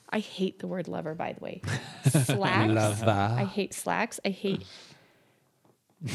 I 0.09 0.19
hate 0.19 0.59
the 0.59 0.67
word 0.67 0.89
lover, 0.89 1.15
by 1.15 1.31
the 1.31 1.39
way. 1.39 1.61
Slacks. 2.09 3.01
I 3.01 3.45
hate 3.45 3.73
slacks. 3.73 4.19
I 4.25 4.29
hate 4.29 4.65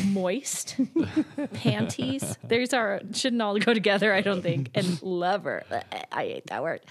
moist 0.04 0.76
panties. 1.54 2.36
There's 2.44 2.74
our 2.74 3.00
shouldn't 3.14 3.40
all 3.40 3.58
go 3.58 3.72
together, 3.72 4.12
I 4.12 4.20
don't 4.20 4.42
think. 4.42 4.68
And 4.74 5.00
lover. 5.02 5.64
I 6.12 6.24
hate 6.24 6.48
that 6.48 6.62
word. 6.62 6.82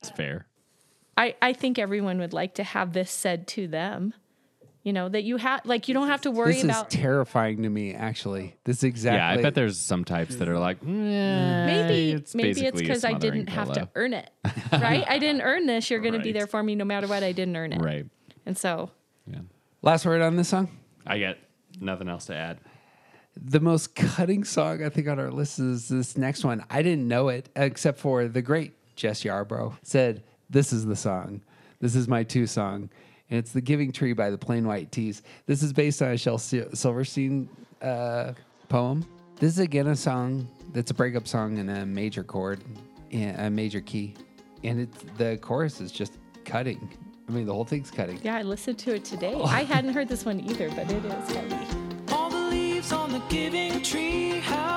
It's 0.00 0.10
fair. 0.10 0.46
I, 1.16 1.34
I 1.40 1.52
think 1.52 1.78
everyone 1.78 2.18
would 2.18 2.32
like 2.32 2.54
to 2.54 2.64
have 2.64 2.92
this 2.92 3.10
said 3.10 3.46
to 3.48 3.66
them. 3.68 4.14
You 4.82 4.92
know, 4.92 5.08
that 5.08 5.24
you 5.24 5.36
have 5.38 5.62
like 5.66 5.88
you 5.88 5.94
don't 5.94 6.06
have 6.06 6.20
to 6.20 6.30
worry 6.30 6.52
this 6.52 6.62
about 6.64 6.90
This 6.90 6.98
is 6.98 7.02
terrifying 7.02 7.64
to 7.64 7.68
me 7.68 7.92
actually 7.92 8.54
this 8.62 8.76
is 8.78 8.84
exactly 8.84 9.18
Yeah, 9.18 9.28
I 9.28 9.42
bet 9.42 9.56
there's 9.56 9.80
some 9.80 10.04
types 10.04 10.36
that 10.36 10.48
are 10.48 10.60
like, 10.60 10.76
"Eh, 10.80 10.86
maybe 10.86 12.12
it's 12.12 12.36
maybe 12.36 12.60
it's 12.66 12.80
because 12.80 13.02
I 13.04 13.14
didn't 13.14 13.48
have 13.48 13.72
to 13.72 13.88
earn 13.96 14.14
it. 14.14 14.30
Right? 14.70 15.04
I 15.08 15.18
didn't 15.18 15.40
earn 15.50 15.66
this. 15.66 15.90
You're 15.90 15.98
gonna 16.00 16.20
be 16.20 16.30
there 16.30 16.46
for 16.46 16.62
me 16.62 16.76
no 16.76 16.84
matter 16.84 17.08
what. 17.08 17.24
I 17.24 17.32
didn't 17.32 17.56
earn 17.56 17.72
it. 17.72 17.80
Right. 17.80 18.06
And 18.44 18.56
so 18.56 18.90
Yeah. 19.26 19.40
last 19.82 20.06
word 20.06 20.22
on 20.22 20.36
this 20.36 20.48
song 20.50 20.68
I 21.04 21.18
got 21.18 21.36
nothing 21.80 22.08
else 22.08 22.26
to 22.26 22.36
add. 22.36 22.58
the 23.36 23.58
most 23.58 23.96
cutting 23.96 24.44
song 24.44 24.84
I 24.84 24.88
think 24.88 25.08
on 25.08 25.18
our 25.18 25.32
list 25.32 25.58
is 25.58 25.88
this 25.88 26.16
next 26.16 26.44
one. 26.44 26.64
I 26.70 26.82
didn't 26.82 27.08
know 27.08 27.26
it 27.28 27.48
except 27.56 27.98
for 27.98 28.28
the 28.28 28.40
great 28.40 28.72
Jess 28.94 29.24
Yarbrough 29.24 29.78
said, 29.82 30.22
"This 30.50 30.72
is 30.72 30.86
the 30.86 30.96
song. 30.96 31.42
This 31.80 31.94
is 31.94 32.08
my 32.08 32.22
two 32.22 32.46
song." 32.46 32.88
And 33.30 33.38
it's 33.38 33.52
"The 33.52 33.60
Giving 33.60 33.92
Tree" 33.92 34.12
by 34.12 34.30
the 34.30 34.38
Plain 34.38 34.66
White 34.66 34.92
T's. 34.92 35.22
This 35.46 35.62
is 35.62 35.72
based 35.72 36.00
on 36.02 36.10
a 36.12 36.16
Shel 36.16 36.38
Silverstein 36.38 37.48
uh, 37.82 38.32
poem. 38.68 39.04
This 39.38 39.52
is 39.52 39.58
again 39.58 39.88
a 39.88 39.96
song 39.96 40.48
that's 40.72 40.90
a 40.90 40.94
breakup 40.94 41.26
song 41.28 41.58
in 41.58 41.68
a 41.68 41.84
major 41.84 42.24
chord, 42.24 42.60
in 43.10 43.34
a 43.38 43.50
major 43.50 43.80
key, 43.80 44.14
and 44.64 44.80
it's 44.80 45.04
the 45.18 45.36
chorus 45.38 45.80
is 45.80 45.92
just 45.92 46.14
cutting. 46.44 46.88
I 47.28 47.32
mean, 47.32 47.44
the 47.46 47.52
whole 47.52 47.64
thing's 47.64 47.90
cutting. 47.90 48.20
yeah, 48.22 48.36
I 48.36 48.42
listened 48.42 48.78
to 48.80 48.94
it 48.94 49.04
today. 49.04 49.34
I 49.44 49.64
hadn't 49.64 49.92
heard 49.92 50.08
this 50.08 50.24
one 50.24 50.38
either, 50.40 50.70
but 50.70 50.90
it 50.90 51.04
is 51.04 51.30
heavy. 51.34 51.66
All 52.12 52.30
the 52.30 52.38
leaves 52.38 52.92
on 52.92 53.10
the 53.10 53.18
giving 53.28 53.82
tree 53.82 54.38
have 54.40 54.75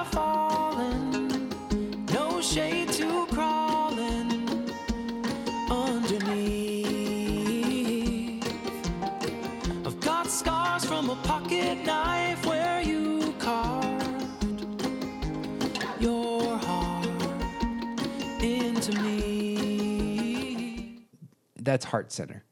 that's 21.69 21.85
heart 21.85 22.11
center. 22.11 22.43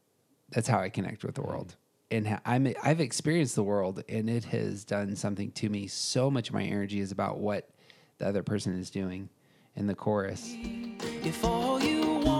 That's 0.50 0.68
how 0.68 0.78
I 0.78 0.90
connect 0.90 1.24
with 1.24 1.34
the 1.34 1.42
mm. 1.42 1.48
world. 1.48 1.74
And 2.10 2.38
I'm 2.46 2.72
I've 2.82 3.00
experienced 3.00 3.54
the 3.56 3.64
world, 3.64 4.02
and 4.08 4.30
it 4.30 4.44
has 4.44 4.84
done 4.84 5.14
something 5.16 5.50
to 5.52 5.68
me. 5.68 5.88
So 5.88 6.30
much 6.30 6.48
of 6.48 6.54
my 6.54 6.62
energy 6.62 7.00
is 7.00 7.12
about 7.12 7.38
what 7.38 7.68
the 8.18 8.26
other 8.28 8.42
person 8.42 8.78
is 8.78 8.88
doing. 8.90 9.28
In 9.76 9.86
the 9.86 9.94
chorus, 9.94 10.54
If 10.54 11.44
all 11.44 11.80
you 11.80 12.02
wanted 12.24 12.37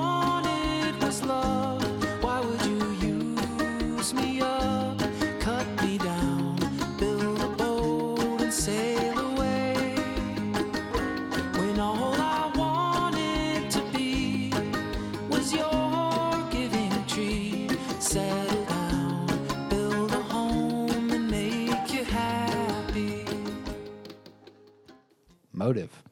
motive. 25.68 26.02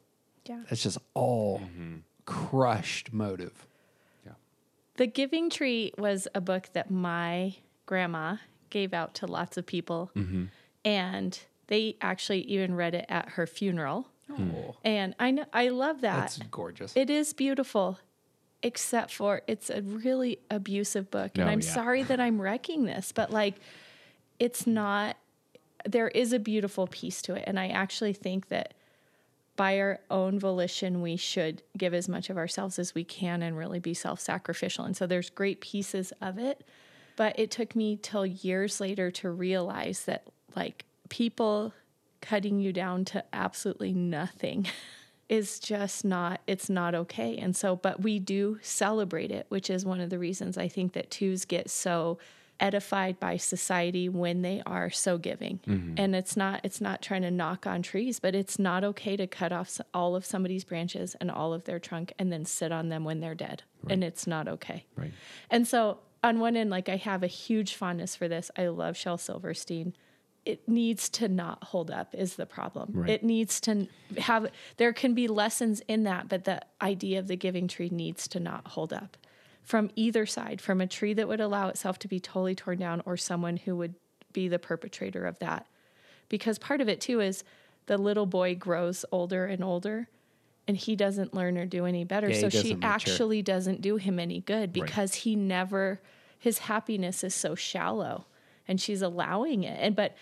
Yeah. 0.45 0.61
That's 0.69 0.83
just 0.83 0.99
all 1.15 1.61
mm-hmm. 1.61 1.97
crushed 2.25 3.13
motive. 3.13 3.67
Yeah. 4.25 4.33
The 4.97 5.07
Giving 5.07 5.51
Tree 5.51 5.93
was 5.99 6.29
a 6.35 6.41
book 6.41 6.69
that 6.73 6.91
my 6.91 7.55
grandma 7.87 8.37
gave 8.71 8.93
out 8.93 9.15
to 9.15 9.27
lots 9.27 9.57
of 9.57 9.67
people. 9.67 10.11
Mm-hmm. 10.15 10.45
And 10.85 11.39
they 11.69 11.97
actually 12.01 12.43
even 12.43 12.75
read 12.75 12.95
it 12.95 13.07
at 13.09 13.31
her 13.31 13.47
funeral. 13.47 14.09
Hmm. 14.31 14.51
Oh. 14.51 14.77
And 14.85 15.15
I 15.19 15.31
know 15.31 15.45
I 15.53 15.69
love 15.69 16.01
that. 16.03 16.21
That's 16.21 16.39
gorgeous. 16.51 16.93
It 16.97 17.11
is 17.11 17.33
beautiful, 17.33 17.99
except 18.63 19.13
for 19.15 19.43
it's 19.47 19.71
a 19.71 19.83
really 19.83 20.39
abusive 20.51 21.11
book. 21.11 21.33
And 21.37 21.45
Oh, 21.45 21.53
I'm 21.53 21.61
yeah. 21.61 21.75
sorry 21.75 22.03
that 22.05 22.21
I'm 22.21 22.41
wrecking 22.41 22.85
this, 22.85 23.13
but 23.13 23.31
like 23.31 23.55
it's 24.39 24.67
not 24.67 25.17
there 25.89 26.09
is 26.09 26.33
a 26.33 26.39
beautiful 26.39 26.87
piece 26.89 27.23
to 27.23 27.35
it. 27.35 27.45
And 27.47 27.59
I 27.59 27.69
actually 27.69 28.13
think 28.13 28.49
that 28.49 28.75
by 29.57 29.79
our 29.81 30.01
own 30.11 30.39
volition, 30.39 31.01
we 31.03 31.17
should 31.17 31.63
give 31.77 31.95
as 31.95 32.09
much 32.09 32.31
of 32.31 32.37
ourselves 32.37 32.79
as 32.79 32.95
we 32.95 33.05
can 33.05 33.43
and 33.43 33.57
really 33.57 33.79
be 33.79 33.95
self 33.95 34.21
sacrificial. 34.21 34.85
And 34.85 34.97
so 34.97 35.07
there's 35.07 35.31
great 35.31 35.61
pieces 35.61 36.13
of 36.21 36.39
it. 36.39 36.65
But 37.17 37.39
it 37.39 37.51
took 37.51 37.75
me 37.75 37.97
till 37.97 38.27
years 38.27 38.81
later 38.81 39.11
to 39.13 39.31
realize 39.31 40.05
that, 40.05 40.29
like, 40.55 40.85
people 41.09 41.73
cutting 42.21 42.61
you 42.61 42.73
down 42.73 43.05
to 43.07 43.25
absolutely 43.33 43.95
nothing 43.95 44.67
is 45.29 45.59
just 45.59 46.05
not, 46.05 46.41
it's 46.47 46.69
not 46.69 46.95
okay. 46.95 47.37
And 47.39 47.57
so, 47.57 47.75
but 47.75 48.03
we 48.03 48.19
do 48.19 48.59
celebrate 48.63 49.31
it, 49.33 49.47
which 49.49 49.71
is 49.71 49.85
one 49.85 50.01
of 50.01 50.11
the 50.11 50.19
reasons 50.19 50.59
I 50.59 50.69
think 50.69 50.93
that 50.93 51.11
twos 51.11 51.45
get 51.45 51.71
so 51.71 52.19
edified 52.61 53.21
by 53.21 53.37
society 53.37 54.09
when 54.09 54.43
they 54.43 54.63
are 54.67 54.91
so 54.91 55.19
giving. 55.19 55.61
Mm-hmm. 55.67 55.95
And 55.97 56.15
it's 56.17 56.37
not 56.37 56.61
it's 56.65 56.81
not 56.81 57.03
trying 57.03 57.23
to 57.23 57.31
knock 57.31 57.67
on 57.67 57.83
trees, 57.83 58.21
but 58.21 58.35
it's 58.35 58.59
not 58.59 58.85
okay 58.85 59.17
to 59.17 59.27
cut 59.27 59.53
off 59.53 59.81
all 59.93 60.17
of 60.17 60.25
somebody's 60.25 60.65
branches 60.65 61.17
and 61.21 61.31
all 61.31 61.53
of 61.53 61.65
their 61.65 61.79
trunk 61.79 62.13
and 62.19 62.33
then 62.33 62.45
sit 62.45 62.73
on 62.73 62.89
them 62.89 63.05
when 63.05 63.21
they're 63.21 63.35
dead. 63.35 63.63
And 63.89 64.03
it's 64.03 64.27
not 64.27 64.49
okay. 64.49 64.85
Right. 64.97 65.13
And 65.49 65.69
so 65.69 65.99
on 66.25 66.41
one 66.41 66.57
end, 66.57 66.71
like 66.71 66.89
I 66.89 66.97
have 66.97 67.23
a 67.23 67.29
huge 67.29 67.75
fondness 67.75 68.17
for 68.17 68.27
this. 68.27 68.51
I 68.57 68.67
love 68.67 68.97
Shel 68.97 69.17
Silverstein. 69.17 69.95
It 70.45 70.69
needs 70.69 71.09
to 71.11 71.29
not 71.29 71.63
hold 71.65 71.91
up 71.91 72.15
is 72.15 72.35
the 72.35 72.47
problem. 72.47 72.91
Right. 72.93 73.11
It 73.11 73.25
needs 73.25 73.61
to 73.63 73.87
have 74.19 74.49
there 74.77 74.93
can 74.93 75.15
be 75.15 75.29
lessons 75.29 75.83
in 75.89 76.05
that, 76.05 76.29
but 76.29 76.45
the 76.45 76.63
idea 76.81 77.19
of 77.19 77.29
the 77.29 77.37
giving 77.37 77.69
tree 77.69 77.91
needs 77.91 78.27
to 78.29 78.41
not 78.41 78.69
hold 78.69 78.93
up 78.93 79.17
from 79.67 79.91
either 79.97 80.25
side, 80.25 80.61
from 80.61 80.81
a 80.81 80.87
tree 80.87 81.13
that 81.13 81.27
would 81.27 81.41
allow 81.41 81.69
itself 81.69 81.99
to 81.99 82.09
be 82.09 82.21
totally 82.21 82.55
torn 82.55 82.79
down 82.79 83.03
or 83.05 83.17
someone 83.17 83.57
who 83.57 83.75
would 83.75 83.95
be 84.33 84.47
the 84.47 84.61
perpetrator 84.61 85.27
of 85.27 85.41
that. 85.41 85.67
Because 86.29 86.57
part 86.57 86.81
of 86.81 86.89
it 86.89 87.01
too 87.01 87.21
is 87.21 87.43
the 87.87 87.99
little 87.99 88.27
boy 88.27 88.55
grows 88.55 89.05
older 89.11 89.45
and 89.45 89.65
older 89.65 90.09
and 90.69 90.77
he 90.77 90.95
doesn't 90.95 91.35
learn 91.35 91.59
or 91.59 91.67
do 91.67 91.85
any 91.85 92.05
better. 92.05 92.31
Yeah, 92.31 92.41
so 92.41 92.49
she 92.49 92.75
mature. 92.75 92.91
actually 92.91 93.43
doesn't 93.43 93.81
do 93.81 93.97
him 93.97 94.21
any 94.21 94.41
good 94.41 94.73
because 94.73 95.15
he 95.15 95.35
never 95.35 96.01
his 96.39 96.59
happiness 96.59 97.25
is 97.25 97.35
so 97.35 97.57
shallow 97.57 98.27
and 98.69 98.81
she's 98.81 99.03
allowing 99.03 99.65
it. 99.65 99.79
And 99.81 99.97
but 99.97 100.17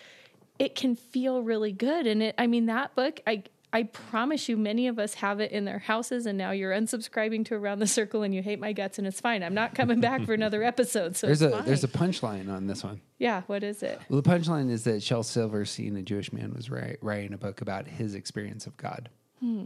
it 0.57 0.73
can 0.73 0.95
feel 0.95 1.43
really 1.43 1.71
good. 1.71 2.07
And 2.07 2.23
it 2.23 2.35
I 2.39 2.47
mean 2.47 2.65
that 2.65 2.95
book 2.95 3.19
I 3.27 3.43
I 3.75 3.83
promise 3.83 4.47
you 4.47 4.55
many 4.55 4.87
of 4.87 4.97
us 4.99 5.15
have 5.15 5.41
it 5.41 5.51
in 5.51 5.65
their 5.65 5.79
houses 5.79 6.25
and 6.25 6.37
now 6.37 6.51
you're 6.51 6.71
unsubscribing 6.71 7.43
to 7.47 7.55
Around 7.55 7.79
the 7.79 7.87
Circle 7.87 8.23
and 8.23 8.33
you 8.33 8.41
hate 8.41 8.57
my 8.57 8.71
guts 8.71 8.97
and 8.99 9.05
it's 9.05 9.19
fine. 9.19 9.43
I'm 9.43 9.53
not 9.53 9.75
coming 9.75 9.99
back 9.99 10.23
for 10.23 10.33
another 10.33 10.63
episode. 10.73 11.17
So 11.17 11.27
There's 11.27 11.41
it's 11.41 11.53
a 11.53 11.57
fine. 11.57 11.65
there's 11.65 11.83
a 11.83 11.89
punchline 11.89 12.49
on 12.49 12.67
this 12.67 12.85
one. 12.85 13.01
Yeah, 13.19 13.41
what 13.47 13.65
is 13.65 13.83
it? 13.83 13.99
Well, 14.07 14.21
the 14.21 14.29
punchline 14.29 14.71
is 14.71 14.85
that 14.85 15.03
Shel 15.03 15.23
Silverstein, 15.23 15.97
a 15.97 16.01
Jewish 16.01 16.31
man, 16.31 16.53
was 16.53 16.69
write, 16.69 16.99
writing 17.01 17.33
a 17.33 17.37
book 17.37 17.59
about 17.59 17.85
his 17.85 18.15
experience 18.15 18.65
of 18.65 18.77
God. 18.77 19.09
Hmm. 19.41 19.65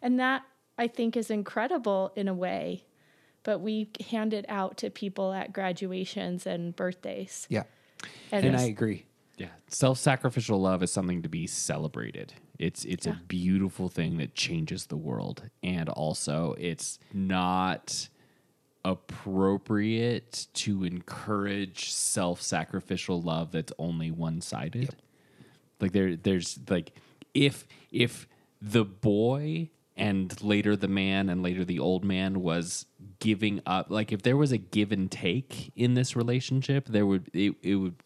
And 0.00 0.18
that 0.20 0.44
I 0.78 0.88
think 0.88 1.14
is 1.14 1.28
incredible 1.28 2.12
in 2.16 2.28
a 2.28 2.34
way, 2.34 2.86
but 3.42 3.58
we 3.58 3.90
hand 4.08 4.32
it 4.32 4.46
out 4.48 4.78
to 4.78 4.88
people 4.88 5.34
at 5.34 5.52
graduations 5.52 6.46
and 6.46 6.74
birthdays. 6.74 7.46
Yeah, 7.50 7.64
And, 8.32 8.46
and 8.46 8.56
I 8.56 8.62
agree. 8.62 9.04
Yeah, 9.36 9.48
self-sacrificial 9.68 10.58
love 10.58 10.82
is 10.82 10.90
something 10.90 11.20
to 11.20 11.28
be 11.28 11.46
celebrated. 11.46 12.32
It's 12.58 12.84
it's 12.84 13.06
a 13.06 13.20
beautiful 13.26 13.88
thing 13.88 14.18
that 14.18 14.34
changes 14.34 14.86
the 14.86 14.96
world, 14.96 15.42
and 15.62 15.88
also 15.88 16.54
it's 16.58 16.98
not 17.12 18.08
appropriate 18.84 20.46
to 20.52 20.84
encourage 20.84 21.90
self-sacrificial 21.90 23.20
love 23.22 23.50
that's 23.50 23.72
only 23.78 24.10
one-sided. 24.10 24.94
Like 25.80 25.92
there, 25.92 26.16
there's 26.16 26.60
like 26.68 26.92
if 27.32 27.66
if 27.90 28.28
the 28.60 28.84
boy 28.84 29.70
and 29.96 30.42
later 30.42 30.76
the 30.76 30.88
man 30.88 31.28
and 31.28 31.42
later 31.42 31.64
the 31.64 31.78
old 31.78 32.04
man 32.04 32.42
was 32.42 32.86
giving 33.20 33.62
up, 33.66 33.90
like 33.90 34.12
if 34.12 34.22
there 34.22 34.36
was 34.36 34.52
a 34.52 34.58
give 34.58 34.92
and 34.92 35.10
take 35.10 35.72
in 35.76 35.94
this 35.94 36.14
relationship, 36.14 36.86
there 36.86 37.06
would 37.06 37.30
it, 37.32 37.54
it 37.62 37.76
would 37.76 37.96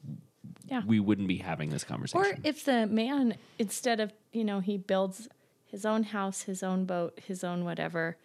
Yeah. 0.70 0.82
we 0.86 1.00
wouldn't 1.00 1.28
be 1.28 1.38
having 1.38 1.70
this 1.70 1.84
conversation. 1.84 2.26
Or 2.26 2.36
if 2.44 2.64
the 2.64 2.86
man, 2.86 3.36
instead 3.58 4.00
of, 4.00 4.12
you 4.32 4.44
know, 4.44 4.60
he 4.60 4.76
builds 4.76 5.28
his 5.66 5.84
own 5.86 6.02
house, 6.04 6.42
his 6.42 6.62
own 6.62 6.84
boat, 6.84 7.18
his 7.26 7.42
own 7.42 7.64
whatever, 7.64 8.16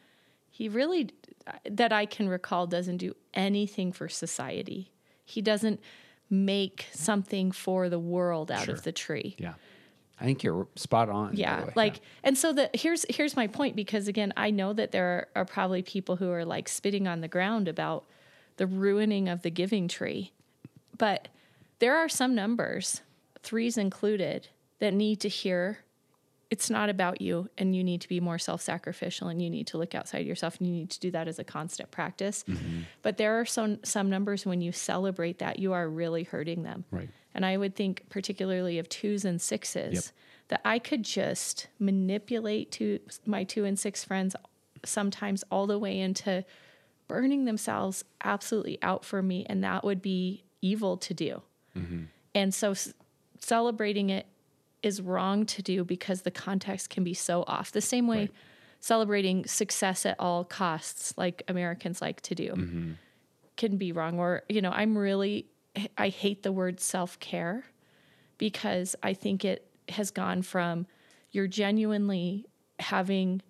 he 0.49 0.69
really, 0.69 1.09
that 1.69 1.91
I 1.93 2.05
can 2.05 2.27
recall, 2.29 2.67
doesn't 2.67 2.97
do 2.97 3.15
anything 3.33 3.91
for 3.91 4.07
society. 4.09 4.91
He 5.25 5.41
doesn't 5.41 5.79
make 6.29 6.87
something 6.93 7.51
for 7.51 7.89
the 7.89 7.99
world 7.99 8.51
out 8.51 8.65
Sure. 8.65 8.75
of 8.75 8.83
the 8.83 8.91
tree. 8.91 9.35
yeah. 9.37 9.53
I 10.21 10.25
think 10.25 10.43
you're 10.43 10.67
spot 10.75 11.09
on. 11.09 11.35
Yeah, 11.35 11.69
like, 11.75 11.99
and 12.23 12.37
so 12.37 12.53
the 12.53 12.69
here's 12.73 13.03
here's 13.09 13.35
my 13.35 13.47
point 13.47 13.75
because 13.75 14.07
again, 14.07 14.31
I 14.37 14.51
know 14.51 14.71
that 14.71 14.91
there 14.91 15.05
are, 15.35 15.41
are 15.41 15.45
probably 15.45 15.81
people 15.81 16.15
who 16.17 16.29
are 16.31 16.45
like 16.45 16.69
spitting 16.69 17.07
on 17.07 17.19
the 17.21 17.27
ground 17.27 17.67
about 17.67 18.05
the 18.57 18.67
ruining 18.67 19.27
of 19.27 19.41
the 19.41 19.49
giving 19.49 19.87
tree, 19.87 20.31
but 20.97 21.27
there 21.83 21.97
are 21.97 22.07
some 22.07 22.33
numbers, 22.33 23.01
threes 23.41 23.77
included, 23.77 24.47
that 24.79 24.93
need 24.93 25.19
to 25.19 25.27
hear 25.27 25.79
it's 26.49 26.69
not 26.69 26.87
about 26.87 27.19
you 27.19 27.49
and 27.57 27.75
you 27.75 27.83
need 27.83 27.99
to 27.99 28.07
be 28.07 28.19
more 28.19 28.37
self-sacrificial 28.37 29.27
and 29.27 29.41
you 29.41 29.49
need 29.49 29.65
to 29.67 29.77
look 29.77 29.93
outside 29.93 30.25
yourself 30.25 30.59
and 30.59 30.67
you 30.67 30.73
need 30.73 30.89
to 30.91 30.99
do 30.99 31.09
that 31.11 31.27
as 31.27 31.39
a 31.39 31.43
constant 31.43 31.89
practice 31.91 32.45
mm-hmm. 32.47 32.81
but 33.01 33.17
there 33.17 33.39
are 33.39 33.45
some 33.45 33.79
some 33.83 34.09
numbers 34.09 34.45
when 34.45 34.61
you 34.61 34.71
celebrate 34.71 35.39
that 35.39 35.57
you 35.57 35.73
are 35.73 35.89
really 35.89 36.23
hurting 36.23 36.61
them 36.61 36.85
Right. 36.91 37.09
and 37.33 37.43
i 37.43 37.57
would 37.57 37.75
think 37.75 38.03
particularly 38.09 38.77
of 38.77 38.87
twos 38.87 39.25
and 39.25 39.41
sixes 39.41 39.93
Yep. 39.93 40.03
that 40.49 40.61
i 40.63 40.77
could 40.77 41.01
just 41.03 41.67
manipulate 41.79 42.71
to 42.73 42.99
my 43.25 43.43
two 43.43 43.65
and 43.65 43.79
six 43.79 44.03
friends 44.03 44.35
sometimes 44.85 45.43
all 45.49 45.65
the 45.65 45.79
way 45.79 45.99
into 45.99 46.45
burning 47.07 47.45
themselves 47.45 48.03
absolutely 48.23 48.77
out 48.83 49.03
for 49.03 49.23
me 49.23 49.43
and 49.49 49.63
that 49.63 49.83
would 49.83 50.03
be 50.03 50.43
evil 50.61 50.97
to 50.97 51.15
do 51.15 51.41
Mm-hmm. 51.77 52.03
and 52.35 52.53
so 52.53 52.71
s- 52.71 52.93
celebrating 53.39 54.09
it 54.09 54.27
is 54.83 55.01
wrong 55.01 55.45
to 55.47 55.61
do 55.61 55.83
because 55.83 56.21
the 56.21 56.31
context 56.31 56.89
can 56.89 57.03
be 57.03 57.13
so 57.13 57.43
off. 57.47 57.71
The 57.71 57.81
same 57.81 58.07
way 58.07 58.29
celebrating 58.83 59.45
success 59.45 60.05
at 60.05 60.19
all 60.19 60.43
costs, 60.43 61.13
like 61.17 61.41
Americans 61.47 62.01
like 62.01 62.19
to 62.19 62.35
do, 62.35 62.49
mm-hmm. 62.49 62.91
can 63.55 63.77
be 63.77 63.93
wrong. 63.93 64.19
Or, 64.19 64.43
you 64.49 64.61
know, 64.61 64.71
I'm 64.71 64.97
really, 64.97 65.45
I 65.97 66.09
hate 66.09 66.43
the 66.43 66.51
word 66.51 66.81
self 66.81 67.17
care 67.21 67.63
because 68.37 68.93
I 69.01 69.13
think 69.13 69.45
it 69.45 69.65
has 69.87 70.11
gone 70.11 70.41
from 70.41 70.85
you're 71.31 71.47
genuinely 71.47 72.45
having 72.79 73.41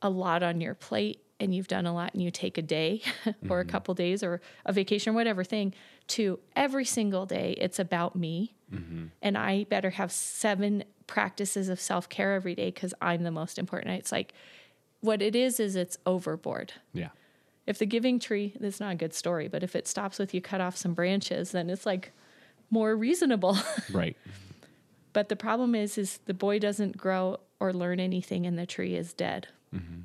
a 0.00 0.08
lot 0.08 0.44
on 0.44 0.60
your 0.60 0.74
plate 0.74 1.20
and 1.40 1.54
you've 1.54 1.68
done 1.68 1.86
a 1.86 1.94
lot 1.94 2.14
and 2.14 2.22
you 2.22 2.30
take 2.30 2.58
a 2.58 2.62
day 2.62 3.02
or 3.48 3.60
a 3.60 3.62
mm-hmm. 3.62 3.70
couple 3.70 3.94
days 3.94 4.22
or 4.22 4.40
a 4.64 4.72
vacation, 4.72 5.12
or 5.12 5.14
whatever 5.14 5.44
thing, 5.44 5.74
to 6.08 6.38
every 6.56 6.84
single 6.84 7.26
day 7.26 7.54
it's 7.58 7.78
about 7.78 8.16
me. 8.16 8.54
Mm-hmm. 8.72 9.06
And 9.22 9.38
I 9.38 9.64
better 9.64 9.90
have 9.90 10.12
seven 10.12 10.84
practices 11.06 11.68
of 11.68 11.80
self 11.80 12.08
care 12.08 12.34
every 12.34 12.54
day 12.54 12.70
because 12.70 12.94
I'm 13.00 13.22
the 13.22 13.30
most 13.30 13.58
important. 13.58 13.98
It's 13.98 14.12
like 14.12 14.34
what 15.00 15.22
it 15.22 15.36
is, 15.36 15.60
is 15.60 15.76
it's 15.76 15.96
overboard. 16.06 16.72
Yeah. 16.92 17.10
If 17.66 17.78
the 17.78 17.86
giving 17.86 18.18
tree, 18.18 18.54
that's 18.58 18.80
not 18.80 18.92
a 18.92 18.96
good 18.96 19.12
story, 19.12 19.46
but 19.46 19.62
if 19.62 19.76
it 19.76 19.86
stops 19.86 20.18
with 20.18 20.32
you 20.32 20.40
cut 20.40 20.60
off 20.60 20.76
some 20.76 20.94
branches, 20.94 21.52
then 21.52 21.68
it's 21.68 21.84
like 21.84 22.12
more 22.70 22.96
reasonable. 22.96 23.58
Right. 23.92 24.16
But 25.14 25.30
the 25.30 25.36
problem 25.36 25.74
is, 25.74 25.98
is 25.98 26.18
the 26.26 26.34
boy 26.34 26.58
doesn't 26.58 26.96
grow 26.96 27.38
or 27.58 27.72
learn 27.72 27.98
anything, 27.98 28.46
and 28.46 28.58
the 28.58 28.66
tree 28.66 28.94
is 28.94 29.12
dead. 29.12 29.48
Mm-hmm. 29.74 30.00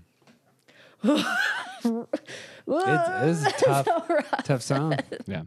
it's, 1.03 2.07
it's 2.67 3.45
a 3.45 3.65
tough, 3.65 3.87
tough 4.43 4.61
song. 4.61 4.97
Yeah. 5.25 5.43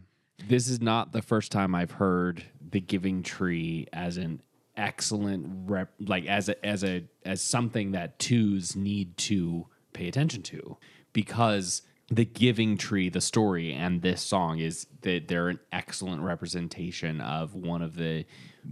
This 0.48 0.68
is 0.68 0.80
not 0.80 1.12
the 1.12 1.22
first 1.22 1.50
time 1.50 1.74
I've 1.74 1.92
heard 1.92 2.44
the 2.70 2.80
giving 2.80 3.22
tree 3.22 3.86
as 3.92 4.16
an 4.16 4.42
excellent 4.76 5.46
rep 5.70 5.90
like 6.00 6.26
as 6.26 6.50
a 6.50 6.66
as 6.66 6.84
a 6.84 7.02
as 7.24 7.40
something 7.40 7.92
that 7.92 8.18
twos 8.18 8.76
need 8.76 9.16
to 9.16 9.66
pay 9.94 10.06
attention 10.06 10.42
to 10.42 10.76
because 11.14 11.80
the 12.10 12.26
giving 12.26 12.76
tree 12.76 13.08
the 13.08 13.22
story 13.22 13.72
and 13.72 14.02
this 14.02 14.20
song 14.20 14.58
is 14.58 14.86
that 15.00 15.28
they're 15.28 15.48
an 15.48 15.58
excellent 15.72 16.20
representation 16.20 17.22
of 17.22 17.54
one 17.54 17.80
of 17.80 17.96
the 17.96 18.26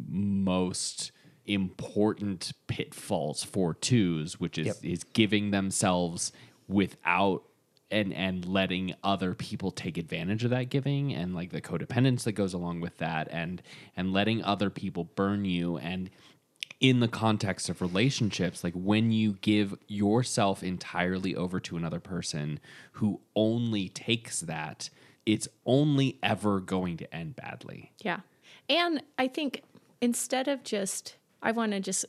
most 0.07 1.11
important 1.47 2.53
pitfalls 2.67 3.43
for 3.43 3.73
twos 3.73 4.39
which 4.39 4.59
is 4.59 4.67
Yep. 4.67 4.77
is 4.83 5.05
giving 5.05 5.53
themselves 5.53 6.33
without 6.69 7.45
and 7.91 8.13
and 8.15 8.47
letting 8.47 8.95
other 9.03 9.35
people 9.35 9.71
take 9.71 9.99
advantage 9.99 10.45
of 10.45 10.51
that 10.51 10.71
giving 10.71 11.13
and 11.13 11.35
like 11.35 11.51
the 11.51 11.61
codependence 11.61 12.25
that 12.25 12.33
goes 12.33 12.55
along 12.55 12.81
with 12.81 12.97
that 12.99 13.29
and 13.31 13.63
and 13.97 14.13
letting 14.13 14.43
other 14.43 14.71
people 14.71 15.05
burn 15.05 15.45
you 15.45 15.77
and 15.79 16.11
in 16.81 17.01
the 17.01 17.09
context 17.09 17.69
of 17.69 17.81
relationships 17.81 18.65
like 18.65 18.75
when 18.75 19.13
you 19.13 19.35
give 19.43 19.77
yourself 19.87 20.63
entirely 20.63 21.37
over 21.37 21.61
to 21.61 21.77
another 21.77 22.01
person 22.01 22.59
who 22.93 23.21
only 23.37 23.89
takes 23.89 24.41
that 24.41 24.89
it's 25.27 25.47
only 25.67 26.19
ever 26.23 26.61
going 26.61 26.97
to 26.97 27.15
end 27.15 27.37
badly 27.37 27.93
Yeah. 28.03 28.21
And 28.69 29.03
I 29.19 29.29
think 29.29 29.63
instead 30.01 30.49
of 30.49 30.63
just, 30.63 31.17
I 31.43 31.53
want 31.53 31.73
to 31.73 31.81
just 31.81 32.05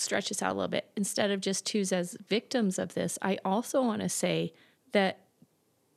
stretch 0.00 0.28
this 0.28 0.42
out 0.42 0.52
a 0.52 0.54
little 0.54 0.68
bit. 0.68 0.90
Instead 0.96 1.30
of 1.30 1.40
just 1.40 1.66
twos 1.66 1.92
as 1.92 2.16
victims 2.28 2.78
of 2.78 2.94
this, 2.94 3.18
I 3.22 3.38
also 3.44 3.82
want 3.82 4.02
to 4.02 4.08
say 4.08 4.52
that 4.92 5.20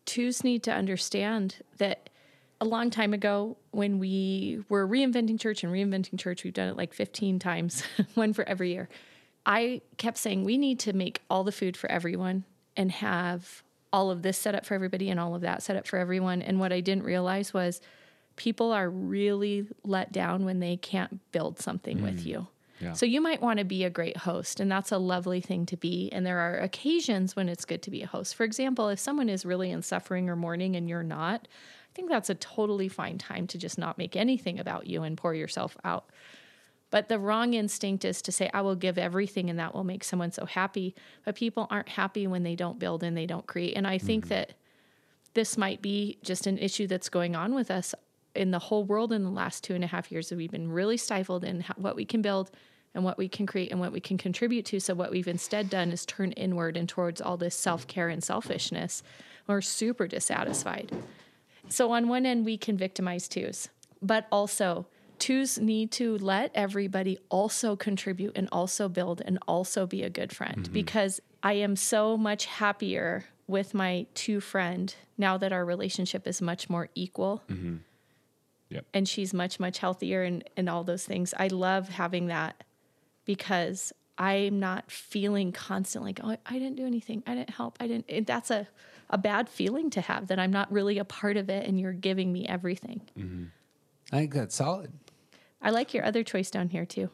twos 0.05 0.43
need 0.43 0.63
to 0.63 0.71
understand 0.71 1.57
that 1.77 2.09
a 2.61 2.65
long 2.65 2.89
time 2.89 3.13
ago 3.13 3.57
when 3.71 3.99
we 3.99 4.63
were 4.69 4.87
reinventing 4.87 5.39
church 5.39 5.63
and 5.63 5.73
reinventing 5.73 6.19
church, 6.19 6.43
we've 6.43 6.53
done 6.53 6.69
it 6.69 6.77
like 6.77 6.93
15 6.93 7.39
times, 7.39 7.83
one 8.13 8.33
for 8.33 8.47
every 8.47 8.71
year. 8.71 8.89
I 9.45 9.81
kept 9.97 10.17
saying 10.17 10.43
we 10.43 10.57
need 10.57 10.79
to 10.79 10.93
make 10.93 11.21
all 11.29 11.43
the 11.43 11.51
food 11.51 11.75
for 11.75 11.91
everyone 11.91 12.45
and 12.77 12.91
have 12.91 13.63
all 13.91 14.09
of 14.09 14.21
this 14.21 14.37
set 14.37 14.55
up 14.55 14.65
for 14.65 14.73
everybody 14.73 15.09
and 15.09 15.19
all 15.19 15.35
of 15.35 15.41
that 15.41 15.61
set 15.61 15.75
up 15.75 15.87
for 15.87 15.99
everyone. 15.99 16.41
And 16.41 16.59
what 16.59 16.71
I 16.71 16.79
didn't 16.79 17.03
realize 17.03 17.53
was 17.53 17.81
people 18.35 18.71
are 18.71 18.89
really 18.89 19.67
let 19.83 20.11
down 20.11 20.45
when 20.45 20.59
they 20.59 20.77
can't 20.77 21.19
build 21.31 21.59
something 21.59 22.01
with 22.01 22.21
mm. 22.21 22.25
you. 22.25 22.47
Yeah. 22.83 22.93
So 22.93 23.05
you 23.05 23.21
might 23.21 23.41
want 23.41 23.59
to 23.59 23.65
be 23.65 23.83
a 23.83 23.89
great 23.89 24.17
host, 24.17 24.59
and 24.59 24.71
that's 24.71 24.91
a 24.91 24.97
lovely 24.97 25.41
thing 25.41 25.65
to 25.67 25.77
be. 25.77 26.09
And 26.11 26.25
there 26.25 26.39
are 26.39 26.57
occasions 26.59 27.35
when 27.35 27.49
it's 27.49 27.65
good 27.65 27.81
to 27.83 27.91
be 27.91 28.01
a 28.01 28.07
host. 28.07 28.35
For 28.35 28.43
example, 28.43 28.89
if 28.89 28.99
someone 28.99 29.29
is 29.29 29.45
really 29.45 29.71
in 29.71 29.81
suffering 29.81 30.29
or 30.29 30.35
mourning 30.35 30.75
and 30.75 30.87
you're 30.89 31.03
not, 31.03 31.47
I 31.47 31.95
think 31.95 32.09
that's 32.09 32.29
a 32.29 32.35
totally 32.35 32.89
fine 32.89 33.17
time 33.17 33.47
to 33.47 33.57
just 33.57 33.77
not 33.77 33.97
make 33.97 34.15
anything 34.15 34.59
about 34.59 34.87
you 34.87 35.03
and 35.03 35.17
pour 35.17 35.33
yourself 35.33 35.77
out. 35.83 36.09
But 36.89 37.09
the 37.09 37.17
wrong 37.17 37.55
instinct 37.55 38.05
is 38.05 38.21
to 38.23 38.31
say, 38.31 38.51
I 38.53 38.61
will 38.61 38.75
give 38.75 38.99
everything 38.99 39.49
and 39.49 39.57
that 39.57 39.73
will 39.73 39.83
make 39.83 40.03
someone 40.03 40.31
so 40.31 40.45
happy. 40.45 40.93
But 41.25 41.35
people 41.35 41.67
aren't 41.71 41.89
happy 41.89 42.27
when 42.27 42.43
they 42.43 42.55
don't 42.55 42.77
build 42.77 43.03
and 43.03 43.17
they 43.17 43.25
don't 43.25 43.47
create. 43.47 43.75
And 43.75 43.87
I 43.87 43.97
think 43.97 44.25
mm-hmm. 44.25 44.35
that 44.35 44.53
this 45.33 45.57
might 45.57 45.81
be 45.81 46.19
just 46.21 46.45
an 46.45 46.57
issue 46.57 46.85
that's 46.85 47.09
going 47.09 47.35
on 47.35 47.55
with 47.55 47.71
us 47.71 47.95
in 48.35 48.51
the 48.51 48.59
whole 48.59 48.83
world 48.83 49.11
in 49.11 49.23
the 49.23 49.29
last 49.29 49.63
two 49.63 49.75
and 49.75 49.83
a 49.83 49.87
half 49.87 50.11
years 50.11 50.29
that 50.29 50.37
we've 50.37 50.51
been 50.51 50.71
really 50.71 50.97
stifled 50.97 51.43
in 51.43 51.63
what 51.77 51.95
we 51.95 52.05
can 52.05 52.21
build 52.21 52.51
and 52.95 53.03
what 53.03 53.17
we 53.17 53.27
can 53.27 53.45
create 53.45 53.71
and 53.71 53.79
what 53.79 53.91
we 53.91 53.99
can 53.99 54.17
contribute 54.17 54.65
to. 54.67 54.79
So 54.79 54.93
what 54.93 55.11
we've 55.11 55.27
instead 55.27 55.69
done 55.69 55.91
is 55.91 56.05
turn 56.05 56.31
inward 56.33 56.77
and 56.77 56.87
towards 56.87 57.21
all 57.21 57.37
this 57.37 57.55
self-care 57.55 58.09
and 58.09 58.23
selfishness. 58.23 59.03
We're 59.47 59.61
super 59.61 60.07
dissatisfied. 60.07 60.91
So 61.69 61.91
on 61.91 62.07
one 62.07 62.25
end, 62.25 62.45
we 62.45 62.57
can 62.57 62.77
victimize 62.77 63.27
twos, 63.27 63.69
but 64.01 64.27
also 64.31 64.85
twos 65.19 65.57
need 65.57 65.91
to 65.93 66.17
let 66.17 66.51
everybody 66.53 67.17
also 67.29 67.75
contribute 67.75 68.33
and 68.35 68.49
also 68.51 68.89
build 68.89 69.21
and 69.25 69.39
also 69.47 69.85
be 69.85 70.03
a 70.03 70.09
good 70.09 70.35
friend 70.35 70.63
mm-hmm. 70.63 70.73
because 70.73 71.19
I 71.41 71.53
am 71.53 71.75
so 71.75 72.17
much 72.17 72.45
happier 72.45 73.25
with 73.47 73.73
my 73.73 74.05
two 74.13 74.39
friend 74.39 74.93
now 75.17 75.37
that 75.37 75.51
our 75.51 75.65
relationship 75.65 76.27
is 76.27 76.41
much 76.41 76.69
more 76.69 76.89
equal 76.95 77.43
mm-hmm. 77.49 77.77
Yep. 78.69 78.85
and 78.93 79.07
she's 79.07 79.33
much 79.33 79.59
much 79.59 79.77
healthier 79.79 80.23
and 80.23 80.43
and 80.57 80.69
all 80.69 80.83
those 80.83 81.05
things 81.05 81.33
i 81.37 81.47
love 81.47 81.89
having 81.89 82.27
that 82.27 82.63
because 83.25 83.93
i'm 84.17 84.59
not 84.59 84.89
feeling 84.91 85.51
constantly 85.51 86.09
like 86.09 86.19
oh 86.23 86.37
i 86.45 86.53
didn't 86.59 86.75
do 86.75 86.85
anything 86.85 87.23
i 87.27 87.33
didn't 87.35 87.49
help 87.51 87.77
i 87.79 87.87
didn't 87.87 88.05
it, 88.07 88.25
that's 88.27 88.51
a 88.51 88.67
a 89.09 89.17
bad 89.17 89.49
feeling 89.49 89.89
to 89.89 90.01
have 90.01 90.27
that 90.27 90.39
i'm 90.39 90.51
not 90.51 90.71
really 90.71 90.97
a 90.97 91.05
part 91.05 91.37
of 91.37 91.49
it 91.49 91.67
and 91.67 91.79
you're 91.79 91.93
giving 91.93 92.31
me 92.31 92.45
everything 92.47 93.01
I 94.11 94.17
think 94.19 94.33
that's 94.33 94.55
solid. 94.55 94.91
i 95.61 95.69
like 95.71 95.93
your 95.93 96.05
other 96.05 96.23
choice 96.23 96.49
down 96.51 96.69
here 96.69 96.85
too 96.85 97.09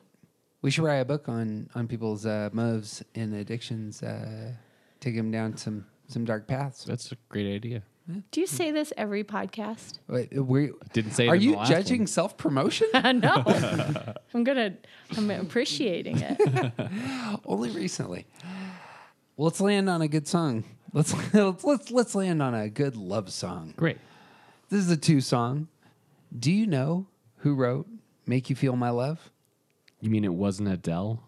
We 0.62 0.72
should 0.72 0.84
write 0.84 1.00
a 1.00 1.06
book 1.06 1.30
on 1.30 1.70
on 1.76 1.88
people's 1.88 2.26
uh, 2.26 2.50
motives 2.52 3.02
and 3.16 3.34
addictions, 3.34 4.04
uh, 4.04 4.52
take 5.00 5.16
them 5.16 5.32
down 5.32 5.56
some 5.56 5.86
some 6.08 6.26
dark 6.26 6.48
paths. 6.48 6.84
That's 6.84 7.12
a 7.14 7.18
great 7.30 7.48
idea. 7.56 7.84
Do 8.32 8.42
you 8.42 8.48
say 8.48 8.72
this 8.72 8.92
every 8.98 9.24
podcast 9.24 10.00
Wait, 10.08 10.34
we 10.34 10.72
Didn't 10.94 11.12
say 11.12 11.26
it 11.26 11.30
are 11.30 11.36
in 11.36 11.42
the 11.42 11.46
you 11.46 11.56
last 11.56 11.70
judging 11.70 12.08
self 12.08 12.38
promotion? 12.38 12.88
no 12.94 13.44
i'm 14.34 14.44
gonna 14.44 14.76
i'm 15.18 15.30
appreciating 15.32 16.20
it 16.20 16.72
Only 17.46 17.70
recently. 17.70 18.26
Well, 19.38 19.46
let's 19.46 19.62
land 19.62 19.90
on 19.90 20.02
a 20.02 20.08
good 20.08 20.28
song. 20.28 20.64
Let's 20.94 21.14
let's 21.34 21.64
let's 21.64 21.92
let's 21.92 22.16
land 22.16 22.42
on 22.42 22.54
a 22.54 22.70
good 22.70 22.96
love 22.96 23.32
song. 23.32 23.74
Great. 23.78 23.98
This 24.70 24.80
is 24.82 24.92
a 24.92 24.98
two 24.98 25.22
song. 25.22 25.68
Do 26.38 26.52
you 26.52 26.68
know 26.68 27.08
who 27.38 27.56
wrote 27.56 27.88
"Make 28.26 28.50
You 28.50 28.56
Feel 28.56 28.76
My 28.76 28.90
Love"? 28.90 29.32
You 30.02 30.10
mean 30.10 30.26
it 30.26 30.34
wasn't 30.34 30.70
Adele? 30.70 31.24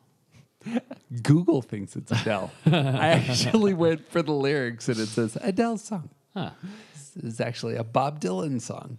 Google 1.23 1.61
thinks 1.61 1.95
it's 1.95 2.11
Adele. 2.11 2.51
I 2.65 3.09
actually 3.09 3.73
went 3.73 4.07
for 4.11 4.21
the 4.21 4.31
lyrics 4.33 4.89
and 4.89 4.99
it 4.99 5.07
says 5.07 5.37
Adele's 5.41 5.83
song. 5.83 6.09
Huh. 6.33 6.51
This 6.93 7.17
is 7.33 7.41
actually 7.41 7.75
a 7.75 7.83
Bob 7.83 8.19
Dylan 8.21 8.61
song 8.61 8.97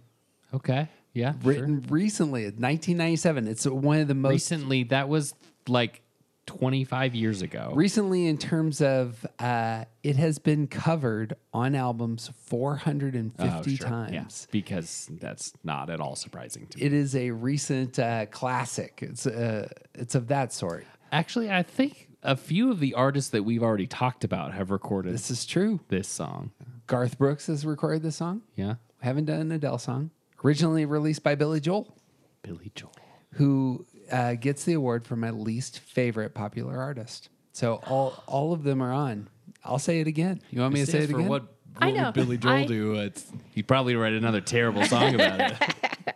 Okay. 0.53 0.87
Yeah. 1.13 1.33
written 1.43 1.83
recently, 1.89 2.43
1997. 2.43 3.47
It's 3.47 3.65
one 3.65 3.99
of 3.99 4.07
the 4.07 4.13
most 4.15 4.31
recently. 4.51 4.83
That 4.85 5.09
was 5.09 5.33
like 5.67 6.01
25 6.45 7.15
years 7.15 7.41
ago. 7.41 7.71
recently 7.73 8.27
in 8.27 8.37
terms 8.37 8.81
of 8.81 9.25
uh, 9.39 9.85
it 10.03 10.17
has 10.17 10.39
been 10.39 10.67
covered 10.67 11.35
on 11.53 11.73
albums 11.73 12.29
450 12.45 13.41
Oh, 13.71 13.75
sure. 13.75 13.87
times. 13.87 14.13
Yeah, 14.47 14.51
because 14.51 15.07
that's 15.21 15.53
not 15.63 15.89
at 15.89 15.99
all 16.01 16.15
surprising 16.15 16.67
to 16.67 16.77
me. 16.77 16.83
It 16.85 16.93
is 16.93 17.15
a 17.15 17.31
recent 17.31 17.97
uh, 17.97 18.25
classic. 18.27 18.99
It's 19.01 19.25
uh, 19.25 19.69
it's 19.95 20.15
of 20.15 20.27
that 20.27 20.51
sort. 20.51 20.85
Actually, 21.11 21.49
I 21.49 21.63
think 21.63 22.09
a 22.23 22.35
few 22.35 22.71
of 22.71 22.79
the 22.79 22.93
artists 22.95 23.29
that 23.31 23.43
we've 23.43 23.63
already 23.63 23.87
talked 23.87 24.23
about 24.23 24.53
have 24.53 24.69
recorded 24.71 25.13
This 25.13 25.31
is 25.31 25.45
true. 25.45 25.79
this 25.89 26.07
song. 26.07 26.51
Garth 26.87 27.17
Brooks 27.17 27.47
has 27.47 27.65
recorded 27.65 28.03
this 28.03 28.15
song. 28.17 28.41
Yeah. 28.55 28.75
Haven't 29.01 29.25
done 29.25 29.39
an 29.41 29.51
Adele 29.51 29.77
song. 29.77 30.11
Originally 30.43 30.85
released 30.85 31.23
by 31.23 31.35
Billy 31.35 31.59
Joel, 31.61 31.95
Billy 32.41 32.71
Joel. 32.75 32.91
who 33.33 33.85
uh, 34.11 34.33
gets 34.33 34.65
the 34.65 34.73
award 34.73 35.05
for 35.05 35.15
my 35.15 35.29
least 35.29 35.79
favorite 35.79 36.33
popular 36.33 36.77
artist. 36.79 37.29
So 37.53 37.75
all 37.87 38.21
all 38.27 38.51
of 38.53 38.63
them 38.63 38.81
are 38.81 38.91
on. 38.91 39.29
I'll 39.63 39.79
say 39.79 40.01
it 40.01 40.07
again. 40.07 40.41
You 40.49 40.59
want 40.61 40.73
me 40.73 40.81
to 40.83 40.91
say 40.91 40.99
it 40.99 41.09
for 41.09 41.15
again? 41.17 41.29
what, 41.29 41.43
I 41.77 41.85
what 41.87 41.95
know. 41.95 42.03
would 42.07 42.13
Billy 42.13 42.37
Joel 42.37 42.51
I- 42.51 42.65
do? 42.65 42.95
It's, 42.95 43.31
he'd 43.51 43.67
probably 43.67 43.95
write 43.95 44.13
another 44.13 44.41
terrible 44.41 44.83
song 44.85 45.15
about 45.15 45.39
it. 45.39 45.57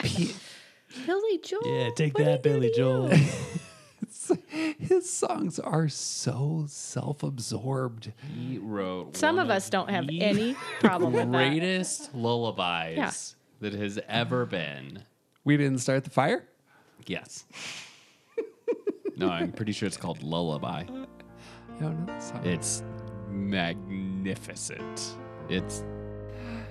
Billy 1.05 1.37
joel 1.43 1.61
Yeah, 1.65 1.89
take 1.95 2.17
what 2.17 2.25
that, 2.25 2.43
did 2.43 2.51
he 2.51 2.59
Billy 2.59 2.69
do? 2.69 2.75
Joel. 2.75 3.09
his 4.79 5.09
songs 5.11 5.59
are 5.59 5.87
so 5.89 6.65
self-absorbed. 6.67 8.11
he 8.35 8.57
wrote 8.57 9.15
some 9.17 9.39
of 9.39 9.49
us 9.49 9.69
don't 9.69 9.89
have 9.89 10.07
any 10.11 10.55
problem 10.79 11.13
with 11.13 11.31
that 11.31 11.49
greatest 11.49 12.13
lullabies 12.15 12.97
Yeah. 12.97 13.11
that 13.61 13.73
has 13.73 13.99
ever 14.07 14.45
been. 14.45 15.03
We 15.43 15.57
didn't 15.57 15.79
start 15.79 16.03
the 16.03 16.09
fire. 16.09 16.47
Yes. 17.05 17.45
no, 19.15 19.29
I'm 19.29 19.51
pretty 19.51 19.71
sure 19.71 19.87
it's 19.87 19.97
called 19.97 20.21
Lullaby. 20.23 20.83
I 20.83 20.85
don't 21.79 22.05
know 22.05 22.13
the 22.13 22.19
song. 22.19 22.45
It's 22.45 22.83
magnificent. 23.29 25.15
It's 25.49 25.83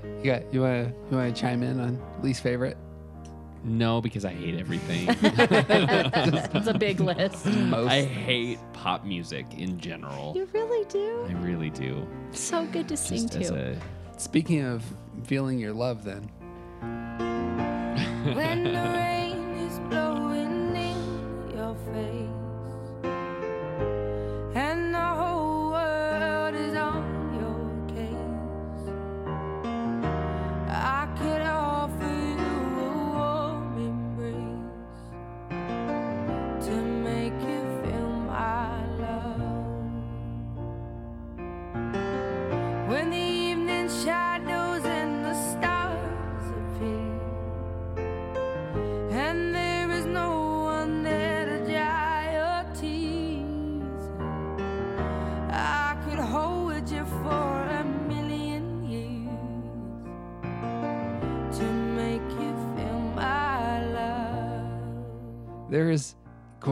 You 0.05 0.25
got 0.25 0.53
you 0.53 0.61
want 0.61 0.89
to 0.89 0.95
you 1.11 1.17
want 1.17 1.35
to 1.35 1.41
chime 1.41 1.63
in 1.63 1.81
on 1.81 2.01
least 2.23 2.43
favorite? 2.43 2.77
No 3.67 4.01
because 4.01 4.25
I 4.25 4.31
hate 4.31 4.59
everything. 4.59 5.09
it's 5.21 6.67
a 6.67 6.75
big 6.75 7.01
list 7.01 7.47
Most. 7.47 7.91
I 7.91 8.03
hate 8.03 8.59
pop 8.73 9.05
music 9.05 9.47
in 9.57 9.79
general. 9.81 10.33
you 10.37 10.49
really 10.53 10.85
do 10.87 11.27
I 11.29 11.33
really 11.43 11.71
do. 11.71 12.07
so 12.33 12.65
good 12.67 12.89
to 12.89 12.97
sing 12.97 13.29
Just 13.29 13.53
to 13.53 13.73
a 13.73 13.77
Speaking 14.19 14.63
of 14.63 14.83
feeling 15.25 15.59
your 15.59 15.75
love, 15.75 16.05
then 16.05 16.31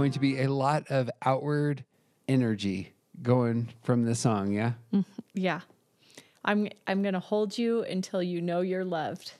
going 0.04 0.12
to 0.12 0.20
be 0.20 0.42
a 0.42 0.52
lot 0.52 0.84
of 0.90 1.10
outward 1.24 1.82
energy 2.28 2.92
going 3.22 3.66
from 3.84 4.04
the 4.04 4.14
song. 4.14 4.52
Yeah, 4.52 4.72
Yeah. 5.32 5.60
I'm 6.44 6.68
I'm 6.86 7.00
going 7.00 7.14
to 7.14 7.20
hold 7.20 7.56
you 7.56 7.84
until 7.84 8.22
you 8.22 8.42
know 8.42 8.60
you're 8.60 8.84
loved, 8.84 9.32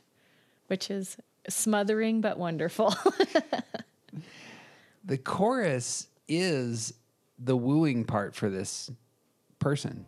which 0.68 0.90
is 0.90 1.18
smothering 1.50 2.22
but 2.22 2.38
wonderful. 2.38 2.94
the 5.04 5.18
chorus 5.18 6.08
is 6.28 6.94
the 7.38 7.58
wooing 7.58 8.04
part 8.06 8.34
for 8.34 8.48
this 8.48 8.90
person. 9.58 10.06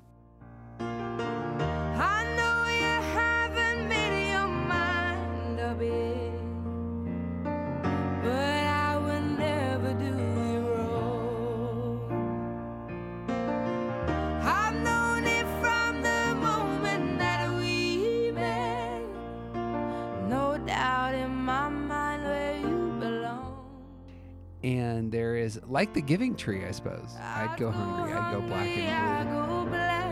Like 25.77 25.93
the 25.93 26.01
Giving 26.01 26.35
Tree, 26.35 26.65
I 26.65 26.71
suppose. 26.71 27.15
I'd 27.21 27.55
go 27.59 27.71
hungry. 27.71 28.15
I'd 28.15 28.33
go 28.33 28.41
black 28.41 28.67
and 28.67 29.29
go 29.31 29.67
black 29.67 30.07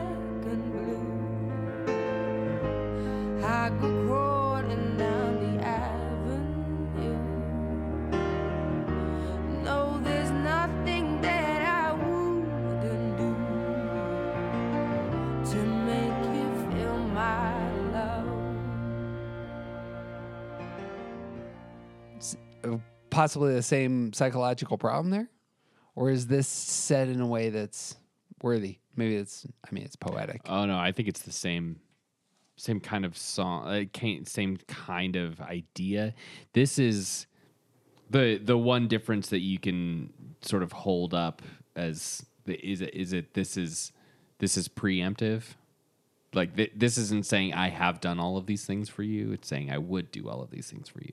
and 0.53 0.73
blue. 0.75 1.01
I 3.43 3.71
go 3.81 3.89
crawling 4.07 4.99
down 4.99 5.33
the 5.41 5.65
avenue. 5.65 7.19
No, 9.65 9.99
there's 10.05 10.31
nothing 10.33 11.23
that 11.23 11.62
I 11.62 11.95
wouldn't 11.95 13.17
do 13.17 13.35
to 15.51 15.59
make 15.89 16.25
you 16.37 16.47
feel 16.73 16.99
my 17.09 17.57
love. 17.95 18.29
blue. 22.21 22.75
Uh, 22.75 22.79
possibly 23.09 23.55
the 23.55 23.62
same 23.62 24.12
psychological 24.12 24.77
problem 24.77 25.09
there, 25.09 25.31
or 25.97 26.11
is 26.11 26.26
this 26.26 26.49
said 26.49 27.09
in 27.09 27.20
a 27.20 27.26
way 27.26 27.51
that's 27.51 27.97
worthy? 28.42 28.78
Maybe 28.97 29.16
it's. 29.16 29.47
I 29.66 29.72
mean, 29.72 29.84
it's 29.84 29.97
poetic. 29.97 30.42
Oh 30.47 30.64
no, 30.66 30.78
I 30.78 30.92
think 30.92 31.09
it's 31.09 31.22
the 31.22 31.32
same, 31.32 31.80
same 32.57 32.80
kind 32.80 33.05
of 33.05 33.16
song, 33.16 33.66
uh, 33.66 33.84
same 34.24 34.59
kind 34.68 35.16
of 35.16 35.40
idea. 35.40 36.14
This 36.53 36.78
is 36.78 37.26
the 38.11 38.40
the 38.42 38.57
one 38.57 38.88
difference 38.88 39.28
that 39.30 39.40
you 39.40 39.59
can 39.59 40.12
sort 40.42 40.62
of 40.62 40.72
hold 40.72 41.14
up 41.14 41.42
as 41.74 42.24
the, 42.45 42.55
is 42.64 42.80
it 42.80 42.95
is 42.95 43.12
it 43.12 43.34
this 43.34 43.57
is 43.57 43.92
this 44.38 44.57
is 44.57 44.68
preemptive. 44.68 45.42
Like 46.32 46.57
th- 46.57 46.72
this 46.76 46.99
isn't 46.99 47.26
saying 47.26 47.55
I 47.55 47.68
have 47.68 48.01
done 48.01 48.18
all 48.18 48.36
of 48.36 48.47
these 48.47 48.64
things 48.64 48.88
for 48.88 49.03
you. 49.05 49.32
It's 49.32 49.47
saying 49.49 49.70
I 49.70 49.78
would 49.78 50.11
do 50.11 50.28
all 50.28 50.42
of 50.42 50.51
these 50.51 50.68
things 50.68 50.88
for 50.88 51.01
you. 51.01 51.12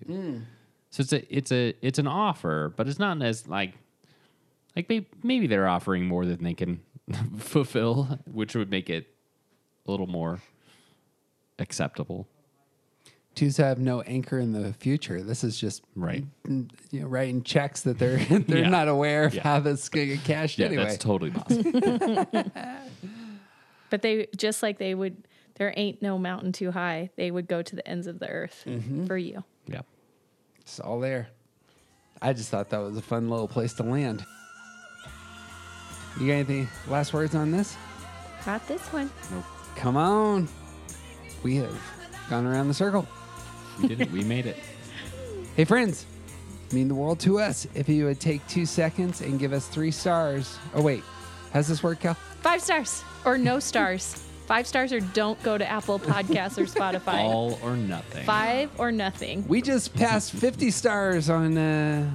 So 0.89 1.01
it's 1.01 1.13
a 1.13 1.36
it's 1.36 1.51
a 1.51 1.73
it's 1.82 1.99
an 1.99 2.07
offer, 2.07 2.73
but 2.75 2.88
it's 2.88 2.99
not 2.99 3.21
as 3.21 3.47
like 3.47 3.73
like 4.76 4.89
may- 4.89 5.07
maybe 5.24 5.47
they're 5.47 5.67
offering 5.67 6.05
more 6.05 6.26
than 6.26 6.43
they 6.43 6.53
can 6.53 6.82
fulfill, 7.38 8.19
which 8.30 8.55
would 8.55 8.69
make 8.69 8.89
it 8.89 9.07
a 9.88 9.91
little 9.91 10.07
more 10.07 10.39
acceptable. 11.59 12.28
Twos 13.34 13.55
have 13.57 13.80
no 13.80 14.01
anchor 14.01 14.39
in 14.39 14.51
the 14.51 14.74
future. 14.74 15.22
This 15.24 15.43
is 15.43 15.57
just 15.57 15.84
Right. 15.95 16.26
You 16.47 16.67
know, 16.91 17.07
writing 17.07 17.43
checks 17.43 17.82
that 17.84 17.97
they're 17.97 18.17
they're 18.39 18.59
Yeah. 18.59 18.69
not 18.69 18.88
aware 18.89 19.24
of 19.26 19.34
Yeah. 19.34 19.43
how 19.43 19.59
this 19.61 19.88
gonna 19.89 20.07
get 20.07 20.24
cashed 20.26 20.59
Yeah, 20.59 20.67
anyway. 20.67 20.84
that's 20.84 20.97
totally 20.97 21.32
possible. 21.32 22.26
But 23.89 24.01
they 24.03 24.28
just 24.38 24.63
like 24.63 24.78
they 24.78 24.95
would, 24.95 25.28
there 25.55 25.74
ain't 25.76 26.01
no 26.01 26.17
mountain 26.17 26.53
too 26.53 26.72
high. 26.72 27.09
They 27.17 27.30
would 27.30 27.47
go 27.47 27.61
to 27.61 27.76
the 27.76 27.86
ends 27.86 28.07
of 28.07 28.19
the 28.19 28.30
earth 28.30 28.63
mm-hmm. 28.65 29.05
for 29.05 29.17
you. 29.17 29.43
yeah. 29.67 29.82
It's 30.61 30.80
all 30.80 31.01
there. 31.01 31.28
I 32.22 32.32
just 32.34 32.49
thought 32.49 32.69
that 32.69 32.78
was 32.78 32.95
a 32.95 33.01
fun 33.01 33.30
little 33.30 33.49
place 33.49 33.74
to 33.74 33.84
land. 33.84 34.26
You 36.20 36.28
got 36.28 36.34
anything 36.34 36.68
last 36.88 37.14
words 37.14 37.36
on 37.36 37.51
this? 37.51 37.76
Not 38.45 38.68
this 38.68 38.82
one. 38.93 39.09
Come 39.76 39.97
on. 39.97 40.47
We 41.43 41.55
have 41.57 41.76
gone 42.30 42.45
around 42.45 42.68
the 42.68 42.74
circle. 42.74 43.07
We 43.82 43.88
did 43.88 44.01
it. 44.01 44.12
We 44.12 44.24
made 44.24 44.45
it. 44.45 44.57
Hey, 45.57 45.66
friends, 45.66 46.05
mean 46.72 46.88
the 46.88 46.95
world 46.95 47.20
to 47.20 47.38
us 47.38 47.68
if 47.76 47.89
you 47.89 48.05
would 48.05 48.22
take 48.22 48.47
two 48.47 48.66
seconds 48.66 49.20
and 49.20 49.38
give 49.38 49.51
us 49.51 49.68
three 49.68 49.91
stars. 49.91 50.57
Oh, 50.74 50.82
wait. 50.82 51.03
How's 51.51 51.68
this 51.68 51.84
work, 51.84 51.99
Cal? 51.99 52.14
Five 52.14 52.62
stars 52.62 53.03
or 53.26 53.38
no 53.38 53.59
stars. 53.59 54.14
Five 54.45 54.66
stars 54.66 54.93
or 54.93 55.01
don't 55.01 55.41
go 55.43 55.57
to 55.57 55.70
Apple 55.70 55.99
Podcasts 55.99 56.57
or 56.57 56.64
Spotify. 56.64 57.20
All 57.20 57.59
or 57.62 57.76
nothing. 57.76 58.26
Five 58.26 58.70
or 58.78 58.93
nothing 58.93 59.45
We 59.49 59.62
just 59.62 59.93
passed 59.93 60.32
50 60.32 60.72
stars 60.72 61.30
on 61.30 61.57
uh, 61.57 62.09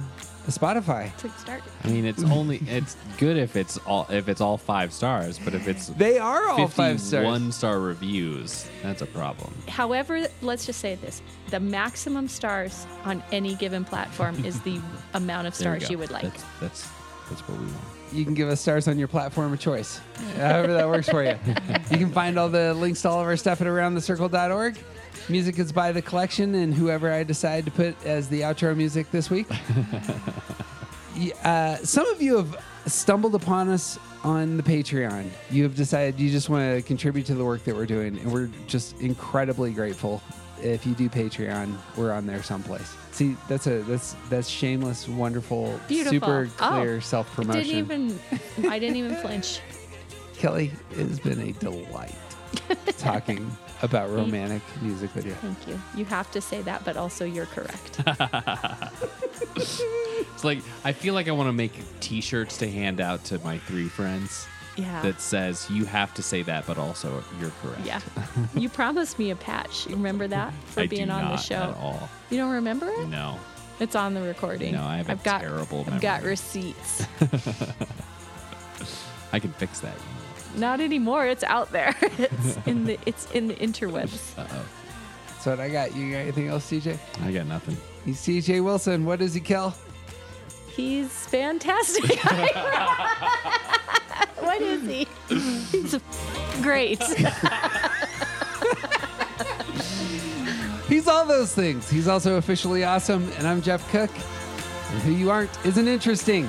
Spotify. 0.51 1.15
to 1.17 1.29
start. 1.37 1.61
I 1.83 1.87
mean, 1.89 2.05
it's 2.05 2.23
only 2.23 2.57
it's 2.67 2.95
good 3.17 3.37
if 3.37 3.55
it's 3.55 3.77
all 3.79 4.07
if 4.09 4.27
it's 4.29 4.41
all 4.41 4.57
five 4.57 4.93
stars, 4.93 5.39
but 5.39 5.53
if 5.53 5.67
it's 5.67 5.87
They 5.87 6.17
are 6.19 6.47
all 6.49 6.67
five 6.67 6.99
stars. 7.01 7.25
one 7.25 7.51
star 7.51 7.79
reviews, 7.79 8.65
that's 8.83 9.01
a 9.01 9.05
problem. 9.07 9.53
However, 9.67 10.27
let's 10.41 10.65
just 10.65 10.79
say 10.79 10.95
this 10.95 11.21
the 11.49 11.59
maximum 11.59 12.27
stars 12.27 12.85
on 13.05 13.23
any 13.31 13.55
given 13.55 13.83
platform 13.85 14.43
is 14.45 14.59
the 14.61 14.79
amount 15.13 15.47
of 15.47 15.57
There 15.57 15.73
we 15.73 15.79
stars 15.79 15.89
go. 15.89 15.91
you 15.93 15.97
would 15.99 16.11
like. 16.11 16.23
That's 16.23 16.43
that's, 16.61 16.89
that's 17.29 17.41
what 17.47 17.59
we 17.59 17.65
want. 17.65 17.77
You 18.11 18.23
can 18.25 18.33
give 18.33 18.49
us 18.49 18.61
stars 18.61 18.87
on 18.87 18.97
your 18.97 19.07
platform 19.07 19.53
of 19.53 19.59
choice, 19.59 19.99
however 20.35 20.73
that 20.73 20.87
works 20.87 21.09
for 21.09 21.23
you. 21.23 21.35
You 21.91 21.97
can 21.97 22.11
find 22.11 22.37
all 22.37 22.49
the 22.49 22.73
links 22.73 23.01
to 23.03 23.09
all 23.09 23.21
of 23.21 23.27
our 23.27 23.37
stuff 23.37 23.61
at 23.61 23.67
aroundthecircle.org. 23.67 24.77
Music 25.29 25.57
is 25.59 25.71
by 25.71 25.91
the 25.91 26.01
collection 26.01 26.55
and 26.55 26.73
whoever 26.73 27.11
I 27.11 27.23
decide 27.23 27.65
to 27.65 27.71
put 27.71 27.95
as 28.05 28.27
the 28.27 28.41
outro 28.41 28.75
music 28.75 29.09
this 29.11 29.29
week. 29.29 29.47
Uh, 31.43 31.77
some 31.77 32.07
of 32.09 32.21
you 32.21 32.37
have 32.37 32.63
stumbled 32.85 33.33
upon 33.33 33.69
us 33.69 33.97
on 34.23 34.55
the 34.57 34.61
Patreon. 34.61 35.27
You 35.49 35.63
have 35.63 35.75
decided 35.75 36.19
you 36.19 36.29
just 36.29 36.47
want 36.47 36.75
to 36.75 36.81
contribute 36.83 37.25
to 37.27 37.33
the 37.33 37.43
work 37.43 37.63
that 37.63 37.75
we're 37.75 37.87
doing, 37.87 38.19
and 38.19 38.31
we're 38.31 38.51
just 38.67 38.99
incredibly 39.01 39.71
grateful. 39.71 40.21
If 40.61 40.85
you 40.85 40.93
do 40.93 41.09
Patreon, 41.09 41.75
we're 41.95 42.11
on 42.11 42.27
there 42.27 42.43
someplace. 42.43 42.95
See, 43.17 43.35
that's 43.47 43.65
a 43.65 43.79
that's 43.79 44.15
that's 44.29 44.47
shameless, 44.47 45.07
wonderful, 45.09 45.79
Beautiful. 45.87 46.11
super 46.11 46.49
Oh, 46.59 46.69
clear 46.69 47.01
self 47.01 47.33
promotion. 47.33 47.63
Didn't 47.63 48.19
even, 48.59 48.69
I 48.69 48.77
didn't 48.77 48.97
even 48.97 49.15
flinch. 49.23 49.59
Kelly, 50.35 50.71
it 50.91 50.97
has 51.07 51.19
been 51.19 51.39
a 51.39 51.51
delight 51.53 52.13
talking 52.99 53.49
about 53.81 54.11
romantic 54.11 54.61
music 54.83 55.15
with 55.15 55.25
you. 55.25 55.33
Thank 55.33 55.67
you. 55.67 55.81
You 55.95 56.05
have 56.05 56.29
to 56.29 56.39
say 56.41 56.61
that, 56.61 56.85
but 56.85 56.95
also 56.95 57.25
you're 57.25 57.47
correct. 57.47 58.01
It's 59.55 60.43
like 60.43 60.59
I 60.83 60.91
feel 60.91 61.15
like 61.15 61.27
I 61.27 61.31
want 61.31 61.47
to 61.47 61.53
make 61.53 61.73
T-shirts 61.99 62.57
to 62.59 62.69
hand 62.69 63.01
out 63.01 63.23
to 63.25 63.39
my 63.39 63.57
three 63.57 63.87
friends 63.87 64.45
Yeah. 64.77 65.01
that 65.01 65.19
says 65.19 65.67
you 65.71 65.85
have 65.85 66.13
to 66.13 66.21
say 66.23 66.43
that, 66.43 66.67
but 66.67 66.77
also 66.77 67.23
you're 67.39 67.51
correct. 67.61 67.85
yeah. 67.85 67.99
You 68.55 68.69
promised 68.69 69.17
me 69.17 69.31
a 69.31 69.35
patch. 69.35 69.87
You 69.87 69.95
remember 69.95 70.27
that 70.27 70.53
for 70.67 70.81
I 70.81 70.87
being 70.87 71.07
do 71.07 71.11
on 71.13 71.21
the 71.23 71.29
not 71.31 71.39
show? 71.41 71.55
at 71.55 71.77
all. 71.77 72.07
You 72.29 72.37
don't 72.37 72.51
remember 72.53 72.87
it? 72.89 73.07
No, 73.07 73.39
It's 73.79 73.95
on 73.95 74.13
the 74.13 74.21
recording. 74.21 74.73
No, 74.73 74.83
I 74.83 74.97
have 74.97 75.09
a 75.09 75.13
I've 75.13 75.23
got, 75.23 75.41
terrible 75.41 75.85
I've 75.91 75.99
got 76.01 76.21
receipts. 76.23 77.05
I 79.33 79.39
can 79.39 79.51
fix 79.53 79.79
that. 79.81 79.95
Not 80.55 80.79
anymore. 80.79 81.25
It's 81.27 81.43
out 81.43 81.71
there. 81.71 81.95
It's 82.19 82.57
in 82.65 82.85
the 82.85 82.97
it's 83.05 83.29
in 83.31 83.47
the 83.47 83.55
interwebs. 83.55 84.37
Uh 84.37 84.47
oh, 84.51 84.65
So 85.41 85.51
what 85.51 85.59
I 85.59 85.69
got? 85.69 85.95
You 85.95 86.11
got 86.11 86.17
anything 86.19 86.47
else, 86.47 86.69
CJ? 86.71 86.97
I 87.23 87.31
got 87.31 87.45
nothing. 87.47 87.77
He's 88.05 88.19
CJ 88.21 88.63
Wilson. 88.63 89.05
What 89.05 89.19
does 89.19 89.33
he 89.33 89.39
kill? 89.41 89.73
He's 90.75 91.09
fantastic. 91.27 92.19
What 94.39 94.61
is 94.61 94.83
he? 94.83 95.07
He's 95.29 95.99
great. 96.61 97.03
He's 100.87 101.07
all 101.07 101.25
those 101.25 101.53
things. 101.53 101.89
He's 101.89 102.07
also 102.07 102.37
officially 102.37 102.83
awesome. 102.83 103.31
And 103.37 103.47
I'm 103.47 103.61
Jeff 103.61 103.89
Cook. 103.91 104.11
And 104.91 105.01
who 105.01 105.11
you 105.11 105.29
aren't 105.29 105.49
isn't 105.65 105.87
interesting. 105.87 106.43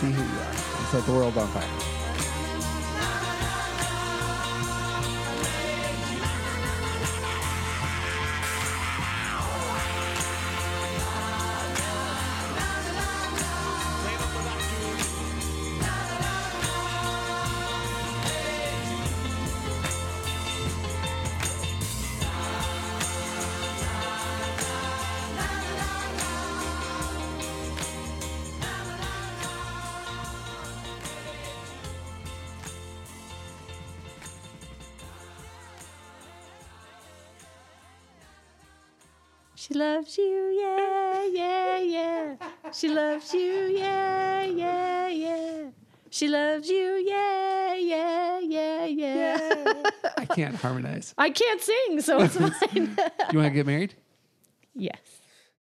Be 0.00 0.10
who 0.10 0.22
you 0.22 0.40
are. 0.40 0.50
And 0.50 0.86
set 0.88 1.06
the 1.06 1.12
world 1.12 1.38
on 1.38 1.48
fire. 1.48 1.91
Loves 39.82 40.16
you, 40.16 40.40
yeah, 40.62 41.24
yeah, 41.24 41.78
yeah. 41.78 42.36
She 42.72 42.88
loves 42.88 43.34
you, 43.34 43.52
yeah, 43.82 44.44
yeah, 44.44 45.08
yeah. 45.08 45.70
She 46.10 46.28
loves 46.28 46.68
you, 46.68 47.02
yeah, 47.04 47.74
yeah, 47.74 48.38
yeah, 48.40 48.84
yeah. 48.84 49.82
I 50.18 50.24
can't 50.26 50.54
harmonize. 50.54 51.14
I 51.18 51.30
can't 51.30 51.60
sing, 51.60 52.00
so 52.00 52.20
it's 52.20 52.36
fine. 52.60 52.96
You 53.32 53.38
want 53.38 53.48
to 53.48 53.56
get 53.60 53.66
married? 53.66 53.94
yes. 54.74 55.11